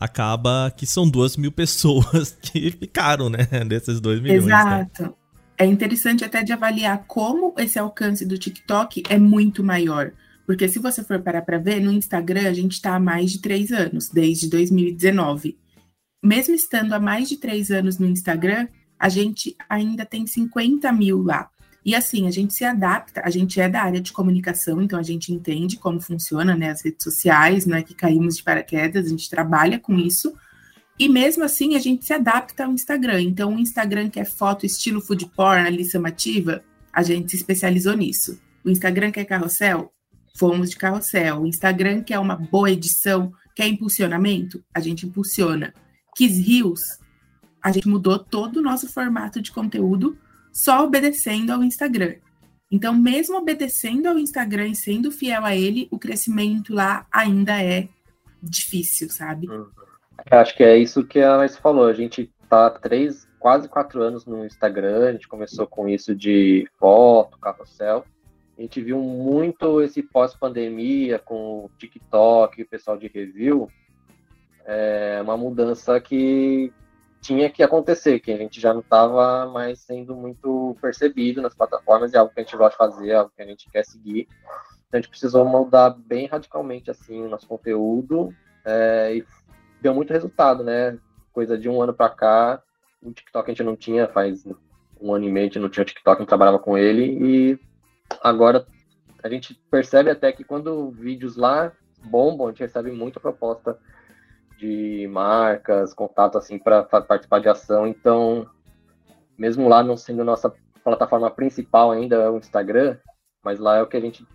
acaba 0.00 0.72
que 0.74 0.86
são 0.86 1.08
duas 1.08 1.36
mil 1.36 1.52
pessoas 1.52 2.36
que 2.40 2.70
ficaram, 2.70 3.28
né? 3.28 3.46
Desses 3.68 4.00
2 4.00 4.22
milhões. 4.22 4.46
Né? 4.46 4.54
Exato. 4.54 5.02
Né? 5.02 5.12
É 5.58 5.66
interessante 5.66 6.24
até 6.24 6.42
de 6.42 6.54
avaliar 6.54 7.04
como 7.06 7.54
esse 7.58 7.78
alcance 7.78 8.24
do 8.24 8.38
TikTok 8.38 9.02
é 9.10 9.18
muito 9.18 9.62
maior. 9.62 10.12
Porque 10.46 10.66
se 10.66 10.78
você 10.78 11.04
for 11.04 11.20
parar 11.20 11.42
para 11.42 11.58
ver, 11.58 11.80
no 11.80 11.92
Instagram 11.92 12.48
a 12.48 12.52
gente 12.54 12.72
está 12.72 12.96
há 12.96 12.98
mais 12.98 13.30
de 13.30 13.40
três 13.40 13.70
anos, 13.70 14.08
desde 14.08 14.48
2019. 14.48 15.58
Mesmo 16.24 16.54
estando 16.54 16.94
há 16.94 16.98
mais 16.98 17.28
de 17.28 17.36
três 17.36 17.70
anos 17.70 17.98
no 17.98 18.06
Instagram, 18.06 18.68
a 18.98 19.08
gente 19.10 19.54
ainda 19.68 20.06
tem 20.06 20.26
50 20.26 20.90
mil 20.92 21.22
lá. 21.22 21.50
E 21.84 21.94
assim, 21.94 22.26
a 22.26 22.30
gente 22.30 22.52
se 22.54 22.64
adapta, 22.64 23.22
a 23.24 23.30
gente 23.30 23.60
é 23.60 23.68
da 23.68 23.82
área 23.82 24.00
de 24.00 24.12
comunicação, 24.12 24.82
então 24.82 24.98
a 24.98 25.02
gente 25.02 25.32
entende 25.32 25.78
como 25.78 26.00
funciona 26.00 26.54
né, 26.54 26.70
as 26.70 26.84
redes 26.84 27.02
sociais, 27.02 27.64
não 27.64 27.76
é 27.76 27.82
que 27.82 27.94
caímos 27.94 28.36
de 28.36 28.42
paraquedas, 28.42 29.06
a 29.06 29.08
gente 29.08 29.30
trabalha 29.30 29.78
com 29.78 29.98
isso. 29.98 30.34
E 30.98 31.08
mesmo 31.08 31.42
assim, 31.42 31.74
a 31.76 31.78
gente 31.78 32.04
se 32.04 32.12
adapta 32.12 32.66
ao 32.66 32.72
Instagram. 32.72 33.22
Então, 33.22 33.54
o 33.54 33.58
Instagram 33.58 34.10
que 34.10 34.20
é 34.20 34.24
foto 34.24 34.66
estilo 34.66 35.00
food 35.00 35.26
porn, 35.34 35.66
ali 35.66 35.88
chamativa, 35.88 36.62
a 36.92 37.02
gente 37.02 37.30
se 37.30 37.36
especializou 37.36 37.96
nisso. 37.96 38.38
O 38.62 38.68
Instagram 38.68 39.10
que 39.10 39.20
é 39.20 39.24
carrossel, 39.24 39.90
fomos 40.36 40.68
de 40.68 40.76
carrossel. 40.76 41.40
O 41.40 41.46
Instagram 41.46 42.02
quer 42.02 42.18
uma 42.18 42.36
boa 42.36 42.70
edição, 42.70 43.32
quer 43.56 43.66
impulsionamento, 43.66 44.62
a 44.74 44.80
gente 44.80 45.06
impulsiona. 45.06 45.72
Quis 46.14 46.36
rios, 46.36 46.80
a 47.62 47.72
gente 47.72 47.88
mudou 47.88 48.18
todo 48.18 48.58
o 48.58 48.62
nosso 48.62 48.86
formato 48.86 49.40
de 49.40 49.50
conteúdo 49.50 50.18
só 50.52 50.84
obedecendo 50.84 51.50
ao 51.50 51.62
Instagram. 51.62 52.14
Então, 52.70 52.94
mesmo 52.94 53.36
obedecendo 53.36 54.06
ao 54.06 54.18
Instagram 54.18 54.68
e 54.68 54.76
sendo 54.76 55.10
fiel 55.10 55.44
a 55.44 55.56
ele, 55.56 55.88
o 55.90 55.98
crescimento 55.98 56.72
lá 56.72 57.06
ainda 57.10 57.60
é 57.60 57.88
difícil, 58.42 59.10
sabe? 59.10 59.48
Uhum. 59.48 59.66
Acho 60.30 60.56
que 60.56 60.62
é 60.62 60.76
isso 60.76 61.04
que 61.04 61.20
a 61.20 61.38
Alice 61.38 61.58
falou. 61.60 61.86
A 61.86 61.92
gente 61.92 62.30
tá 62.48 62.70
três, 62.70 63.26
quase 63.38 63.68
quatro 63.68 64.02
anos 64.02 64.24
no 64.24 64.44
Instagram. 64.44 65.08
A 65.08 65.12
gente 65.12 65.26
começou 65.26 65.66
com 65.66 65.88
isso 65.88 66.14
de 66.14 66.68
foto, 66.78 67.38
carrossel. 67.38 68.04
a 68.56 68.60
gente 68.60 68.80
viu 68.80 68.98
muito 69.00 69.80
esse 69.82 70.02
pós-pandemia 70.02 71.18
com 71.18 71.64
o 71.64 71.70
TikTok, 71.78 72.62
o 72.62 72.68
pessoal 72.68 72.96
de 72.96 73.08
review, 73.08 73.68
é 74.64 75.20
uma 75.22 75.36
mudança 75.36 76.00
que 76.00 76.72
tinha 77.20 77.50
que 77.50 77.62
acontecer, 77.62 78.18
que 78.20 78.32
a 78.32 78.36
gente 78.36 78.60
já 78.60 78.72
não 78.72 78.80
estava 78.80 79.46
mais 79.46 79.80
sendo 79.80 80.14
muito 80.14 80.76
percebido 80.80 81.42
nas 81.42 81.54
plataformas, 81.54 82.14
é 82.14 82.18
algo 82.18 82.32
que 82.32 82.40
a 82.40 82.42
gente 82.42 82.56
gosta 82.56 82.70
de 82.70 82.76
fazer, 82.76 83.10
é 83.10 83.14
algo 83.14 83.32
que 83.34 83.42
a 83.42 83.46
gente 83.46 83.70
quer 83.70 83.84
seguir. 83.84 84.26
Então 84.88 84.98
a 84.98 85.00
gente 85.00 85.10
precisou 85.10 85.44
mudar 85.44 85.90
bem 85.90 86.26
radicalmente 86.26 86.90
assim 86.90 87.22
o 87.22 87.28
nosso 87.28 87.46
conteúdo 87.46 88.34
é, 88.64 89.16
e 89.16 89.24
deu 89.80 89.94
muito 89.94 90.12
resultado, 90.12 90.64
né? 90.64 90.98
Coisa 91.32 91.56
de 91.58 91.68
um 91.68 91.80
ano 91.80 91.92
para 91.92 92.08
cá, 92.08 92.62
o 93.02 93.12
TikTok 93.12 93.50
a 93.50 93.52
gente 93.52 93.62
não 93.62 93.76
tinha, 93.76 94.08
faz 94.08 94.46
um 95.00 95.14
ano 95.14 95.26
e 95.26 95.30
meio 95.30 95.44
a 95.44 95.48
gente 95.48 95.58
não 95.58 95.68
tinha 95.68 95.82
o 95.82 95.86
TikTok, 95.86 96.20
gente 96.20 96.28
trabalhava 96.28 96.58
com 96.58 96.76
ele 96.76 97.04
e 97.04 97.58
agora 98.22 98.66
a 99.22 99.28
gente 99.28 99.54
percebe 99.70 100.10
até 100.10 100.32
que 100.32 100.42
quando 100.42 100.90
vídeos 100.90 101.36
lá 101.36 101.72
bombam, 102.02 102.46
a 102.46 102.50
gente 102.50 102.60
recebe 102.60 102.90
muita 102.90 103.20
proposta 103.20 103.78
de 104.60 105.08
marcas, 105.08 105.94
contato 105.94 106.36
assim 106.36 106.58
para 106.58 106.82
participar 106.82 107.40
de 107.40 107.48
ação. 107.48 107.86
Então, 107.86 108.46
mesmo 109.38 109.66
lá 109.68 109.82
não 109.82 109.96
sendo 109.96 110.22
nossa 110.22 110.52
plataforma 110.84 111.30
principal 111.30 111.90
ainda 111.90 112.16
é 112.16 112.28
o 112.28 112.36
Instagram, 112.36 112.98
mas 113.42 113.58
lá 113.58 113.78
é 113.78 113.82
o 113.82 113.86
que 113.86 113.96
a 113.96 114.00
gente 114.00 114.26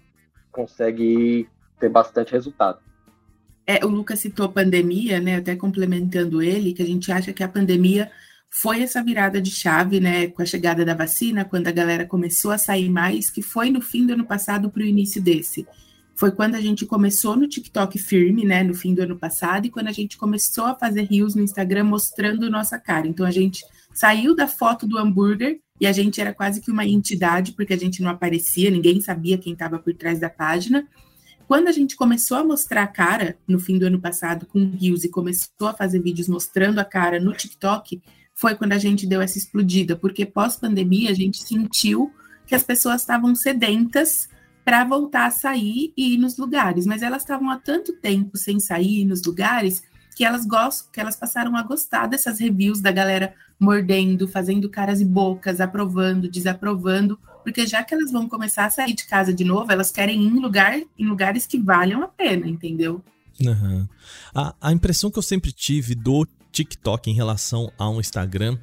consegue 0.52 1.48
ter 1.80 1.90
bastante 1.90 2.32
resultado. 2.32 2.80
É, 3.68 3.84
o 3.86 3.88
Lucas 3.88 4.20
citou 4.20 4.48
a 4.48 4.52
pandemia, 4.52 5.20
né? 5.20 5.38
Até 5.38 5.56
complementando 5.56 6.42
ele, 6.42 6.74
que 6.74 6.82
a 6.82 6.86
gente 6.86 7.12
acha 7.12 7.34
que 7.34 7.44
a 7.44 7.48
pandemia 7.48 8.12
foi 8.50 8.82
essa 8.82 9.04
virada 9.04 9.42
de 9.42 9.52
chave, 9.52 10.00
né? 10.00 10.28
Com 10.28 10.42
a 10.42 10.46
chegada 10.46 10.86
da 10.86 10.94
vacina, 10.94 11.46
quando 11.46 11.68
a 11.68 11.72
galera 11.72 12.06
começou 12.06 12.52
a 12.52 12.58
sair 12.58 12.90
mais, 12.90 13.30
que 13.30 13.42
foi 13.42 13.70
no 13.70 13.82
fim 13.82 14.06
do 14.06 14.14
ano 14.14 14.26
passado 14.26 14.70
para 14.70 14.82
o 14.82 14.86
início 14.86 15.22
desse. 15.22 15.68
Foi 16.16 16.32
quando 16.32 16.56
a 16.56 16.62
gente 16.62 16.86
começou 16.86 17.36
no 17.36 17.48
TikTok 17.48 18.00
firme, 18.00 18.46
né? 18.46 18.64
No 18.64 18.74
fim 18.74 18.94
do 18.94 19.02
ano 19.02 19.18
passado, 19.18 19.66
e 19.66 19.70
quando 19.70 19.88
a 19.88 19.92
gente 19.92 20.18
começou 20.18 20.66
a 20.66 20.76
fazer 20.76 21.04
rios 21.04 21.36
no 21.36 21.44
Instagram 21.44 21.84
mostrando 21.84 22.50
nossa 22.50 22.80
cara. 22.80 23.06
Então 23.06 23.26
a 23.26 23.32
gente 23.32 23.66
saiu 23.94 24.34
da 24.34 24.48
foto 24.48 24.88
do 24.88 24.98
hambúrguer 24.98 25.60
e 25.80 25.86
a 25.86 25.92
gente 25.92 26.22
era 26.22 26.34
quase 26.34 26.62
que 26.62 26.72
uma 26.72 26.86
entidade, 26.86 27.52
porque 27.52 27.74
a 27.74 27.78
gente 27.78 28.02
não 28.02 28.10
aparecia, 28.10 28.72
ninguém 28.72 29.02
sabia 29.02 29.38
quem 29.38 29.54
estava 29.54 29.78
por 29.78 29.94
trás 29.94 30.20
da 30.20 30.30
página. 30.30 30.88
Quando 31.48 31.68
a 31.68 31.72
gente 31.72 31.96
começou 31.96 32.38
a 32.38 32.44
mostrar 32.44 32.84
a 32.84 32.88
cara 32.88 33.38
no 33.48 33.60
fim 33.60 33.78
do 33.78 33.86
ano 33.86 34.00
passado 34.00 34.46
com 34.46 34.66
rios 34.70 35.04
e 35.04 35.10
começou 35.10 35.68
a 35.68 35.74
fazer 35.74 36.00
vídeos 36.00 36.30
mostrando 36.30 36.80
a 36.80 36.86
cara 36.86 37.20
no 37.20 37.34
TikTok, 37.34 38.02
foi 38.34 38.56
quando 38.56 38.72
a 38.72 38.78
gente 38.78 39.06
deu 39.06 39.22
essa 39.22 39.38
explodida, 39.38 39.96
porque 39.96 40.26
pós-pandemia 40.26 41.12
a 41.12 41.14
gente 41.14 41.44
sentiu 41.44 42.12
que 42.48 42.56
as 42.56 42.64
pessoas 42.64 43.02
estavam 43.02 43.36
sedentas 43.36 44.30
para 44.66 44.84
voltar 44.84 45.28
a 45.28 45.32
sair 45.32 45.94
e 45.96 46.16
ir 46.16 46.18
nos 46.18 46.38
lugares, 46.38 46.88
mas 46.88 47.04
elas 47.04 47.22
estavam 47.22 47.52
há 47.52 47.58
tanto 47.58 47.94
tempo 47.94 48.36
sem 48.36 48.60
sair 48.60 49.06
nos 49.06 49.24
lugares 49.24 49.84
que 50.16 50.26
elas 50.26 50.46
gostam, 50.46 50.92
que 50.92 51.00
elas 51.00 51.16
passaram 51.16 51.56
a 51.56 51.62
gostar 51.62 52.08
dessas 52.08 52.40
reviews 52.40 52.82
da 52.82 52.92
galera 52.92 53.36
mordendo, 53.60 54.28
fazendo 54.28 54.70
caras 54.70 55.00
e 55.00 55.06
bocas, 55.06 55.62
aprovando, 55.62 56.30
desaprovando, 56.30 57.20
porque 57.44 57.68
já 57.68 57.84
que 57.84 57.94
elas 57.94 58.12
vão 58.12 58.28
começar 58.28 58.66
a 58.66 58.70
sair 58.72 58.94
de 58.94 59.06
casa 59.06 59.32
de 59.32 59.44
novo, 59.44 59.72
elas 59.72 59.92
querem 59.92 60.24
ir 60.24 60.28
em, 60.28 60.40
lugar, 60.40 60.74
em 60.98 61.06
lugares 61.06 61.46
que 61.46 61.60
valham 61.60 62.02
a 62.02 62.08
pena, 62.08 62.48
entendeu? 62.48 63.04
Uhum. 63.40 63.88
A, 64.34 64.56
a 64.60 64.72
impressão 64.72 65.12
que 65.12 65.20
eu 65.20 65.24
sempre 65.24 65.52
tive 65.52 65.94
do 65.94 66.26
TikTok 66.52 67.10
em 67.10 67.14
relação 67.14 67.72
ao 67.78 68.00
Instagram 68.00 68.58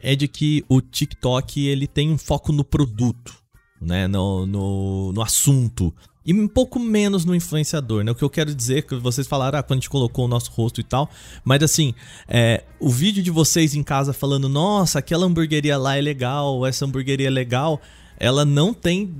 é 0.00 0.16
de 0.16 0.26
que 0.26 0.64
o 0.68 0.80
TikTok 0.80 1.64
ele 1.64 1.86
tem 1.86 2.10
um 2.10 2.18
foco 2.18 2.50
no 2.50 2.64
produto, 2.64 3.43
né, 3.80 4.06
no, 4.06 4.46
no, 4.46 5.12
no 5.12 5.22
assunto, 5.22 5.92
e 6.26 6.32
um 6.32 6.48
pouco 6.48 6.80
menos 6.80 7.24
no 7.24 7.34
influenciador, 7.34 8.02
né? 8.02 8.10
O 8.10 8.14
que 8.14 8.24
eu 8.24 8.30
quero 8.30 8.54
dizer 8.54 8.78
é 8.78 8.82
que 8.82 8.94
vocês 8.94 9.26
falaram 9.26 9.58
ah, 9.58 9.62
quando 9.62 9.78
a 9.78 9.80
gente 9.80 9.90
colocou 9.90 10.24
o 10.24 10.28
nosso 10.28 10.50
rosto 10.52 10.80
e 10.80 10.84
tal, 10.84 11.10
mas 11.44 11.62
assim, 11.62 11.94
é, 12.26 12.64
o 12.80 12.88
vídeo 12.88 13.22
de 13.22 13.30
vocês 13.30 13.74
em 13.74 13.82
casa 13.82 14.14
falando, 14.14 14.48
nossa, 14.48 14.98
aquela 14.98 15.26
hamburgueria 15.26 15.76
lá 15.76 15.96
é 15.96 16.00
legal, 16.00 16.64
essa 16.64 16.86
hamburgueria 16.86 17.26
é 17.26 17.30
legal, 17.30 17.80
ela 18.18 18.44
não 18.44 18.72
tem 18.72 19.12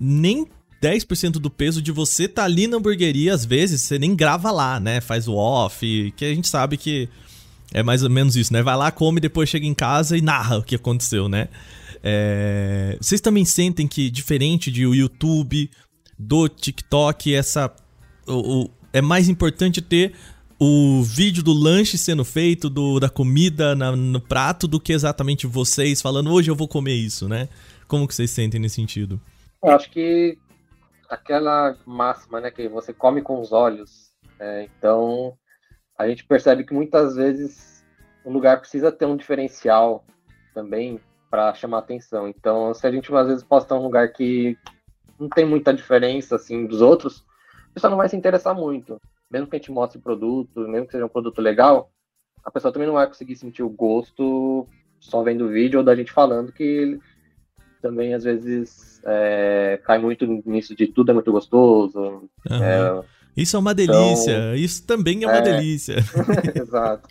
nem 0.00 0.46
10% 0.80 1.32
do 1.32 1.50
peso 1.50 1.82
de 1.82 1.90
você 1.90 2.28
tá 2.28 2.44
ali 2.44 2.68
na 2.68 2.76
hamburgueria, 2.76 3.34
às 3.34 3.44
vezes 3.44 3.82
você 3.82 3.98
nem 3.98 4.14
grava 4.14 4.52
lá, 4.52 4.78
né? 4.78 5.00
Faz 5.00 5.26
o 5.26 5.34
off, 5.34 6.12
que 6.16 6.24
a 6.24 6.34
gente 6.34 6.46
sabe 6.46 6.76
que 6.76 7.08
é 7.72 7.82
mais 7.82 8.04
ou 8.04 8.10
menos 8.10 8.36
isso, 8.36 8.52
né? 8.52 8.62
Vai 8.62 8.76
lá, 8.76 8.92
come, 8.92 9.18
depois 9.18 9.48
chega 9.48 9.66
em 9.66 9.74
casa 9.74 10.16
e 10.16 10.20
narra 10.20 10.58
o 10.58 10.62
que 10.62 10.76
aconteceu, 10.76 11.28
né? 11.28 11.48
É... 12.06 12.98
Vocês 13.00 13.20
também 13.20 13.46
sentem 13.46 13.88
que, 13.88 14.10
diferente 14.10 14.70
de 14.70 14.86
o 14.86 14.94
YouTube, 14.94 15.70
do 16.18 16.48
TikTok, 16.48 17.34
essa. 17.34 17.74
O, 18.26 18.64
o, 18.64 18.70
é 18.92 19.00
mais 19.00 19.28
importante 19.28 19.80
ter 19.80 20.14
o 20.60 21.02
vídeo 21.02 21.42
do 21.42 21.52
lanche 21.52 21.96
sendo 21.96 22.24
feito, 22.24 22.68
do, 22.70 23.00
da 23.00 23.08
comida 23.08 23.74
na, 23.74 23.96
no 23.96 24.20
prato, 24.20 24.68
do 24.68 24.78
que 24.78 24.92
exatamente 24.92 25.46
vocês 25.46 26.00
falando, 26.00 26.32
hoje 26.32 26.50
eu 26.50 26.54
vou 26.54 26.68
comer 26.68 26.94
isso, 26.94 27.28
né? 27.28 27.48
Como 27.88 28.06
que 28.06 28.14
vocês 28.14 28.30
sentem 28.30 28.60
nesse 28.60 28.76
sentido? 28.76 29.20
Eu 29.62 29.70
acho 29.72 29.90
que 29.90 30.38
aquela 31.08 31.76
máxima, 31.86 32.40
né, 32.40 32.50
que 32.50 32.68
você 32.68 32.92
come 32.92 33.22
com 33.22 33.40
os 33.40 33.52
olhos. 33.52 34.12
É, 34.38 34.68
então, 34.78 35.36
a 35.98 36.08
gente 36.08 36.24
percebe 36.24 36.64
que 36.64 36.74
muitas 36.74 37.16
vezes 37.16 37.84
o 38.24 38.30
lugar 38.30 38.60
precisa 38.60 38.92
ter 38.92 39.06
um 39.06 39.16
diferencial 39.16 40.04
também 40.54 41.00
para 41.34 41.52
chamar 41.54 41.78
atenção. 41.78 42.28
Então, 42.28 42.72
se 42.72 42.86
a 42.86 42.92
gente 42.92 43.12
às 43.12 43.26
vezes 43.26 43.42
posta 43.42 43.74
um 43.74 43.82
lugar 43.82 44.12
que 44.12 44.56
não 45.18 45.28
tem 45.28 45.44
muita 45.44 45.74
diferença 45.74 46.36
assim 46.36 46.64
dos 46.64 46.80
outros, 46.80 47.24
a 47.70 47.74
pessoa 47.74 47.90
não 47.90 47.96
vai 47.96 48.08
se 48.08 48.14
interessar 48.14 48.54
muito. 48.54 49.00
Mesmo 49.28 49.48
que 49.48 49.56
a 49.56 49.58
gente 49.58 49.72
mostre 49.72 49.98
o 49.98 50.00
produto, 50.00 50.60
mesmo 50.60 50.86
que 50.86 50.92
seja 50.92 51.06
um 51.06 51.08
produto 51.08 51.40
legal, 51.42 51.90
a 52.44 52.52
pessoa 52.52 52.72
também 52.72 52.86
não 52.86 52.94
vai 52.94 53.08
conseguir 53.08 53.34
sentir 53.34 53.64
o 53.64 53.68
gosto 53.68 54.68
só 55.00 55.24
vendo 55.24 55.46
o 55.46 55.48
vídeo 55.48 55.80
ou 55.80 55.84
da 55.84 55.96
gente 55.96 56.12
falando 56.12 56.52
que 56.52 57.00
também 57.82 58.14
às 58.14 58.22
vezes 58.22 59.02
é, 59.04 59.80
cai 59.82 59.98
muito 59.98 60.24
nisso 60.46 60.72
de 60.76 60.86
tudo 60.86 61.10
é 61.10 61.14
muito 61.14 61.32
gostoso. 61.32 62.30
Uhum. 62.48 62.62
É, 62.62 63.04
isso 63.36 63.56
é 63.56 63.58
uma 63.58 63.74
delícia, 63.74 64.30
então, 64.30 64.54
isso 64.54 64.86
também 64.86 65.24
é 65.24 65.26
uma 65.26 65.38
é, 65.38 65.42
delícia. 65.42 65.96
Exato. 66.54 67.08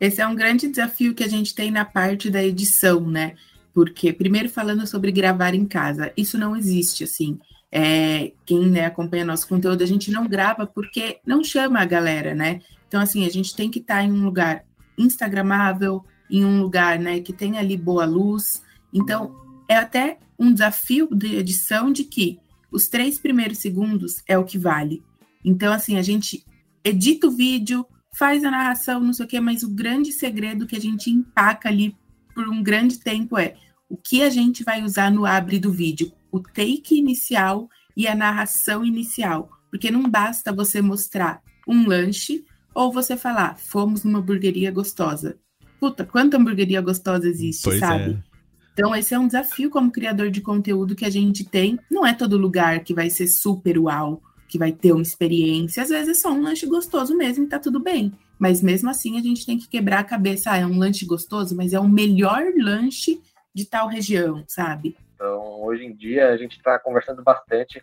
Esse 0.00 0.20
é 0.20 0.26
um 0.26 0.34
grande 0.34 0.68
desafio 0.68 1.14
que 1.14 1.24
a 1.24 1.28
gente 1.28 1.54
tem 1.54 1.70
na 1.70 1.84
parte 1.84 2.30
da 2.30 2.44
edição, 2.44 3.00
né? 3.00 3.34
Porque, 3.72 4.12
primeiro, 4.12 4.48
falando 4.48 4.86
sobre 4.86 5.12
gravar 5.12 5.54
em 5.54 5.64
casa, 5.64 6.12
isso 6.16 6.38
não 6.38 6.56
existe, 6.56 7.04
assim. 7.04 7.38
É, 7.70 8.32
quem 8.44 8.70
né, 8.70 8.86
acompanha 8.86 9.24
nosso 9.24 9.46
conteúdo, 9.48 9.82
a 9.82 9.86
gente 9.86 10.10
não 10.10 10.26
grava 10.26 10.66
porque 10.66 11.18
não 11.26 11.42
chama 11.42 11.80
a 11.80 11.84
galera, 11.84 12.34
né? 12.34 12.60
Então, 12.88 13.00
assim, 13.00 13.26
a 13.26 13.30
gente 13.30 13.54
tem 13.54 13.70
que 13.70 13.78
estar 13.78 13.96
tá 13.96 14.02
em 14.02 14.12
um 14.12 14.24
lugar 14.24 14.64
instagramável, 14.96 16.04
em 16.30 16.44
um 16.44 16.60
lugar 16.60 16.98
né, 16.98 17.20
que 17.20 17.32
tenha 17.32 17.60
ali 17.60 17.76
boa 17.76 18.04
luz. 18.04 18.62
Então, 18.92 19.34
é 19.68 19.76
até 19.76 20.18
um 20.38 20.52
desafio 20.52 21.08
de 21.12 21.36
edição 21.36 21.92
de 21.92 22.04
que 22.04 22.38
os 22.70 22.88
três 22.88 23.18
primeiros 23.18 23.58
segundos 23.58 24.22
é 24.26 24.36
o 24.38 24.44
que 24.44 24.58
vale. 24.58 25.02
Então, 25.44 25.72
assim, 25.72 25.96
a 25.96 26.02
gente 26.02 26.44
edita 26.84 27.26
o 27.26 27.30
vídeo, 27.30 27.86
faz 28.18 28.44
a 28.44 28.50
narração, 28.50 29.00
não 29.00 29.12
sei 29.12 29.26
o 29.26 29.28
quê, 29.28 29.40
mas 29.40 29.62
o 29.62 29.70
grande 29.70 30.10
segredo 30.12 30.66
que 30.66 30.76
a 30.76 30.80
gente 30.80 31.10
empaca 31.10 31.68
ali 31.68 31.94
por 32.34 32.48
um 32.48 32.62
grande 32.62 32.98
tempo 32.98 33.38
é 33.38 33.54
o 33.88 33.96
que 33.96 34.22
a 34.22 34.30
gente 34.30 34.64
vai 34.64 34.82
usar 34.82 35.10
no 35.10 35.26
abre 35.26 35.58
do 35.58 35.70
vídeo, 35.70 36.12
o 36.30 36.40
take 36.40 36.98
inicial 36.98 37.68
e 37.96 38.08
a 38.08 38.14
narração 38.14 38.84
inicial, 38.84 39.50
porque 39.70 39.90
não 39.90 40.08
basta 40.08 40.52
você 40.52 40.80
mostrar 40.80 41.42
um 41.68 41.86
lanche 41.86 42.44
ou 42.74 42.92
você 42.92 43.16
falar, 43.16 43.58
fomos 43.58 44.02
numa 44.04 44.18
hamburgueria 44.18 44.70
gostosa. 44.70 45.38
Puta, 45.78 46.04
quanta 46.04 46.36
hamburgueria 46.36 46.80
gostosa 46.80 47.28
existe, 47.28 47.64
pois 47.64 47.80
sabe? 47.80 48.12
É. 48.12 48.36
Então, 48.72 48.94
esse 48.94 49.14
é 49.14 49.18
um 49.18 49.26
desafio 49.26 49.70
como 49.70 49.90
criador 49.90 50.30
de 50.30 50.42
conteúdo 50.42 50.94
que 50.94 51.04
a 51.04 51.10
gente 51.10 51.44
tem. 51.44 51.78
Não 51.90 52.06
é 52.06 52.12
todo 52.12 52.36
lugar 52.36 52.80
que 52.80 52.92
vai 52.92 53.08
ser 53.08 53.26
super 53.26 53.78
uau, 53.78 54.22
que 54.48 54.58
vai 54.58 54.72
ter 54.72 54.92
uma 54.92 55.02
experiência. 55.02 55.82
Às 55.82 55.88
vezes 55.88 56.08
é 56.08 56.14
só 56.14 56.30
um 56.32 56.42
lanche 56.42 56.66
gostoso 56.66 57.16
mesmo 57.16 57.44
e 57.44 57.48
tá 57.48 57.58
tudo 57.58 57.80
bem. 57.80 58.12
Mas 58.38 58.62
mesmo 58.62 58.90
assim, 58.90 59.18
a 59.18 59.22
gente 59.22 59.46
tem 59.46 59.58
que 59.58 59.68
quebrar 59.68 60.00
a 60.00 60.04
cabeça. 60.04 60.50
Ah, 60.50 60.58
é 60.58 60.66
um 60.66 60.78
lanche 60.78 61.06
gostoso, 61.06 61.56
mas 61.56 61.72
é 61.72 61.80
o 61.80 61.88
melhor 61.88 62.42
lanche 62.56 63.20
de 63.54 63.64
tal 63.64 63.88
região, 63.88 64.44
sabe? 64.46 64.96
Então, 65.14 65.62
hoje 65.62 65.84
em 65.84 65.94
dia, 65.94 66.28
a 66.28 66.36
gente 66.36 66.58
está 66.58 66.78
conversando 66.78 67.22
bastante 67.22 67.82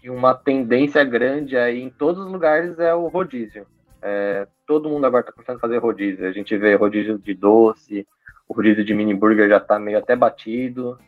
que 0.00 0.10
uma 0.10 0.34
tendência 0.34 1.02
grande 1.02 1.56
aí 1.56 1.80
em 1.80 1.88
todos 1.88 2.24
os 2.24 2.30
lugares 2.30 2.78
é 2.78 2.94
o 2.94 3.08
rodízio. 3.08 3.66
É, 4.02 4.46
todo 4.66 4.88
mundo 4.88 5.06
agora 5.06 5.22
está 5.22 5.32
começando 5.32 5.56
a 5.56 5.60
fazer 5.60 5.78
rodízio. 5.78 6.28
A 6.28 6.32
gente 6.32 6.56
vê 6.58 6.74
rodízio 6.74 7.18
de 7.18 7.34
doce, 7.34 8.06
o 8.46 8.54
rodízio 8.54 8.84
de 8.84 8.94
mini 8.94 9.14
burger 9.14 9.48
já 9.48 9.56
está 9.56 9.78
meio 9.78 9.98
até 9.98 10.14
batido, 10.14 10.98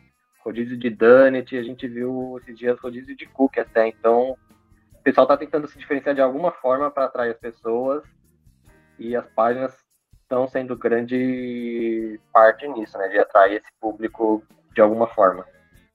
rodízio 0.43 0.77
de 0.77 0.89
donut, 0.89 1.55
a 1.55 1.63
gente 1.63 1.87
viu 1.87 2.39
esses 2.41 2.57
dias 2.57 2.79
rodízio 2.79 3.15
de 3.15 3.25
cookie 3.27 3.59
até. 3.59 3.87
Então, 3.87 4.35
o 4.99 5.03
pessoal 5.03 5.25
está 5.25 5.37
tentando 5.37 5.67
se 5.67 5.77
diferenciar 5.77 6.13
de 6.13 6.21
alguma 6.21 6.51
forma 6.51 6.91
para 6.91 7.05
atrair 7.05 7.31
as 7.31 7.39
pessoas 7.39 8.03
e 8.97 9.15
as 9.15 9.25
páginas 9.33 9.73
estão 10.21 10.47
sendo 10.47 10.75
grande 10.77 12.19
parte 12.31 12.67
nisso, 12.67 12.97
né, 12.97 13.07
de 13.07 13.17
atrair 13.17 13.57
esse 13.57 13.71
público 13.79 14.43
de 14.73 14.81
alguma 14.81 15.07
forma. 15.07 15.45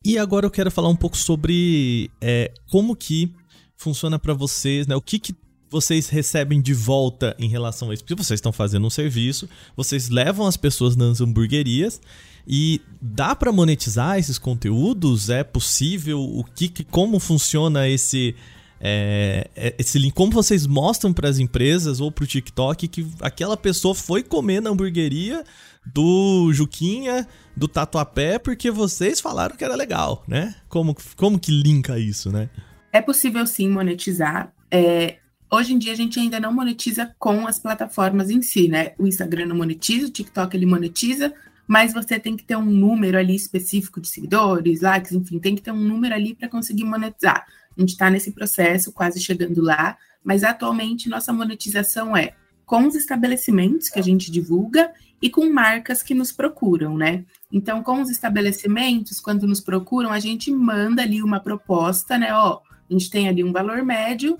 E 0.05 0.19
agora 0.19 0.45
eu 0.45 0.51
quero 0.51 0.71
falar 0.71 0.89
um 0.89 0.97
pouco 0.97 1.17
sobre 1.17 2.11
é, 2.21 2.53
como 2.71 2.97
que 2.97 3.35
funciona 3.77 4.19
para 4.19 4.35
vocês, 4.35 4.87
né? 4.87 4.95
O 4.95 5.01
que, 5.01 5.19
que 5.19 5.35
vocês 5.71 6.09
recebem 6.09 6.61
de 6.61 6.75
volta 6.75 7.35
em 7.39 7.49
relação 7.49 7.91
a 7.91 7.95
isso? 7.95 8.05
Porque 8.05 8.15
vocês 8.15 8.39
estão 8.39 8.53
fazendo 8.53 8.87
um 8.87 8.91
serviço, 8.91 9.49
vocês 9.77 10.09
levam 10.09 10.47
as 10.47 10.57
pessoas 10.57 10.95
nas 10.95 11.21
hamburguerias 11.21 12.01
e 12.47 12.81
dá 13.01 13.35
para 13.35 13.51
monetizar 13.51 14.19
esses 14.19 14.39
conteúdos? 14.39 15.31
É 15.31 15.43
possível? 15.43 16.21
O 16.21 16.45
que, 16.45 16.85
como 16.85 17.19
funciona 17.19 17.89
esse 17.89 18.37
é, 18.81 19.51
é 19.57 19.75
esse 19.79 19.99
link? 19.99 20.13
Como 20.13 20.33
vocês 20.33 20.67
mostram 20.67 21.13
para 21.13 21.29
as 21.29 21.39
empresas 21.39 22.01
ou 22.01 22.11
para 22.11 22.25
o 22.25 22.27
TikTok 22.27 22.89
que 22.89 23.07
aquela 23.21 23.57
pessoa 23.57 23.95
foi 23.95 24.23
comer 24.23 24.61
na 24.61 24.71
hamburgueria 24.71 25.45
do 25.85 26.51
Juquinha, 26.53 27.27
do 27.57 27.69
Tatuapé, 27.69 28.39
porque 28.39 28.71
vocês 28.71 29.21
falaram 29.21 29.57
que 29.57 29.65
era 29.65 29.75
legal, 29.75 30.25
né? 30.27 30.55
Como, 30.69 30.97
como 31.17 31.39
que 31.39 31.53
linka 31.53 31.99
isso, 31.99 32.31
né? 32.31 32.49
É 32.93 33.01
possível 33.01 33.47
sim 33.47 33.69
monetizar. 33.69 34.53
É, 34.71 35.19
hoje 35.51 35.75
em 35.75 35.79
dia 35.79 35.93
a 35.93 35.97
gente 35.97 36.19
ainda 36.19 36.41
não 36.41 36.53
monetiza 36.53 37.15
com 37.19 37.47
as 37.47 37.59
plataformas 37.59 38.31
em 38.31 38.41
si, 38.41 38.69
né? 38.69 38.93
O 38.99 39.07
Instagram 39.07 39.47
não 39.47 39.57
monetiza, 39.57 40.07
o 40.07 40.11
TikTok 40.11 40.57
ele 40.57 40.67
monetiza, 40.67 41.33
mas 41.67 41.93
você 41.93 42.19
tem 42.19 42.37
que 42.37 42.45
ter 42.45 42.57
um 42.57 42.65
número 42.65 43.19
ali 43.19 43.35
específico 43.35 44.01
de 44.01 44.09
seguidores, 44.09 44.81
likes, 44.83 45.13
enfim, 45.13 45.39
tem 45.39 45.55
que 45.55 45.63
ter 45.63 45.73
um 45.73 45.81
número 45.81 46.15
ali 46.15 46.35
para 46.35 46.49
conseguir 46.49 46.85
monetizar. 46.85 47.47
A 47.77 47.81
gente 47.81 47.91
está 47.91 48.11
nesse 48.11 48.33
processo, 48.33 48.93
quase 48.93 49.21
chegando 49.21 49.61
lá, 49.61 49.97
mas 50.23 50.45
atualmente 50.45 51.09
nossa 51.09 51.33
monetização 51.33 52.17
é 52.17 52.35
com 52.65 52.87
os 52.87 52.95
estabelecimentos 52.95 53.89
que 53.89 53.99
a 53.99 54.03
gente 54.03 54.31
divulga 54.31 54.91
e 55.21 55.29
com 55.29 55.53
marcas 55.53 56.03
que 56.03 56.15
nos 56.15 56.33
procuram, 56.33 56.97
né? 56.97 57.25
Então, 57.53 57.83
com 57.83 58.01
os 58.01 58.11
estabelecimentos, 58.11 59.21
quando 59.21 59.47
nos 59.47 59.61
procuram, 59.61 60.11
a 60.11 60.19
gente 60.19 60.51
manda 60.51 61.03
ali 61.03 61.23
uma 61.23 61.41
proposta, 61.41 62.19
né? 62.19 62.35
Ó, 62.35 62.61
a 62.89 62.93
gente 62.93 63.11
tem 63.11 63.29
ali 63.29 63.45
um 63.45 63.53
valor 63.53 63.83
médio 63.83 64.39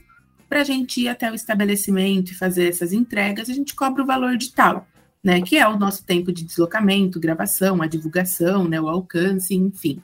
para 0.49 0.61
a 0.61 0.65
gente 0.65 1.03
ir 1.03 1.09
até 1.09 1.31
o 1.31 1.35
estabelecimento 1.35 2.33
e 2.33 2.35
fazer 2.35 2.69
essas 2.69 2.93
entregas, 2.93 3.51
a 3.51 3.55
gente 3.55 3.75
cobra 3.75 4.03
o 4.03 4.07
valor 4.07 4.37
de 4.37 4.53
tal 4.53 4.87
né? 5.25 5.41
Que 5.41 5.57
é 5.57 5.67
o 5.67 5.79
nosso 5.79 6.05
tempo 6.05 6.31
de 6.31 6.45
deslocamento, 6.45 7.19
gravação, 7.19 7.81
a 7.81 7.87
divulgação, 7.87 8.69
né? 8.69 8.79
O 8.79 8.89
alcance, 8.89 9.55
enfim. 9.55 10.03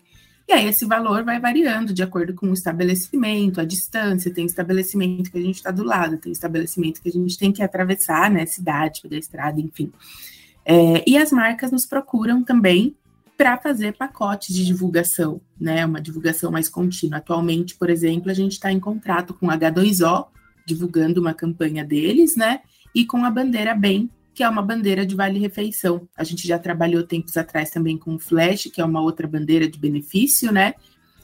E 0.50 0.52
aí 0.52 0.66
esse 0.66 0.84
valor 0.84 1.22
vai 1.22 1.38
variando 1.38 1.94
de 1.94 2.02
acordo 2.02 2.34
com 2.34 2.50
o 2.50 2.52
estabelecimento, 2.52 3.60
a 3.60 3.64
distância, 3.64 4.34
tem 4.34 4.44
estabelecimento 4.44 5.30
que 5.30 5.38
a 5.38 5.40
gente 5.40 5.54
está 5.54 5.70
do 5.70 5.84
lado, 5.84 6.18
tem 6.18 6.32
estabelecimento 6.32 7.00
que 7.00 7.08
a 7.08 7.12
gente 7.12 7.38
tem 7.38 7.52
que 7.52 7.62
atravessar, 7.62 8.28
né? 8.28 8.44
Cidade, 8.46 9.00
pegar 9.00 9.16
estrada, 9.16 9.60
enfim. 9.60 9.92
É, 10.64 11.08
e 11.08 11.16
as 11.16 11.30
marcas 11.30 11.70
nos 11.70 11.86
procuram 11.86 12.42
também 12.42 12.96
para 13.36 13.58
fazer 13.58 13.96
pacotes 13.96 14.52
de 14.52 14.66
divulgação, 14.66 15.40
né? 15.58 15.86
Uma 15.86 16.00
divulgação 16.00 16.50
mais 16.50 16.68
contínua. 16.68 17.18
Atualmente, 17.18 17.76
por 17.76 17.88
exemplo, 17.88 18.28
a 18.28 18.34
gente 18.34 18.54
está 18.54 18.72
em 18.72 18.80
contrato 18.80 19.32
com 19.32 19.48
a 19.48 19.56
H2O, 19.56 20.26
divulgando 20.66 21.20
uma 21.20 21.32
campanha 21.32 21.84
deles, 21.84 22.34
né? 22.34 22.58
E 22.92 23.06
com 23.06 23.24
a 23.24 23.30
bandeira 23.30 23.72
Bem, 23.72 24.10
que 24.34 24.42
é 24.42 24.48
uma 24.48 24.62
bandeira 24.62 25.04
de 25.04 25.14
vale-refeição. 25.14 26.08
A 26.16 26.24
gente 26.24 26.46
já 26.46 26.58
trabalhou 26.58 27.02
tempos 27.02 27.36
atrás 27.36 27.70
também 27.70 27.98
com 27.98 28.14
o 28.14 28.18
Flash, 28.18 28.70
que 28.72 28.80
é 28.80 28.84
uma 28.84 29.00
outra 29.00 29.26
bandeira 29.26 29.68
de 29.68 29.78
benefício, 29.78 30.52
né? 30.52 30.74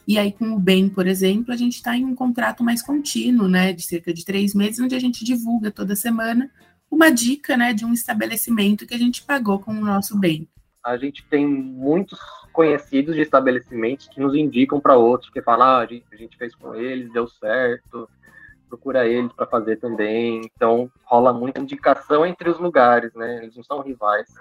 E 0.07 0.18
aí, 0.18 0.30
com 0.30 0.52
o 0.52 0.59
Bem, 0.59 0.88
por 0.88 1.07
exemplo, 1.07 1.52
a 1.52 1.57
gente 1.57 1.74
está 1.74 1.96
em 1.96 2.04
um 2.04 2.14
contrato 2.14 2.62
mais 2.62 2.80
contínuo, 2.80 3.48
né? 3.48 3.72
De 3.72 3.82
cerca 3.82 4.14
de 4.14 4.24
três 4.24 4.54
meses, 4.54 4.78
onde 4.78 4.94
a 4.94 5.00
gente 5.00 5.24
divulga 5.24 5.70
toda 5.70 5.96
semana 5.96 6.50
uma 6.90 7.11
dica, 7.11 7.57
né? 7.57 7.72
De 7.72 7.84
um 7.84 7.92
estabelecimento 7.92 8.86
que 8.86 8.94
a 8.94 8.98
gente 8.98 9.22
pagou 9.24 9.59
com 9.59 9.72
o 9.72 9.84
nosso 9.84 10.16
bem. 10.18 10.48
A 10.84 10.96
gente 10.96 11.24
tem 11.28 11.44
muitos 11.44 12.20
conhecidos 12.52 13.16
de 13.16 13.22
estabelecimentos 13.22 14.09
que 14.09 14.20
nos 14.20 14.34
indicam 14.34 14.80
para 14.80 14.96
outros, 14.96 15.30
que 15.30 15.42
falam, 15.42 15.66
ah, 15.66 15.78
a 15.78 15.86
gente, 15.86 16.07
a 16.12 16.16
gente 16.16 16.36
fez 16.36 16.54
com 16.54 16.74
eles, 16.74 17.12
deu 17.12 17.26
certo, 17.26 18.09
procura 18.68 19.06
eles 19.06 19.32
para 19.32 19.46
fazer 19.46 19.76
também. 19.76 20.40
Então 20.54 20.90
rola 21.04 21.32
muita 21.32 21.60
indicação 21.60 22.26
entre 22.26 22.50
os 22.50 22.58
lugares, 22.58 23.14
né? 23.14 23.42
Eles 23.42 23.56
não 23.56 23.64
são 23.64 23.80
rivais. 23.80 24.32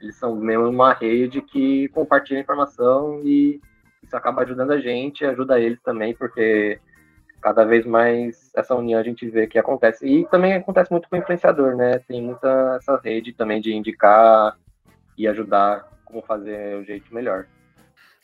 Eles 0.00 0.16
são 0.16 0.34
mesmo 0.36 0.68
uma 0.68 0.92
rede 0.92 1.42
que 1.42 1.88
compartilha 1.88 2.40
informação 2.40 3.20
e 3.24 3.60
isso 4.02 4.16
acaba 4.16 4.42
ajudando 4.42 4.72
a 4.72 4.80
gente, 4.80 5.24
ajuda 5.24 5.60
eles 5.60 5.80
também, 5.82 6.14
porque 6.14 6.80
cada 7.40 7.64
vez 7.64 7.86
mais 7.86 8.50
essa 8.54 8.74
união 8.74 8.98
a 8.98 9.02
gente 9.02 9.28
vê 9.28 9.46
que 9.46 9.58
acontece. 9.58 10.06
E 10.06 10.26
também 10.26 10.54
acontece 10.54 10.90
muito 10.90 11.08
com 11.08 11.16
o 11.16 11.18
influenciador, 11.18 11.76
né? 11.76 11.98
Tem 11.98 12.22
muita 12.22 12.78
essa 12.80 12.98
rede 13.02 13.32
também 13.32 13.60
de 13.60 13.72
indicar 13.72 14.56
e 15.16 15.28
ajudar 15.28 15.88
como 16.04 16.22
fazer 16.22 16.76
o 16.76 16.84
jeito 16.84 17.14
melhor. 17.14 17.46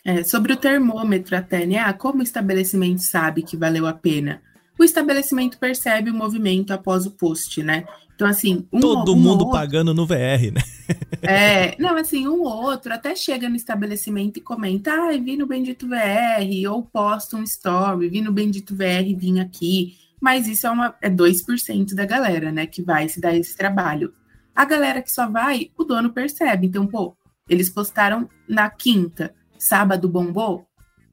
É, 0.04 0.22
sobre 0.22 0.52
o 0.52 0.56
termômetro 0.56 1.36
até, 1.36 1.66
né? 1.66 1.78
Ah, 1.78 1.92
como 1.92 2.20
o 2.20 2.22
estabelecimento 2.22 3.02
sabe 3.02 3.42
que 3.42 3.56
valeu 3.56 3.86
a 3.86 3.92
pena? 3.92 4.40
O 4.78 4.84
estabelecimento 4.84 5.58
percebe 5.58 6.10
o 6.10 6.14
movimento 6.14 6.72
após 6.72 7.06
o 7.06 7.10
post, 7.10 7.62
né? 7.62 7.84
Então, 8.14 8.26
assim. 8.26 8.66
Um, 8.72 8.80
Todo 8.80 9.12
um 9.12 9.16
mundo 9.16 9.44
outro, 9.44 9.50
pagando 9.50 9.94
no 9.94 10.06
VR, 10.06 10.52
né? 10.52 10.62
é, 11.22 11.76
não, 11.80 11.96
assim, 11.96 12.26
um 12.26 12.42
ou 12.42 12.64
outro 12.64 12.92
até 12.92 13.14
chega 13.14 13.48
no 13.48 13.56
estabelecimento 13.56 14.38
e 14.38 14.42
comenta: 14.42 14.92
ah, 14.92 15.16
vi 15.18 15.36
no 15.36 15.46
Bendito 15.46 15.86
VR, 15.86 16.70
ou 16.70 16.82
posta 16.82 17.36
um 17.36 17.42
story, 17.42 18.08
vi 18.08 18.20
no 18.20 18.32
Bendito 18.32 18.74
VR, 18.74 19.14
vim 19.16 19.38
aqui. 19.38 19.98
Mas 20.20 20.48
isso 20.48 20.66
é, 20.66 20.70
uma, 20.70 20.94
é 21.02 21.10
2% 21.10 21.94
da 21.94 22.06
galera, 22.06 22.50
né, 22.50 22.66
que 22.66 22.82
vai 22.82 23.06
se 23.06 23.20
dar 23.20 23.36
esse 23.36 23.54
trabalho. 23.54 24.14
A 24.54 24.64
galera 24.64 25.02
que 25.02 25.12
só 25.12 25.28
vai, 25.28 25.70
o 25.76 25.84
dono 25.84 26.10
percebe. 26.10 26.66
Então, 26.66 26.86
pô, 26.86 27.14
eles 27.48 27.68
postaram 27.68 28.28
na 28.48 28.70
quinta, 28.70 29.34
sábado 29.58 30.08
bombou, 30.08 30.66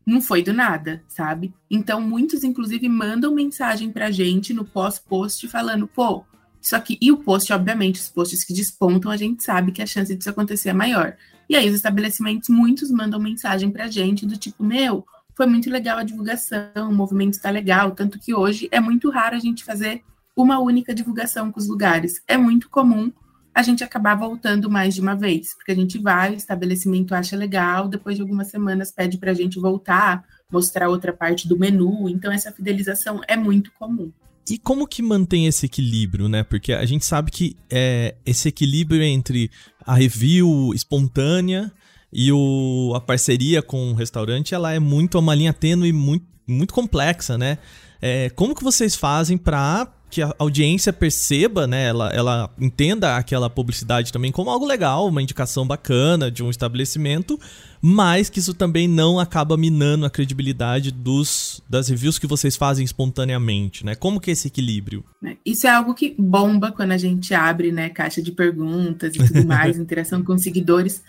não 0.06 0.22
foi 0.22 0.44
do 0.44 0.54
nada, 0.54 1.04
sabe? 1.08 1.54
Então, 1.70 2.02
muitos, 2.02 2.44
inclusive, 2.44 2.88
mandam 2.90 3.34
mensagem 3.34 3.92
pra 3.92 4.12
gente 4.12 4.54
no 4.54 4.66
pós-post 4.66 5.48
falando, 5.48 5.88
pô, 5.88 6.24
isso 6.62 6.76
aqui. 6.76 6.98
E 7.02 7.12
o 7.12 7.18
post, 7.18 7.52
obviamente, 7.52 8.00
os 8.00 8.10
posts 8.10 8.44
que 8.44 8.54
despontam, 8.54 9.12
a 9.12 9.18
gente 9.18 9.44
sabe 9.44 9.72
que 9.72 9.82
a 9.82 9.86
chance 9.86 10.16
disso 10.16 10.30
acontecer 10.30 10.70
é 10.70 10.74
maior. 10.74 11.16
E 11.50 11.56
aí, 11.56 11.70
os 11.70 11.76
estabelecimentos, 11.76 12.50
muitos 12.50 12.90
mandam 12.90 13.20
mensagem 13.20 13.70
pra 13.70 13.88
gente 13.88 14.26
do 14.26 14.38
tipo, 14.38 14.64
meu, 14.64 15.06
foi 15.36 15.46
muito 15.46 15.70
legal 15.70 15.98
a 15.98 16.04
divulgação, 16.04 16.70
o 16.78 16.94
movimento 16.94 17.34
está 17.34 17.50
legal. 17.50 17.92
Tanto 17.92 18.20
que 18.20 18.34
hoje 18.34 18.68
é 18.72 18.80
muito 18.80 19.10
raro 19.10 19.36
a 19.36 19.40
gente 19.40 19.64
fazer 19.64 20.04
uma 20.36 20.60
única 20.60 20.94
divulgação 20.94 21.52
com 21.52 21.60
os 21.60 21.68
lugares. 21.68 22.22
É 22.28 22.38
muito 22.38 22.70
comum 22.70 23.12
a 23.54 23.62
gente 23.62 23.84
acabar 23.84 24.16
voltando 24.16 24.70
mais 24.70 24.96
de 24.96 25.02
uma 25.02 25.16
vez, 25.16 25.54
porque 25.56 25.72
a 25.72 25.76
gente 25.76 26.00
vai, 26.00 26.34
o 26.34 26.38
estabelecimento 26.38 27.14
acha 27.14 27.36
legal, 27.36 27.88
depois 27.88 28.16
de 28.16 28.22
algumas 28.22 28.48
semanas 28.48 28.92
pede 28.92 29.18
para 29.18 29.32
a 29.32 29.34
gente 29.34 29.60
voltar, 29.60 30.24
mostrar 30.52 30.90
outra 30.90 31.14
parte 31.14 31.48
do 31.48 31.58
menu, 31.58 32.10
então 32.10 32.32
essa 32.32 32.52
fidelização 32.52 33.22
é 33.28 33.36
muito 33.36 33.72
comum. 33.74 34.12
E 34.50 34.58
como 34.58 34.88
que 34.88 35.02
mantém 35.02 35.48
esse 35.48 35.66
equilíbrio, 35.66 36.28
né? 36.28 36.44
Porque 36.44 36.74
a 36.74 36.86
gente 36.86 37.06
sabe 37.06 37.32
que 37.32 37.56
é, 37.70 38.16
esse 38.26 38.50
equilíbrio 38.50 39.02
entre 39.02 39.50
a 39.86 39.94
review 39.96 40.74
espontânea 40.74 41.72
e 42.12 42.32
o, 42.32 42.92
a 42.94 43.00
parceria 43.00 43.62
com 43.62 43.92
o 43.92 43.96
restaurante, 43.96 44.54
ela 44.54 44.74
é 44.74 44.80
muito 44.80 45.18
uma 45.18 45.34
linha 45.34 45.54
tênue, 45.54 45.94
muito, 45.94 46.26
muito 46.46 46.74
complexa, 46.74 47.38
né? 47.38 47.58
É, 48.02 48.30
como 48.32 48.54
que 48.54 48.64
vocês 48.64 48.96
fazem 48.96 49.38
para 49.38 49.88
que 50.14 50.22
a 50.22 50.32
audiência 50.38 50.94
perceba, 50.94 51.66
né? 51.66 51.88
Ela, 51.88 52.10
ela 52.10 52.50
entenda 52.60 53.18
aquela 53.18 53.50
publicidade 53.50 54.14
também 54.14 54.32
como 54.32 54.52
algo 54.52 54.64
legal, 54.64 55.08
uma 55.08 55.24
indicação 55.24 55.66
bacana 55.66 56.30
de 56.30 56.44
um 56.44 56.52
estabelecimento, 56.52 57.40
mas 57.82 58.30
que 58.30 58.38
isso 58.38 58.54
também 58.54 58.88
não 58.88 59.20
acaba 59.20 59.58
minando 59.58 60.06
a 60.06 60.12
credibilidade 60.12 60.92
dos, 60.92 61.64
das 61.68 61.90
reviews 61.90 62.20
que 62.20 62.28
vocês 62.28 62.56
fazem 62.56 62.86
espontaneamente, 62.86 63.84
né? 63.84 63.96
Como 63.96 64.20
que 64.20 64.30
é 64.30 64.34
esse 64.34 64.50
equilíbrio? 64.50 65.04
É, 65.26 65.36
isso 65.44 65.66
é 65.66 65.72
algo 65.72 65.96
que 65.96 66.14
bomba 66.16 66.72
quando 66.72 66.92
a 66.92 66.98
gente 66.98 67.34
abre, 67.34 67.72
né, 67.72 67.90
caixa 67.90 68.22
de 68.22 68.32
perguntas 68.32 69.16
e 69.16 69.18
tudo 69.18 69.44
mais, 69.48 69.80
interação 69.80 70.24
com 70.24 70.38
seguidores. 70.38 71.02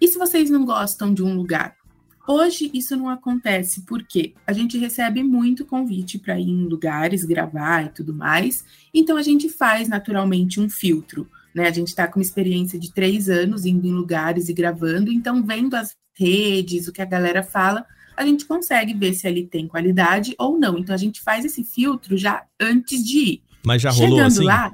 E 0.00 0.08
se 0.08 0.18
vocês 0.18 0.50
não 0.50 0.64
gostam 0.64 1.14
de 1.14 1.22
um 1.22 1.36
lugar? 1.36 1.76
Hoje 2.28 2.70
isso 2.74 2.94
não 2.94 3.08
acontece 3.08 3.86
porque 3.86 4.34
a 4.46 4.52
gente 4.52 4.76
recebe 4.76 5.22
muito 5.22 5.64
convite 5.64 6.18
para 6.18 6.38
ir 6.38 6.50
em 6.50 6.66
lugares, 6.66 7.24
gravar 7.24 7.86
e 7.86 7.88
tudo 7.88 8.12
mais, 8.12 8.66
então 8.92 9.16
a 9.16 9.22
gente 9.22 9.48
faz 9.48 9.88
naturalmente 9.88 10.60
um 10.60 10.68
filtro. 10.68 11.26
Né? 11.54 11.66
A 11.66 11.70
gente 11.70 11.86
está 11.86 12.06
com 12.06 12.18
uma 12.18 12.22
experiência 12.22 12.78
de 12.78 12.92
três 12.92 13.30
anos 13.30 13.64
indo 13.64 13.86
em 13.86 13.92
lugares 13.92 14.50
e 14.50 14.52
gravando, 14.52 15.10
então 15.10 15.42
vendo 15.42 15.74
as 15.74 15.96
redes, 16.14 16.86
o 16.86 16.92
que 16.92 17.00
a 17.00 17.06
galera 17.06 17.42
fala, 17.42 17.86
a 18.14 18.26
gente 18.26 18.44
consegue 18.44 18.92
ver 18.92 19.14
se 19.14 19.26
ali 19.26 19.46
tem 19.46 19.66
qualidade 19.66 20.34
ou 20.38 20.58
não. 20.58 20.76
Então 20.76 20.94
a 20.94 20.98
gente 20.98 21.22
faz 21.22 21.46
esse 21.46 21.64
filtro 21.64 22.14
já 22.14 22.44
antes 22.60 23.02
de 23.02 23.18
ir. 23.18 23.42
Mas 23.64 23.80
já 23.80 23.90
rolou 23.90 24.18
Chegando 24.18 24.26
assim? 24.26 24.44
lá, 24.44 24.72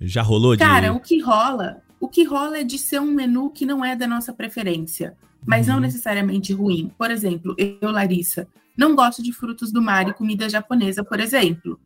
já 0.00 0.22
rolou 0.22 0.56
de... 0.56 0.58
Cara, 0.58 0.92
o 0.92 0.98
que 0.98 1.20
rola, 1.20 1.82
o 2.00 2.08
que 2.08 2.24
rola 2.24 2.58
é 2.58 2.64
de 2.64 2.78
ser 2.78 3.00
um 3.00 3.12
menu 3.12 3.48
que 3.48 3.64
não 3.64 3.84
é 3.84 3.94
da 3.94 4.08
nossa 4.08 4.32
preferência 4.32 5.16
mas 5.46 5.66
não 5.66 5.76
uhum. 5.76 5.80
necessariamente 5.80 6.52
ruim. 6.52 6.90
Por 6.96 7.10
exemplo, 7.10 7.54
eu, 7.58 7.90
Larissa, 7.90 8.46
não 8.76 8.94
gosto 8.94 9.22
de 9.22 9.32
frutos 9.32 9.72
do 9.72 9.82
mar 9.82 10.08
e 10.08 10.12
comida 10.12 10.48
japonesa, 10.48 11.04
por 11.04 11.20
exemplo. 11.20 11.78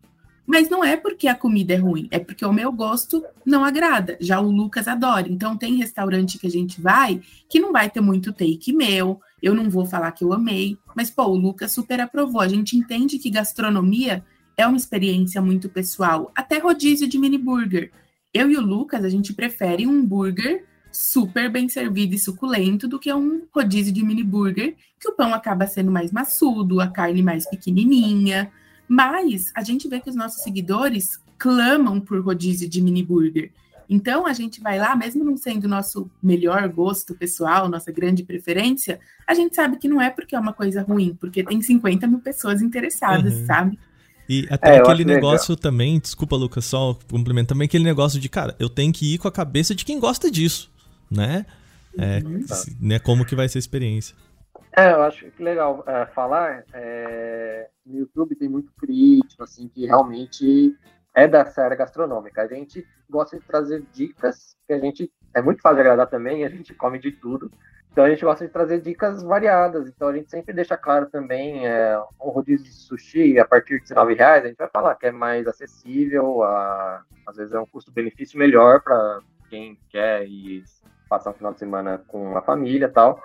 Mas 0.47 0.69
não 0.69 0.85
é 0.85 0.97
porque 0.97 1.27
a 1.27 1.35
comida 1.35 1.73
é 1.73 1.77
ruim, 1.77 2.07
é 2.11 2.19
porque 2.19 2.45
o 2.45 2.53
meu 2.53 2.71
gosto 2.71 3.25
não 3.47 3.65
agrada. 3.65 4.19
Já 4.21 4.41
o 4.41 4.51
Lucas 4.51 4.87
adora. 4.87 5.27
Então 5.29 5.57
tem 5.57 5.77
restaurante 5.77 6.39
que 6.39 6.47
a 6.47 6.51
gente 6.51 6.81
vai 6.81 7.23
que 7.49 7.59
não 7.59 7.73
vai 7.73 7.89
ter 7.89 8.01
muito 8.01 8.33
take 8.33 8.73
meu. 8.73 9.21
Eu 9.43 9.55
não 9.55 9.71
vou 9.71 9.87
falar 9.87 10.13
que 10.13 10.23
eu 10.23 10.33
amei, 10.33 10.77
mas 10.95 11.11
pô, 11.11 11.25
o 11.25 11.37
Lucas 11.37 11.73
super 11.73 12.01
aprovou. 12.01 12.43
A 12.43 12.49
gente 12.49 12.77
entende 12.77 13.19
que 13.19 13.31
gastronomia 13.31 14.23
é 14.57 14.67
uma 14.67 14.77
experiência 14.77 15.41
muito 15.41 15.69
pessoal, 15.69 16.31
até 16.35 16.59
rodízio 16.59 17.09
de 17.09 17.19
mini 17.19 17.39
burger. 17.39 17.91
Eu 18.33 18.51
e 18.51 18.57
o 18.57 18.61
Lucas, 18.61 19.05
a 19.05 19.09
gente 19.09 19.33
prefere 19.33 19.87
um 19.87 20.05
burger 20.05 20.65
super 20.95 21.51
bem 21.51 21.69
servido 21.69 22.15
e 22.15 22.19
suculento 22.19 22.87
do 22.87 23.01
que 23.01 23.13
um 23.13 23.43
rodízio 23.53 23.93
de 23.93 24.05
mini 24.05 24.23
burger, 24.23 24.77
que 25.01 25.09
o 25.09 25.13
pão 25.13 25.35
acaba 25.35 25.67
sendo 25.67 25.91
mais 25.91 26.13
maçudo, 26.13 26.81
a 26.81 26.87
carne 26.87 27.21
mais 27.21 27.49
pequenininha. 27.49 28.51
Mas 28.87 29.51
a 29.57 29.63
gente 29.65 29.89
vê 29.89 29.99
que 29.99 30.09
os 30.09 30.15
nossos 30.15 30.43
seguidores 30.43 31.19
clamam 31.37 32.01
por 32.01 32.21
rodízio 32.21 32.69
de 32.69 32.81
mini 32.81 33.03
burger. 33.03 33.51
Então 33.91 34.25
a 34.25 34.33
gente 34.33 34.61
vai 34.61 34.79
lá, 34.79 34.95
mesmo 34.95 35.25
não 35.25 35.37
sendo 35.37 35.69
nosso 35.69 36.09
melhor 36.23 36.69
gosto 36.69 37.15
pessoal, 37.15 37.69
nossa 37.69 37.91
grande 37.91 38.23
preferência, 38.23 39.01
a 39.27 39.35
gente 39.35 39.55
sabe 39.55 39.77
que 39.77 39.89
não 39.89 40.01
é 40.01 40.11
porque 40.11 40.37
é 40.37 40.39
uma 40.39 40.53
coisa 40.53 40.83
ruim, 40.83 41.17
porque 41.21 41.43
tem 41.43 41.61
50 41.61 42.07
mil 42.07 42.21
pessoas 42.21 42.63
interessadas, 42.63 43.35
uhum. 43.35 43.47
sabe? 43.47 43.79
E 44.29 44.47
até 44.49 44.77
é, 44.77 44.79
aquele 44.79 45.05
negócio 45.05 45.53
legal. 45.53 45.63
também, 45.63 45.99
desculpa, 45.99 46.37
Lucas, 46.37 46.65
só 46.65 46.99
complemento 47.11 47.49
também 47.49 47.67
aquele 47.67 47.85
negócio 47.85 48.19
de, 48.19 48.29
cara, 48.29 48.57
eu 48.59 48.71
tenho 48.71 48.93
que 48.93 49.15
ir 49.15 49.19
com 49.19 49.29
a 49.29 49.33
cabeça 49.33 49.75
de 49.75 49.85
quem 49.85 50.01
gosta 50.01 50.31
disso, 50.31 50.71
né? 51.15 51.47
É, 51.99 52.19
uhum. 52.25 52.45
né 52.81 52.99
como 52.99 53.25
que 53.25 53.37
vai 53.37 53.49
ser 53.49 53.59
a 53.59 53.61
experiência. 53.61 54.17
É, 54.77 54.93
eu 54.93 55.03
acho 55.03 55.31
que 55.31 55.43
legal 55.43 55.85
é, 55.87 56.07
falar. 56.07 56.65
É, 56.73 57.69
no 57.87 57.99
YouTube 57.99 58.35
tem 58.35 58.49
muito 58.49 58.73
crítico, 58.73 59.43
assim, 59.45 59.69
que 59.69 59.87
realmente 59.87 60.77
é 61.15 61.29
da 61.29 61.47
série 61.47 61.77
gastronômica. 61.77 62.43
A 62.43 62.49
gente 62.49 62.85
gosta 63.09 63.39
de 63.39 63.45
trazer 63.45 63.85
dicas, 63.93 64.57
que 64.67 64.73
a 64.73 64.79
gente 64.79 65.13
é 65.33 65.41
muito 65.41 65.63
fácil 65.63 65.77
de 65.77 65.81
agradar 65.83 66.09
também, 66.09 66.45
a 66.45 66.49
gente 66.49 66.75
come 66.75 66.99
de 66.99 67.13
tudo. 67.13 67.51
Então 67.93 68.05
a 68.05 68.11
gente 68.11 68.25
gosta 68.25 68.45
de 68.45 68.53
trazer 68.53 68.81
dicas 68.81 69.23
variadas. 69.23 69.89
Então 69.89 70.09
a 70.09 70.13
gente 70.13 70.29
sempre 70.29 70.53
deixa 70.53 70.77
claro 70.77 71.07
também 71.07 71.65
é, 71.65 71.97
um 72.21 72.31
rodízio 72.31 72.65
de 72.65 72.73
sushi 72.73 73.39
a 73.39 73.45
partir 73.45 73.81
de 73.81 73.95
R$ 73.95 74.15
reais. 74.15 74.45
A 74.45 74.49
gente 74.49 74.57
vai 74.57 74.69
falar 74.69 74.97
que 74.97 75.07
é 75.07 75.13
mais 75.13 75.47
acessível, 75.47 76.43
a, 76.43 77.05
às 77.25 77.37
vezes 77.37 77.53
é 77.53 77.61
um 77.61 77.67
custo-benefício 77.67 78.37
melhor 78.37 78.81
para 78.81 79.21
quem 79.49 79.79
quer 79.89 80.27
ir 80.27 80.65
passar 81.09 81.31
um 81.31 81.35
final 81.35 81.53
de 81.53 81.59
semana 81.59 82.03
com 82.09 82.37
a 82.37 82.43
família 82.43 82.89
tal. 82.89 83.23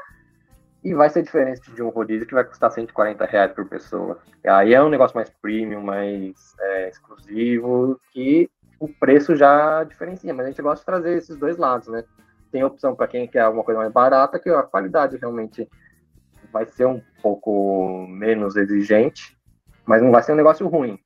E 0.84 0.94
vai 0.94 1.10
ser 1.10 1.24
diferente 1.24 1.72
de 1.72 1.84
um 1.84 1.90
rodízio 1.90 2.26
que 2.26 2.34
vai 2.34 2.44
custar 2.44 2.72
140 2.72 3.26
reais 3.26 3.52
por 3.52 3.68
pessoa. 3.68 4.18
Aí 4.46 4.74
é 4.74 4.82
um 4.82 4.90
negócio 4.90 5.16
mais 5.16 5.30
premium, 5.30 5.82
mais 5.82 6.56
é, 6.60 6.90
exclusivo, 6.90 8.00
que 8.14 8.50
o 8.80 8.88
preço 8.88 9.36
já 9.36 9.84
diferencia. 9.84 10.34
Mas 10.34 10.46
a 10.46 10.50
gente 10.50 10.62
gosta 10.62 10.80
de 10.80 10.86
trazer 10.86 11.18
esses 11.18 11.36
dois 11.36 11.58
lados, 11.58 11.90
né? 11.90 12.06
Tem 12.52 12.64
opção 12.64 12.96
para 12.96 13.08
quem 13.08 13.28
quer 13.28 13.42
alguma 13.42 13.64
coisa 13.64 13.80
mais 13.80 13.92
barata, 13.92 14.40
que 14.40 14.50
a 14.50 14.64
qualidade 14.64 15.18
realmente 15.18 15.68
vai 16.52 16.66
ser 16.66 16.86
um 16.86 17.02
pouco 17.22 18.08
menos 18.08 18.56
exigente, 18.56 19.38
mas 19.86 20.02
não 20.02 20.12
vai 20.12 20.24
ser 20.24 20.32
um 20.32 20.38
negócio 20.38 20.68
ruim. 20.68 20.98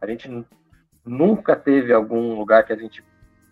A 0.00 0.06
gente 0.06 0.46
nunca 1.04 1.54
teve 1.54 1.92
algum 1.92 2.34
lugar 2.34 2.64
que 2.64 2.72
a 2.72 2.76
gente 2.76 3.04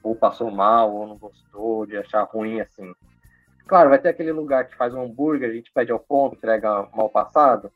ou 0.03 0.15
passou 0.15 0.51
mal 0.51 0.93
ou 0.93 1.07
não 1.07 1.17
gostou 1.17 1.87
de 1.87 1.97
achar 1.97 2.23
ruim 2.23 2.61
assim. 2.61 2.93
Claro, 3.67 3.91
vai 3.91 3.99
ter 3.99 4.09
aquele 4.09 4.33
lugar 4.33 4.67
que 4.67 4.77
faz 4.77 4.95
um 4.95 5.03
hambúrguer, 5.03 5.49
a 5.49 5.53
gente 5.53 5.71
pede 5.73 5.93
ao 5.93 5.99
ponto, 5.99 6.35
entrega 6.35 6.89
mal 6.93 7.09
passado. 7.09 7.71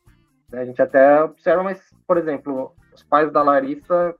Né? 0.51 0.61
A 0.61 0.65
gente 0.65 0.83
até 0.83 1.23
observa, 1.23 1.63
mas, 1.63 1.81
por 2.07 2.17
exemplo, 2.17 2.75
os 2.93 3.03
pais 3.05 3.31
da 3.31 3.43
Larissa, 3.43 4.15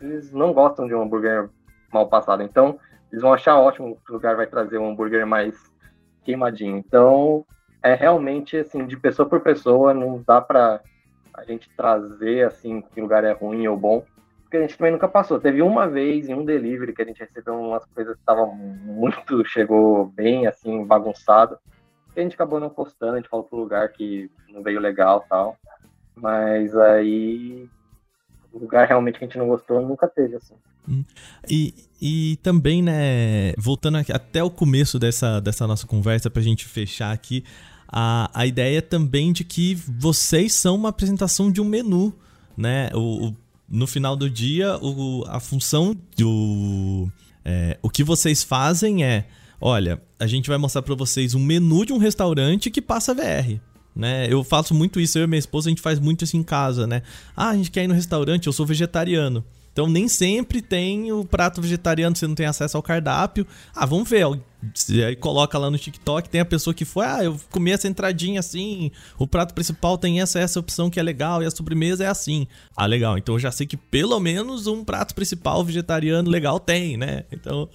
eles 0.00 0.32
não 0.32 0.52
gostam 0.52 0.88
de 0.88 0.94
um 0.94 1.02
hambúrguer 1.02 1.48
mal 1.92 2.08
passado. 2.08 2.42
Então, 2.42 2.78
eles 3.12 3.22
vão 3.22 3.32
achar 3.32 3.56
ótimo 3.56 3.96
que 4.04 4.10
o 4.10 4.14
lugar 4.14 4.34
vai 4.34 4.46
trazer 4.46 4.78
um 4.78 4.90
hambúrguer 4.90 5.26
mais 5.26 5.54
queimadinho. 6.24 6.76
Então, 6.76 7.46
é 7.82 7.94
realmente, 7.94 8.56
assim, 8.56 8.84
de 8.84 8.96
pessoa 8.96 9.28
por 9.28 9.40
pessoa, 9.40 9.94
não 9.94 10.22
dá 10.26 10.40
para 10.40 10.80
a 11.34 11.44
gente 11.44 11.70
trazer, 11.76 12.46
assim, 12.46 12.80
que 12.80 13.00
lugar 13.00 13.24
é 13.24 13.32
ruim 13.32 13.66
ou 13.68 13.76
bom 13.76 14.04
porque 14.50 14.56
a 14.56 14.60
gente 14.62 14.76
também 14.76 14.92
nunca 14.92 15.06
passou. 15.06 15.38
Teve 15.38 15.62
uma 15.62 15.86
vez 15.86 16.28
em 16.28 16.34
um 16.34 16.44
delivery 16.44 16.92
que 16.92 17.00
a 17.00 17.04
gente 17.04 17.20
recebeu 17.20 17.54
umas 17.54 17.84
coisas 17.86 18.14
que 18.14 18.20
estavam 18.20 18.52
muito, 18.52 19.44
chegou 19.46 20.06
bem 20.06 20.48
assim, 20.48 20.84
bagunçado. 20.84 21.56
E 22.16 22.18
a 22.18 22.22
gente 22.24 22.34
acabou 22.34 22.58
não 22.58 22.68
postando, 22.68 23.12
a 23.12 23.16
gente 23.18 23.28
falou 23.28 23.46
pro 23.46 23.60
lugar 23.60 23.88
que 23.90 24.28
não 24.52 24.60
veio 24.60 24.80
legal 24.80 25.24
tal. 25.30 25.56
Mas 26.16 26.76
aí 26.76 27.68
o 28.52 28.58
lugar 28.58 28.88
realmente 28.88 29.20
que 29.20 29.24
a 29.24 29.28
gente 29.28 29.38
não 29.38 29.46
gostou 29.46 29.80
nunca 29.80 30.08
teve, 30.08 30.34
assim. 30.34 30.54
Hum. 30.88 31.04
E, 31.48 31.72
e 32.02 32.36
também, 32.42 32.82
né, 32.82 33.52
voltando 33.56 33.98
até 34.12 34.42
o 34.42 34.50
começo 34.50 34.98
dessa, 34.98 35.40
dessa 35.40 35.64
nossa 35.64 35.86
conversa, 35.86 36.28
pra 36.28 36.42
gente 36.42 36.66
fechar 36.66 37.12
aqui, 37.12 37.44
a, 37.86 38.28
a 38.34 38.44
ideia 38.46 38.82
também 38.82 39.32
de 39.32 39.44
que 39.44 39.76
vocês 39.76 40.52
são 40.54 40.74
uma 40.74 40.88
apresentação 40.88 41.52
de 41.52 41.60
um 41.60 41.64
menu, 41.64 42.12
né? 42.56 42.90
O, 42.92 43.28
o 43.28 43.49
no 43.70 43.86
final 43.86 44.16
do 44.16 44.28
dia, 44.28 44.76
o, 44.78 45.24
a 45.28 45.38
função 45.38 45.96
do. 46.16 47.08
É, 47.44 47.78
o 47.80 47.88
que 47.88 48.02
vocês 48.02 48.42
fazem 48.42 49.04
é: 49.04 49.28
olha, 49.60 50.02
a 50.18 50.26
gente 50.26 50.48
vai 50.48 50.58
mostrar 50.58 50.82
para 50.82 50.94
vocês 50.96 51.34
um 51.34 51.40
menu 51.40 51.86
de 51.86 51.92
um 51.92 51.98
restaurante 51.98 52.70
que 52.70 52.82
passa 52.82 53.14
VR. 53.14 53.60
Né? 53.94 54.26
Eu 54.28 54.42
faço 54.42 54.74
muito 54.74 55.00
isso, 55.00 55.18
eu 55.18 55.24
e 55.24 55.26
minha 55.26 55.38
esposa, 55.38 55.68
a 55.68 55.70
gente 55.70 55.82
faz 55.82 55.98
muito 55.98 56.24
isso 56.24 56.36
em 56.36 56.42
casa, 56.42 56.86
né? 56.86 57.02
Ah, 57.36 57.50
a 57.50 57.56
gente 57.56 57.70
quer 57.70 57.84
ir 57.84 57.88
no 57.88 57.94
restaurante, 57.94 58.46
eu 58.46 58.52
sou 58.52 58.66
vegetariano. 58.66 59.44
Então 59.72 59.86
nem 59.86 60.08
sempre 60.08 60.60
tem 60.60 61.12
o 61.12 61.24
prato 61.24 61.62
vegetariano, 61.62 62.16
você 62.16 62.26
não 62.26 62.34
tem 62.34 62.46
acesso 62.46 62.76
ao 62.76 62.82
cardápio. 62.82 63.46
Ah, 63.74 63.86
vamos 63.86 64.08
ver. 64.08 64.26
Aí 65.06 65.16
coloca 65.16 65.56
lá 65.58 65.70
no 65.70 65.78
TikTok, 65.78 66.28
tem 66.28 66.40
a 66.40 66.44
pessoa 66.44 66.74
que 66.74 66.84
foi, 66.84 67.06
ah, 67.06 67.24
eu 67.24 67.40
comi 67.50 67.70
essa 67.70 67.88
entradinha 67.88 68.40
assim, 68.40 68.90
o 69.18 69.26
prato 69.26 69.54
principal 69.54 69.96
tem 69.96 70.20
essa 70.20 70.38
essa 70.38 70.60
opção 70.60 70.90
que 70.90 71.00
é 71.00 71.02
legal 71.02 71.42
e 71.42 71.46
a 71.46 71.50
sobremesa 71.50 72.04
é 72.04 72.08
assim. 72.08 72.46
Ah, 72.76 72.86
legal. 72.86 73.16
Então 73.16 73.36
eu 73.36 73.38
já 73.38 73.50
sei 73.50 73.66
que 73.66 73.76
pelo 73.76 74.18
menos 74.20 74.66
um 74.66 74.84
prato 74.84 75.14
principal 75.14 75.64
vegetariano 75.64 76.28
legal 76.28 76.60
tem, 76.60 76.96
né? 76.96 77.24
Então 77.32 77.68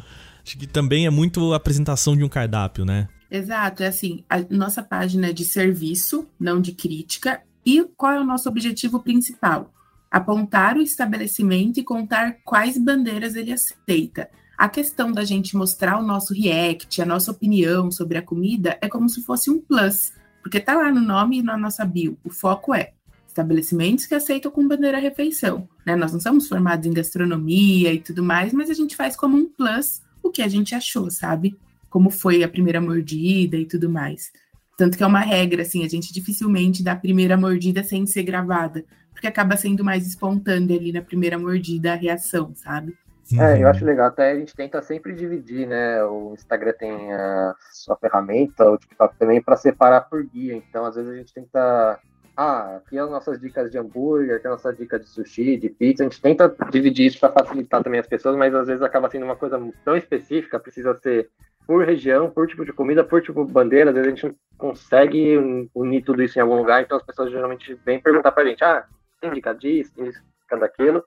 acho 0.43 0.57
que 0.57 0.67
também 0.67 1.05
é 1.05 1.09
muito 1.09 1.53
a 1.53 1.57
apresentação 1.57 2.15
de 2.15 2.23
um 2.23 2.29
cardápio, 2.29 2.85
né? 2.85 3.07
Exato, 3.31 3.83
é 3.83 3.87
assim, 3.87 4.23
a 4.29 4.39
nossa 4.49 4.83
página 4.83 5.29
é 5.29 5.33
de 5.33 5.43
serviço, 5.43 6.27
não 6.39 6.61
de 6.61 6.71
crítica. 6.71 7.41
E 7.65 7.83
qual 7.97 8.11
é 8.11 8.19
o 8.19 8.23
nosso 8.23 8.47
objetivo 8.47 8.99
principal? 8.99 9.73
Apontar 10.15 10.77
o 10.77 10.81
estabelecimento 10.81 11.77
e 11.77 11.83
contar 11.83 12.37
quais 12.45 12.77
bandeiras 12.77 13.35
ele 13.35 13.51
aceita. 13.51 14.29
A 14.57 14.69
questão 14.69 15.11
da 15.11 15.25
gente 15.25 15.57
mostrar 15.57 15.99
o 15.99 16.05
nosso 16.05 16.33
react, 16.33 17.01
a 17.01 17.05
nossa 17.05 17.31
opinião 17.31 17.91
sobre 17.91 18.17
a 18.17 18.21
comida, 18.21 18.77
é 18.79 18.87
como 18.87 19.09
se 19.09 19.21
fosse 19.25 19.51
um 19.51 19.59
plus, 19.59 20.13
porque 20.41 20.61
tá 20.61 20.73
lá 20.73 20.89
no 20.89 21.01
nome 21.01 21.39
e 21.39 21.43
na 21.43 21.57
nossa 21.57 21.83
bio. 21.83 22.17
O 22.23 22.29
foco 22.29 22.73
é 22.73 22.93
estabelecimentos 23.27 24.05
que 24.05 24.15
aceitam 24.15 24.49
com 24.49 24.65
bandeira 24.65 24.99
refeição. 24.99 25.67
Né? 25.85 25.97
Nós 25.97 26.13
não 26.13 26.21
somos 26.21 26.47
formados 26.47 26.87
em 26.87 26.93
gastronomia 26.93 27.91
e 27.91 27.99
tudo 27.99 28.23
mais, 28.23 28.53
mas 28.53 28.69
a 28.69 28.73
gente 28.73 28.95
faz 28.95 29.17
como 29.17 29.35
um 29.35 29.49
plus 29.49 30.01
o 30.23 30.31
que 30.31 30.41
a 30.41 30.47
gente 30.47 30.73
achou, 30.73 31.11
sabe? 31.11 31.57
Como 31.89 32.09
foi 32.09 32.41
a 32.41 32.47
primeira 32.47 32.79
mordida 32.79 33.57
e 33.57 33.65
tudo 33.65 33.89
mais. 33.89 34.31
Tanto 34.77 34.97
que 34.97 35.03
é 35.03 35.07
uma 35.07 35.21
regra, 35.21 35.61
assim, 35.61 35.85
a 35.85 35.89
gente 35.89 36.13
dificilmente 36.13 36.83
dá 36.83 36.91
a 36.93 36.97
primeira 36.97 37.37
mordida 37.37 37.83
sem 37.83 38.05
ser 38.05 38.23
gravada, 38.23 38.83
porque 39.11 39.27
acaba 39.27 39.55
sendo 39.55 39.83
mais 39.83 40.05
espontâneo 40.05 40.77
ali 40.77 40.91
na 40.91 41.01
primeira 41.01 41.39
mordida 41.39 41.93
a 41.93 41.95
reação, 41.95 42.53
sabe? 42.55 42.97
É, 43.33 43.63
eu 43.63 43.67
acho 43.67 43.83
legal. 43.83 44.07
Até 44.07 44.31
a 44.31 44.35
gente 44.35 44.55
tenta 44.55 44.81
sempre 44.81 45.13
dividir, 45.13 45.67
né? 45.67 46.03
O 46.03 46.33
Instagram 46.33 46.73
tem 46.77 47.13
a 47.13 47.55
sua 47.71 47.95
ferramenta, 47.95 48.69
o 48.69 48.77
TikTok 48.77 49.17
também, 49.17 49.41
para 49.41 49.55
separar 49.55 50.01
por 50.01 50.23
guia. 50.23 50.55
Então, 50.55 50.85
às 50.85 50.95
vezes 50.95 51.11
a 51.11 51.15
gente 51.15 51.33
tenta. 51.33 51.99
Ah, 52.37 52.75
aqui 52.75 52.99
as 52.99 53.09
nossas 53.09 53.39
dicas 53.39 53.71
de 53.71 53.77
hambúrguer, 53.77 54.35
aqui 54.35 54.45
a 54.45 54.51
nossa 54.51 54.71
dica 54.73 54.99
de 54.99 55.07
sushi, 55.07 55.57
de 55.57 55.69
pizza. 55.69 56.03
A 56.03 56.07
gente 56.07 56.21
tenta 56.21 56.53
dividir 56.69 57.07
isso 57.07 57.19
para 57.19 57.31
facilitar 57.31 57.81
também 57.81 57.99
as 57.99 58.07
pessoas, 58.07 58.35
mas 58.35 58.53
às 58.53 58.67
vezes 58.67 58.83
acaba 58.83 59.09
sendo 59.09 59.23
uma 59.23 59.37
coisa 59.37 59.59
tão 59.83 59.95
específica, 59.95 60.59
precisa 60.59 60.93
ser 60.95 61.29
por 61.65 61.85
região, 61.85 62.29
por 62.29 62.47
tipo 62.47 62.65
de 62.65 62.73
comida, 62.73 63.03
por 63.03 63.21
tipo 63.21 63.45
de 63.45 63.51
bandeira. 63.51 63.89
Às 63.89 63.95
vezes 63.95 64.07
a 64.07 64.15
gente 64.15 64.25
não 64.27 64.35
consegue 64.57 65.69
unir 65.73 66.03
tudo 66.03 66.23
isso 66.23 66.37
em 66.37 66.41
algum 66.41 66.57
lugar, 66.57 66.81
então 66.81 66.97
as 66.97 67.03
pessoas 67.03 67.31
geralmente 67.31 67.73
vêm 67.85 67.99
perguntar 67.99 68.31
pra 68.31 68.45
gente: 68.45 68.63
ah, 68.63 68.85
tem 69.19 69.31
dica 69.31 69.53
disso, 69.53 69.93
tem 69.95 70.05
dica 70.05 70.57
daquilo, 70.57 71.03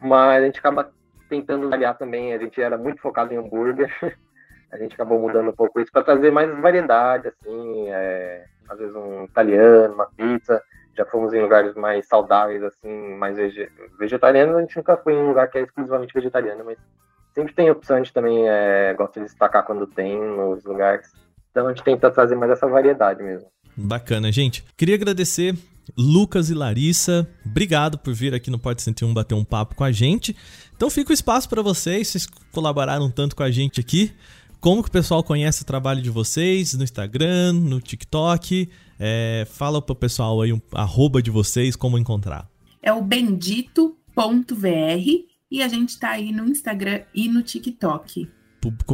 mas 0.00 0.42
a 0.42 0.46
gente 0.46 0.58
acaba 0.58 0.92
tentando 1.28 1.68
variar 1.70 1.96
também, 1.96 2.32
a 2.32 2.38
gente 2.38 2.60
era 2.60 2.78
muito 2.78 3.00
focado 3.00 3.32
em 3.32 3.36
hambúrguer, 3.36 3.90
a 4.70 4.76
gente 4.76 4.94
acabou 4.94 5.18
mudando 5.18 5.50
um 5.50 5.54
pouco 5.54 5.80
isso 5.80 5.90
para 5.90 6.04
trazer 6.04 6.30
mais 6.30 6.50
variedade, 6.60 7.28
assim, 7.28 7.88
é, 7.88 8.44
às 8.68 8.78
vezes 8.78 8.94
um 8.94 9.24
italiano, 9.24 9.94
uma 9.94 10.06
pizza, 10.06 10.62
já 10.96 11.04
fomos 11.04 11.32
em 11.32 11.40
lugares 11.40 11.74
mais 11.74 12.06
saudáveis, 12.06 12.62
assim, 12.62 13.14
mais 13.16 13.36
vege 13.36 13.68
vegetarianos, 13.98 14.56
a 14.56 14.60
gente 14.60 14.76
nunca 14.76 14.96
foi 14.96 15.14
em 15.14 15.18
um 15.18 15.28
lugar 15.28 15.48
que 15.48 15.58
é 15.58 15.62
exclusivamente 15.62 16.14
vegetariano, 16.14 16.64
mas 16.64 16.78
sempre 17.34 17.52
tem 17.52 17.70
opção, 17.70 17.96
a 17.96 17.98
gente 17.98 18.12
também 18.12 18.48
é, 18.48 18.94
gosta 18.94 19.20
de 19.20 19.26
destacar 19.26 19.64
quando 19.64 19.86
tem 19.86 20.18
nos 20.18 20.64
lugares, 20.64 21.06
então 21.50 21.66
a 21.66 21.70
gente 21.70 21.82
tenta 21.82 22.10
trazer 22.10 22.36
mais 22.36 22.52
essa 22.52 22.66
variedade 22.66 23.22
mesmo. 23.22 23.48
Bacana, 23.76 24.30
gente. 24.30 24.64
Queria 24.76 24.94
agradecer 24.94 25.56
Lucas 25.98 26.48
e 26.48 26.54
Larissa, 26.54 27.28
obrigado 27.44 27.98
por 27.98 28.14
vir 28.14 28.34
aqui 28.34 28.50
no 28.50 28.58
Porta 28.58 28.80
101 28.80 29.12
bater 29.12 29.34
um 29.34 29.44
papo 29.44 29.74
com 29.74 29.84
a 29.84 29.90
gente. 29.90 30.34
Então 30.76 30.88
fica 30.88 31.10
o 31.10 31.14
espaço 31.14 31.48
para 31.48 31.60
vocês, 31.60 32.08
vocês 32.08 32.26
colaboraram 32.52 33.10
tanto 33.10 33.34
com 33.34 33.42
a 33.42 33.50
gente 33.50 33.80
aqui. 33.80 34.12
como 34.60 34.82
que 34.82 34.88
o 34.88 34.92
pessoal 34.92 35.22
conhece 35.22 35.62
o 35.62 35.66
trabalho 35.66 36.00
de 36.00 36.10
vocês 36.10 36.72
no 36.74 36.84
Instagram, 36.84 37.52
no 37.52 37.80
TikTok? 37.80 38.70
É, 38.98 39.46
fala 39.50 39.82
pro 39.82 39.94
pessoal 39.94 40.40
aí 40.40 40.52
um 40.52 40.60
arroba 40.72 41.20
de 41.20 41.30
vocês, 41.30 41.76
como 41.76 41.98
encontrar. 41.98 42.48
É 42.80 42.92
o 42.92 43.02
bendito.vr 43.02 43.94
e 45.54 45.62
a 45.62 45.68
gente 45.68 45.96
tá 45.98 46.10
aí 46.10 46.32
no 46.32 46.44
Instagram 46.46 47.02
e 47.14 47.28
no 47.28 47.40
TikTok 47.40 48.28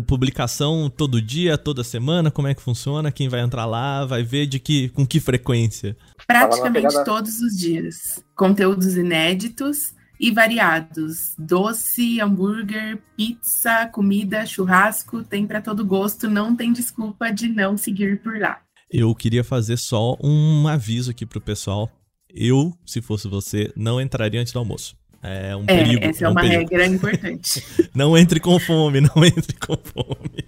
publicação 0.04 0.90
todo 0.90 1.22
dia, 1.22 1.56
toda 1.56 1.84
semana? 1.84 2.28
Como 2.28 2.48
é 2.48 2.54
que 2.54 2.60
funciona? 2.60 3.12
Quem 3.12 3.28
vai 3.28 3.40
entrar 3.40 3.66
lá 3.66 4.04
vai 4.04 4.24
ver 4.24 4.46
de 4.46 4.58
que 4.58 4.88
com 4.88 5.06
que 5.06 5.20
frequência? 5.20 5.96
Praticamente 6.26 7.04
todos 7.04 7.40
os 7.40 7.56
dias. 7.56 8.20
Conteúdos 8.34 8.96
inéditos 8.96 9.94
e 10.18 10.32
variados. 10.32 11.34
Doce, 11.38 12.20
hambúrguer, 12.20 13.00
pizza, 13.16 13.86
comida, 13.86 14.44
churrasco, 14.44 15.22
tem 15.22 15.46
para 15.46 15.62
todo 15.62 15.84
gosto, 15.86 16.28
não 16.28 16.56
tem 16.56 16.72
desculpa 16.72 17.30
de 17.30 17.48
não 17.48 17.76
seguir 17.76 18.20
por 18.20 18.40
lá. 18.40 18.60
Eu 18.90 19.14
queria 19.14 19.44
fazer 19.44 19.76
só 19.76 20.16
um 20.20 20.66
aviso 20.66 21.12
aqui 21.12 21.24
pro 21.24 21.40
pessoal. 21.40 21.88
Eu, 22.28 22.72
se 22.84 23.00
fosse 23.00 23.28
você, 23.28 23.72
não 23.76 24.00
entraria 24.00 24.40
antes 24.40 24.52
do 24.52 24.58
almoço. 24.58 24.99
É 25.22 25.54
um 25.54 25.64
é, 25.66 25.66
perigo. 25.66 26.04
Essa 26.04 26.24
é, 26.24 26.26
é 26.26 26.28
um 26.28 26.32
uma 26.32 26.40
perigo. 26.40 26.60
regra 26.60 26.86
importante. 26.86 27.64
não 27.94 28.16
entre 28.16 28.40
com 28.40 28.58
fome, 28.58 29.00
não 29.00 29.12
entre 29.24 29.54
com 29.56 29.76
fome. 29.76 30.44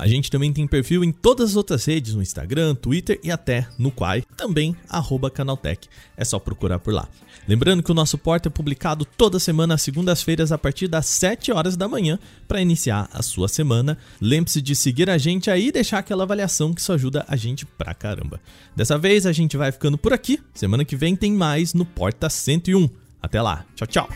A 0.00 0.08
gente 0.08 0.30
também 0.30 0.50
tem 0.50 0.66
perfil 0.66 1.04
em 1.04 1.12
todas 1.12 1.50
as 1.50 1.56
outras 1.56 1.84
redes, 1.84 2.14
no 2.14 2.22
Instagram, 2.22 2.74
Twitter 2.74 3.20
e 3.22 3.30
até 3.30 3.68
no 3.78 3.90
Quai, 3.90 4.22
também 4.34 4.74
Canaltech. 5.34 5.86
É 6.16 6.24
só 6.24 6.38
procurar 6.38 6.78
por 6.78 6.94
lá. 6.94 7.06
Lembrando 7.46 7.82
que 7.82 7.90
o 7.90 7.94
nosso 7.94 8.16
porta 8.16 8.48
é 8.48 8.50
publicado 8.50 9.04
toda 9.04 9.38
semana 9.38 9.74
às 9.74 9.82
segundas-feiras 9.82 10.52
a 10.52 10.56
partir 10.56 10.88
das 10.88 11.04
7 11.04 11.52
horas 11.52 11.76
da 11.76 11.86
manhã 11.86 12.18
para 12.48 12.62
iniciar 12.62 13.10
a 13.12 13.22
sua 13.22 13.46
semana. 13.46 13.98
Lembre-se 14.22 14.62
de 14.62 14.74
seguir 14.74 15.10
a 15.10 15.18
gente 15.18 15.50
aí 15.50 15.68
e 15.68 15.72
deixar 15.72 15.98
aquela 15.98 16.22
avaliação 16.22 16.72
que 16.72 16.80
isso 16.80 16.94
ajuda 16.94 17.26
a 17.28 17.36
gente 17.36 17.66
pra 17.66 17.92
caramba. 17.92 18.40
Dessa 18.74 18.96
vez 18.96 19.26
a 19.26 19.32
gente 19.32 19.54
vai 19.58 19.70
ficando 19.70 19.98
por 19.98 20.14
aqui. 20.14 20.40
Semana 20.54 20.82
que 20.82 20.96
vem 20.96 21.14
tem 21.14 21.34
mais 21.34 21.74
no 21.74 21.84
Porta 21.84 22.30
101. 22.30 22.88
Até 23.22 23.42
lá. 23.42 23.66
Tchau, 23.76 23.86
tchau. 23.86 24.08